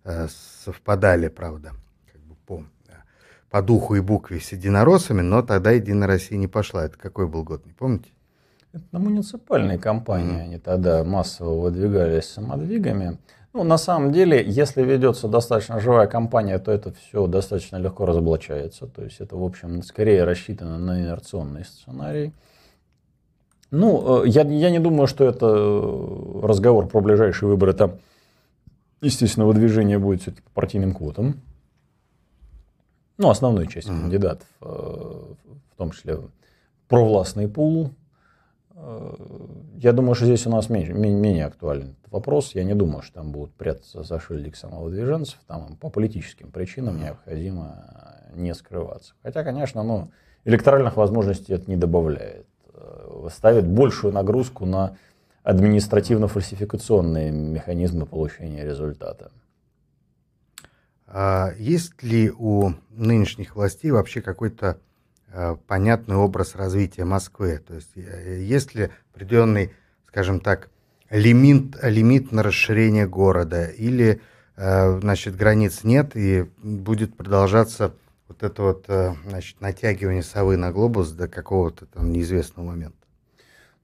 э, 0.04 0.28
совпадали, 0.64 1.28
правда, 1.28 1.72
как 2.12 2.22
бы 2.22 2.36
по, 2.46 2.64
да, 2.88 3.04
по 3.50 3.62
духу 3.62 3.96
и 3.96 4.02
букве 4.02 4.40
с 4.40 4.52
единороссами, 4.52 5.22
но 5.22 5.42
тогда 5.42 5.72
Единая 5.72 6.08
Россия 6.08 6.38
не 6.38 6.48
пошла. 6.48 6.86
Это 6.86 6.98
какой 6.98 7.28
был 7.28 7.44
год, 7.44 7.66
не 7.66 7.74
помните? 7.74 8.12
Это 8.74 8.86
на 8.92 9.00
муниципальной 9.00 9.78
кампании 9.78 10.38
mm-hmm. 10.38 10.44
они 10.44 10.58
тогда 10.58 11.04
массово 11.04 11.60
выдвигались 11.62 12.26
самодвигами. 12.26 13.18
Ну, 13.54 13.64
на 13.64 13.78
самом 13.78 14.14
деле, 14.14 14.42
если 14.48 14.82
ведется 14.82 15.28
достаточно 15.28 15.82
живая 15.82 16.08
кампания, 16.08 16.58
то 16.58 16.72
это 16.72 16.94
все 16.94 17.28
достаточно 17.28 17.76
легко 17.76 18.06
разоблачается. 18.06 18.88
То 18.88 19.04
есть 19.04 19.20
это, 19.20 19.36
в 19.36 19.44
общем, 19.44 19.84
скорее 19.84 20.24
рассчитано 20.24 20.78
на 20.78 21.02
инерционный 21.02 21.66
сценарий. 21.66 22.34
Ну, 23.72 24.26
э, 24.26 24.28
я, 24.28 24.44
я 24.44 24.70
не 24.70 24.80
думаю, 24.80 25.08
что 25.08 25.26
это 25.26 25.48
э, 25.48 26.40
разговор 26.44 26.88
про 26.88 27.00
ближайшие 27.00 27.50
выборы. 27.50 27.74
Там, 27.74 27.94
естественно, 29.02 29.46
выдвижение 29.46 29.98
будет 29.98 30.22
все-таки 30.22 30.44
по 30.44 30.52
партийным 30.52 30.94
квотам. 30.94 31.42
Ну, 33.18 33.30
основной 33.30 33.68
часть 33.68 33.88
mm-hmm. 33.88 34.02
кандидатов, 34.02 34.48
э, 34.62 34.66
в 34.66 35.78
том 35.78 35.92
числе 35.92 36.20
провластный 36.88 37.48
пул. 37.48 37.92
Я 39.78 39.94
думаю, 39.94 40.16
что 40.16 40.26
здесь 40.26 40.48
у 40.48 40.50
нас 40.50 40.68
меньше, 40.68 40.94
менее 40.94 41.46
актуален 41.46 41.92
этот 41.92 42.12
вопрос. 42.12 42.56
Я 42.56 42.64
не 42.64 42.74
думаю, 42.74 43.04
что 43.04 43.16
там 43.16 43.32
будут 43.32 43.54
прятаться 43.54 44.02
за 44.02 44.20
шильдик 44.20 44.56
самовыдвиженцев. 44.56 45.38
Там 45.46 45.78
по 45.78 45.92
политическим 45.92 46.50
причинам 46.52 47.00
необходимо 47.00 47.86
не 48.34 48.56
скрываться. 48.56 49.14
Хотя, 49.22 49.44
конечно, 49.44 49.84
ну, 49.84 50.10
электоральных 50.46 50.98
возможностей 50.98 51.54
это 51.54 51.70
не 51.70 51.78
добавляет 51.78 52.48
ставит 53.34 53.68
большую 53.68 54.14
нагрузку 54.14 54.66
на 54.66 54.98
административно-фальсификационные 55.44 57.32
механизмы 57.32 58.06
получения 58.06 58.64
результата. 58.64 59.32
А 61.08 61.52
есть 61.58 62.04
ли 62.04 62.32
у 62.32 62.74
нынешних 62.90 63.56
властей 63.56 63.92
вообще 63.92 64.22
какой-то 64.22 64.78
а, 65.34 65.58
понятный 65.68 66.16
образ 66.16 66.56
развития 66.56 67.04
Москвы? 67.04 67.62
То 67.68 67.76
есть 67.76 67.92
э, 67.96 68.42
есть 68.44 68.76
ли 68.76 68.92
определенный, 69.14 69.74
скажем 70.08 70.40
так, 70.40 70.70
лимит, 71.10 71.76
лимит 71.82 72.32
на 72.32 72.44
расширение 72.44 73.08
города 73.08 73.66
или 73.66 74.22
значит, 74.56 75.36
границ 75.36 75.84
нет 75.84 76.16
и 76.16 76.46
будет 76.62 77.16
продолжаться 77.16 77.94
вот 78.32 78.44
это 78.44 78.64
вот 78.64 78.86
э, 78.88 79.14
значит, 79.28 79.60
натягивание 79.60 80.24
совы 80.24 80.56
на 80.56 80.72
глобус 80.72 81.12
до 81.12 81.28
какого-то 81.28 81.86
там 81.86 82.12
неизвестного 82.12 82.68
момента? 82.68 82.98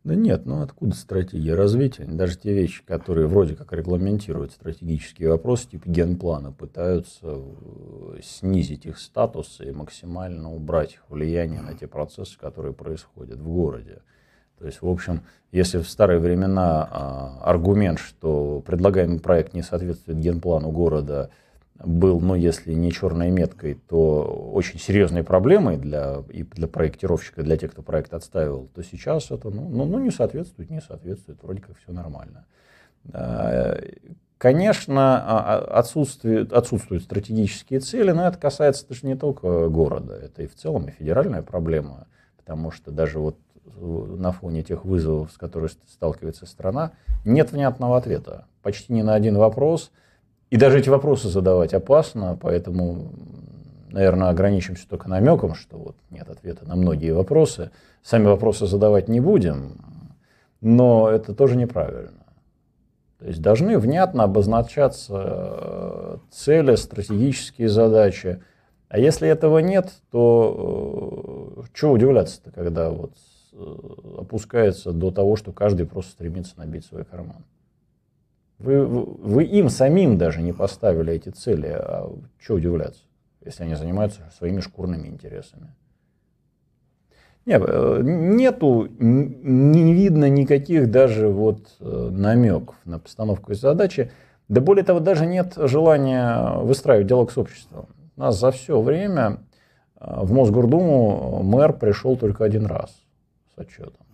Да 0.06 0.16
нет, 0.16 0.45
ну 0.45 0.62
откуда 0.62 0.95
стратегия 0.95 1.54
развития? 1.54 2.06
Даже 2.06 2.38
те 2.38 2.54
вещи, 2.54 2.82
которые 2.86 3.28
вроде 3.28 3.56
как 3.56 3.74
регламентируют 3.74 4.54
стратегические 4.54 5.30
вопросы, 5.30 5.68
типа 5.72 5.89
генплана, 5.89 6.54
пытаются 6.54 7.20
э, 7.24 8.20
снизить 8.24 8.86
их 8.86 9.00
статус 9.00 9.60
и 9.60 9.72
максимально 9.72 10.54
убрать 10.54 10.93
их 10.93 11.04
влияние 11.10 11.62
на 11.62 11.74
те 11.74 11.88
процессы, 11.88 12.38
которые 12.39 12.74
происходят 12.74 13.39
в 13.39 13.48
городе. 13.48 14.00
То 14.60 14.66
есть, 14.66 14.82
в 14.82 14.88
общем, 14.88 15.24
если 15.52 15.80
в 15.80 15.89
старые 15.89 16.20
времена 16.20 16.88
а, 16.89 17.41
аргумент, 17.43 18.00
что 18.00 18.64
предлагаемый 18.66 19.20
проект 19.20 19.54
не 19.54 19.62
соответствует 19.62 20.18
генплану 20.18 20.72
города, 20.72 21.30
был, 21.84 22.19
ну, 22.19 22.36
если 22.36 22.73
не 22.73 22.91
черной 22.91 23.30
меткой, 23.30 23.75
то 23.75 24.23
очень 24.53 24.80
серьезной 24.80 25.23
проблемой 25.23 25.78
для, 25.78 26.23
и 26.30 26.43
для 26.43 26.67
проектировщика, 26.67 27.43
для 27.43 27.57
тех, 27.57 27.71
кто 27.71 27.82
проект 27.82 28.13
отставил, 28.13 28.69
то 28.73 28.84
сейчас 28.84 29.32
это 29.32 29.49
ну, 29.49 29.69
ну, 29.69 29.86
ну, 29.86 29.99
не 29.99 30.11
соответствует, 30.11 30.69
не 30.69 30.82
соответствует, 30.82 31.41
вроде 31.43 31.61
как 31.61 31.78
все 31.78 31.91
нормально. 31.91 32.45
А, 33.13 33.78
конечно, 34.38 35.17
а, 35.17 35.57
а, 35.57 35.80
отсутствуют, 35.80 36.51
отсутствуют 36.51 37.03
стратегические 37.03 37.80
цели, 37.80 38.11
но 38.11 38.28
это 38.28 38.38
касается 38.38 38.88
даже 38.88 39.05
не 39.05 39.15
только 39.15 39.69
города, 39.69 40.15
это 40.15 40.43
и 40.43 40.47
в 40.47 40.55
целом 40.55 40.88
и 40.88 40.91
федеральная 40.91 41.43
проблема, 41.43 42.07
потому 42.38 42.71
что 42.71 42.91
даже 42.91 43.19
вот 43.19 43.38
на 43.80 44.32
фоне 44.32 44.63
тех 44.63 44.84
вызовов, 44.84 45.32
с 45.32 45.38
которыми 45.38 45.69
сталкивается 45.88 46.47
страна, 46.47 46.93
нет 47.23 47.51
внятного 47.51 47.97
ответа. 47.97 48.45
Почти 48.63 48.93
ни 48.93 49.03
на 49.03 49.13
один 49.13 49.38
вопрос– 49.38 49.91
и 50.50 50.58
даже 50.58 50.80
эти 50.80 50.89
вопросы 50.89 51.28
задавать 51.28 51.74
опасно, 51.74 52.38
поэтому, 52.39 53.12
наверное, 53.91 54.30
ограничимся 54.30 54.88
только 54.88 55.10
намеком, 55.10 55.56
что 55.56 55.78
вот 55.78 55.95
нет 56.10 56.30
ответа 56.30 56.66
на 56.66 56.76
многие 56.76 57.12
вопросы. 57.12 57.72
Сами 58.02 58.28
вопросы 58.28 58.66
задавать 58.66 59.10
не 59.10 59.20
будем, 59.20 59.74
но 60.62 61.10
это 61.10 61.34
тоже 61.34 61.58
неправильно. 61.58 62.24
То 63.20 63.28
есть 63.28 63.41
должны 63.41 63.78
внятно 63.80 64.24
обозначаться 64.24 65.24
э, 65.26 66.18
цели, 66.32 66.76
стратегические 66.76 67.68
задачи. 67.68 68.41
А 68.89 69.00
если 69.00 69.28
этого 69.28 69.58
нет, 69.58 69.91
то 70.12 71.54
э, 71.58 71.62
чего 71.74 71.93
удивляться-то, 71.93 72.52
когда 72.52 72.91
вот 72.91 73.14
э, 73.54 73.76
опускается 74.20 74.91
до 74.91 75.12
того, 75.12 75.36
что 75.36 75.52
каждый 75.52 75.88
просто 75.88 76.12
стремится 76.12 76.54
набить 76.58 76.86
свой 76.86 77.04
карман. 77.06 77.43
Вы, 78.60 78.86
вы 78.86 79.43
им 79.43 79.70
самим 79.70 80.18
даже 80.18 80.41
не 80.41 80.51
поставили 80.51 81.14
эти 81.14 81.30
цели, 81.30 81.68
а 81.68 82.12
что 82.39 82.55
удивляться, 82.55 83.03
если 83.45 83.64
они 83.64 83.76
занимаются 83.76 84.22
своими 84.36 84.62
шкурными 84.62 85.08
интересами. 85.08 85.76
Нет, 87.45 87.64
э, 87.66 88.01
нету, 88.03 88.89
не 88.99 89.93
видно 89.93 90.28
никаких 90.30 90.91
даже 90.91 91.30
вот 91.30 91.78
э, 91.80 92.10
намеков 92.12 92.76
на 92.84 92.99
постановку 92.99 93.53
задачи. 93.53 94.12
Да 94.49 94.60
более 94.60 94.84
того, 94.84 94.99
даже 94.99 95.26
нет 95.26 95.53
желания 95.55 96.58
выстраивать 96.58 97.08
диалог 97.08 97.32
с 97.32 97.38
обществом. 97.38 97.88
У 98.18 98.20
нас 98.20 98.38
за 98.38 98.51
все 98.51 98.82
время 98.82 99.38
э, 99.99 100.24
в 100.24 100.34
Мосгордуму 100.34 101.41
мэр 101.41 101.72
пришел 101.72 102.18
только 102.18 102.43
один 102.43 102.66
раз 102.66 102.91
с 103.55 103.60
отчетом. 103.60 104.05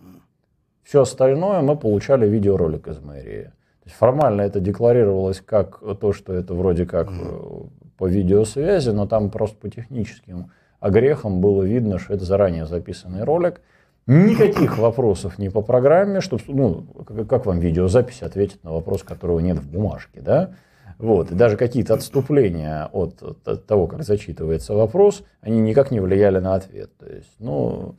Все 0.84 1.00
остальное 1.00 1.60
мы 1.62 1.76
получали 1.76 2.28
видеоролик 2.28 2.86
из 2.86 3.00
мэрии. 3.00 3.50
Формально 3.86 4.42
это 4.42 4.60
декларировалось 4.60 5.42
как 5.44 5.80
то, 6.00 6.12
что 6.12 6.32
это 6.32 6.54
вроде 6.54 6.86
как 6.86 7.08
mm. 7.08 7.68
по 7.98 8.08
видеосвязи, 8.08 8.90
но 8.90 9.06
там 9.06 9.30
просто 9.30 9.56
по 9.56 9.68
техническим 9.68 10.50
огрехам 10.80 11.40
было 11.40 11.62
видно, 11.62 11.98
что 11.98 12.14
это 12.14 12.24
заранее 12.24 12.66
записанный 12.66 13.24
ролик. 13.24 13.60
Никаких 14.06 14.78
вопросов 14.78 15.38
не 15.38 15.48
по 15.48 15.62
программе, 15.62 16.20
что, 16.20 16.38
ну, 16.46 16.82
как 17.28 17.46
вам 17.46 17.58
видеозапись 17.58 18.22
ответит 18.22 18.62
на 18.62 18.72
вопрос, 18.72 19.02
которого 19.02 19.40
нет 19.40 19.58
в 19.58 19.66
бумажке, 19.70 20.20
да? 20.20 20.54
Вот. 20.98 21.30
И 21.32 21.34
даже 21.34 21.56
какие-то 21.56 21.94
отступления 21.94 22.88
от, 22.92 23.22
от 23.22 23.66
того, 23.66 23.86
как 23.86 24.02
зачитывается 24.02 24.74
вопрос, 24.74 25.22
они 25.40 25.60
никак 25.60 25.90
не 25.90 26.00
влияли 26.00 26.38
на 26.38 26.54
ответ. 26.54 26.96
То 26.98 27.06
есть, 27.06 27.34
ну... 27.38 27.96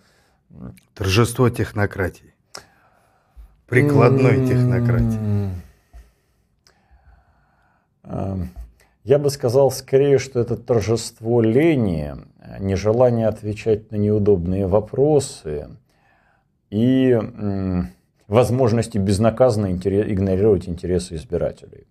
Торжество 0.94 1.50
технократии. 1.50 2.34
Прикладной 3.68 4.48
технократии. 4.48 5.50
Эм, 8.06 8.49
я 9.03 9.20
бы 9.20 9.30
сказал 9.30 9.72
скорее, 9.72 10.18
что 10.18 10.39
это 10.39 10.56
торжество 10.58 11.41
лени, 11.41 12.14
нежелание 12.60 13.28
отвечать 13.28 13.91
на 13.91 13.97
неудобные 13.97 14.68
вопросы 14.68 15.70
и 16.70 17.20
возможности 18.28 18.97
безнаказанно 18.97 19.72
игнорировать 19.74 20.68
интересы 20.68 21.16
избирателей. 21.16 21.88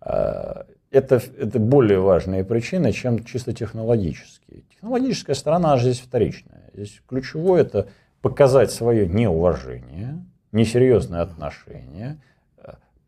Э, 0.00 0.64
это, 0.90 1.16
это 1.16 1.58
более 1.58 2.00
важная 2.00 2.44
причина, 2.44 2.92
чем 2.92 3.24
чисто 3.24 3.52
технологические. 3.52 4.62
Технологическая 4.70 5.34
сторона 5.34 5.76
же 5.76 5.92
здесь 5.92 6.00
вторичная. 6.00 6.70
Здесь 6.74 7.02
ключевое 7.06 7.62
это 7.62 7.88
показать 8.22 8.70
свое 8.70 9.06
неуважение, 9.06 10.24
несерьезное 10.52 11.22
отношение, 11.22 12.20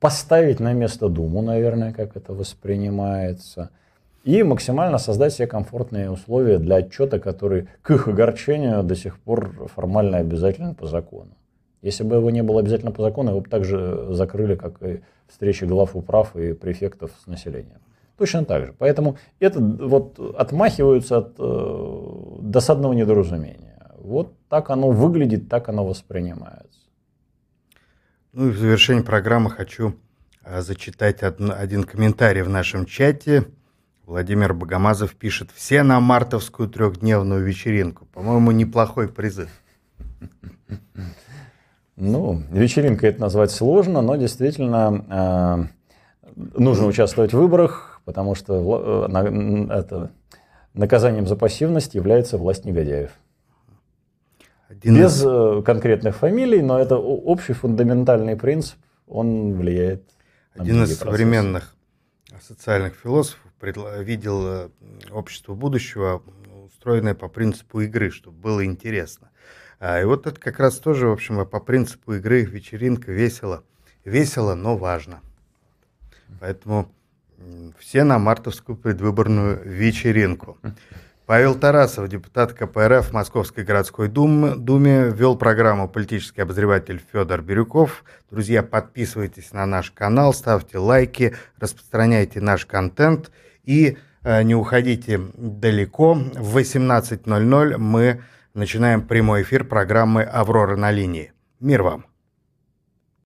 поставить 0.00 0.58
на 0.60 0.72
место 0.72 1.08
Думу, 1.08 1.42
наверное, 1.42 1.92
как 1.92 2.16
это 2.16 2.32
воспринимается, 2.32 3.70
и 4.24 4.42
максимально 4.42 4.98
создать 4.98 5.34
себе 5.34 5.46
комфортные 5.46 6.10
условия 6.10 6.58
для 6.58 6.76
отчета, 6.76 7.18
который 7.18 7.68
к 7.82 7.90
их 7.90 8.08
огорчению 8.08 8.82
до 8.82 8.96
сих 8.96 9.18
пор 9.18 9.68
формально 9.74 10.18
обязателен 10.18 10.74
по 10.74 10.86
закону. 10.86 11.30
Если 11.82 12.04
бы 12.04 12.16
его 12.16 12.30
не 12.30 12.42
было 12.42 12.60
обязательно 12.60 12.92
по 12.92 13.02
закону, 13.02 13.30
его 13.30 13.40
бы 13.40 13.48
также 13.48 14.08
закрыли, 14.10 14.54
как 14.54 14.82
и 14.82 15.00
встречи 15.28 15.64
глав 15.64 15.96
управ 15.96 16.36
и 16.36 16.52
префектов 16.52 17.12
с 17.22 17.26
населением. 17.26 17.80
Точно 18.18 18.44
так 18.44 18.66
же. 18.66 18.74
Поэтому 18.78 19.16
это 19.38 19.60
вот 19.60 20.18
отмахиваются 20.36 21.18
от 21.18 21.36
э, 21.38 22.38
досадного 22.42 22.92
недоразумения. 22.92 23.80
Вот 23.98 24.34
так 24.50 24.68
оно 24.68 24.90
выглядит, 24.90 25.48
так 25.48 25.70
оно 25.70 25.86
воспринимается. 25.86 26.79
Ну 28.32 28.48
и 28.48 28.50
в 28.52 28.58
завершении 28.58 29.02
программы 29.02 29.50
хочу 29.50 29.96
э, 30.44 30.60
зачитать 30.60 31.24
один, 31.24 31.50
один 31.50 31.82
комментарий 31.82 32.42
в 32.42 32.48
нашем 32.48 32.86
чате. 32.86 33.46
Владимир 34.06 34.54
Богомазов 34.54 35.16
пишет, 35.16 35.50
все 35.52 35.82
на 35.82 35.98
мартовскую 35.98 36.68
трехдневную 36.68 37.44
вечеринку. 37.44 38.06
По-моему, 38.06 38.52
неплохой 38.52 39.08
призыв. 39.08 39.50
Ну, 41.96 42.42
вечеринкой 42.50 43.10
это 43.10 43.20
назвать 43.20 43.50
сложно, 43.50 44.00
но 44.00 44.14
действительно 44.14 45.68
э, 46.36 46.50
нужно 46.56 46.86
участвовать 46.86 47.32
в 47.32 47.36
выборах, 47.36 48.00
потому 48.04 48.36
что 48.36 49.08
э, 49.10 50.08
наказанием 50.72 51.26
за 51.26 51.34
пассивность 51.34 51.96
является 51.96 52.38
власть 52.38 52.64
негодяев. 52.64 53.10
Один 54.70 54.96
Без 54.96 55.16
из... 55.16 55.26
Э, 55.26 55.62
конкретных 55.62 56.16
фамилий, 56.16 56.62
но 56.62 56.78
это 56.78 56.96
общий 56.96 57.54
фундаментальный 57.54 58.36
принцип, 58.36 58.78
он 59.08 59.54
влияет. 59.54 60.08
На 60.54 60.62
Один 60.62 60.84
из 60.84 60.96
современных 60.96 61.74
социальных 62.40 62.94
философов 62.94 63.50
видел 63.60 64.46
э, 64.46 64.68
общество 65.10 65.54
будущего, 65.54 66.22
устроенное 66.66 67.14
по 67.14 67.28
принципу 67.28 67.80
игры, 67.80 68.10
чтобы 68.10 68.38
было 68.38 68.64
интересно. 68.64 69.30
А, 69.80 70.00
и 70.00 70.04
вот 70.04 70.28
это 70.28 70.38
как 70.38 70.60
раз 70.60 70.78
тоже, 70.78 71.08
в 71.08 71.12
общем, 71.12 71.44
по 71.46 71.58
принципу 71.58 72.12
игры 72.14 72.44
вечеринка 72.44 73.10
весело. 73.10 73.64
Весело, 74.04 74.54
но 74.54 74.76
важно. 74.76 75.20
Поэтому 76.38 76.92
все 77.78 78.04
на 78.04 78.20
мартовскую 78.20 78.76
предвыборную 78.76 79.62
вечеринку. 79.64 80.58
Павел 81.30 81.54
Тарасов, 81.54 82.08
депутат 82.08 82.54
КПРФ 82.54 83.12
Московской 83.12 83.62
городской 83.62 84.08
думы, 84.08 84.56
Думе, 84.56 85.10
вел 85.10 85.36
программу 85.36 85.88
политический 85.88 86.40
обозреватель 86.40 87.00
Федор 87.12 87.40
Бирюков. 87.40 88.02
Друзья, 88.32 88.64
подписывайтесь 88.64 89.52
на 89.52 89.64
наш 89.64 89.92
канал, 89.92 90.34
ставьте 90.34 90.78
лайки, 90.78 91.36
распространяйте 91.60 92.40
наш 92.40 92.66
контент 92.66 93.30
и 93.62 93.96
э, 94.24 94.42
не 94.42 94.56
уходите 94.56 95.20
далеко. 95.36 96.14
В 96.14 96.58
18.00 96.58 97.76
мы 97.76 98.22
начинаем 98.52 99.02
прямой 99.02 99.42
эфир 99.42 99.62
программы 99.62 100.24
«Аврора 100.24 100.74
на 100.74 100.90
линии». 100.90 101.32
Мир 101.60 101.84
вам! 101.84 102.09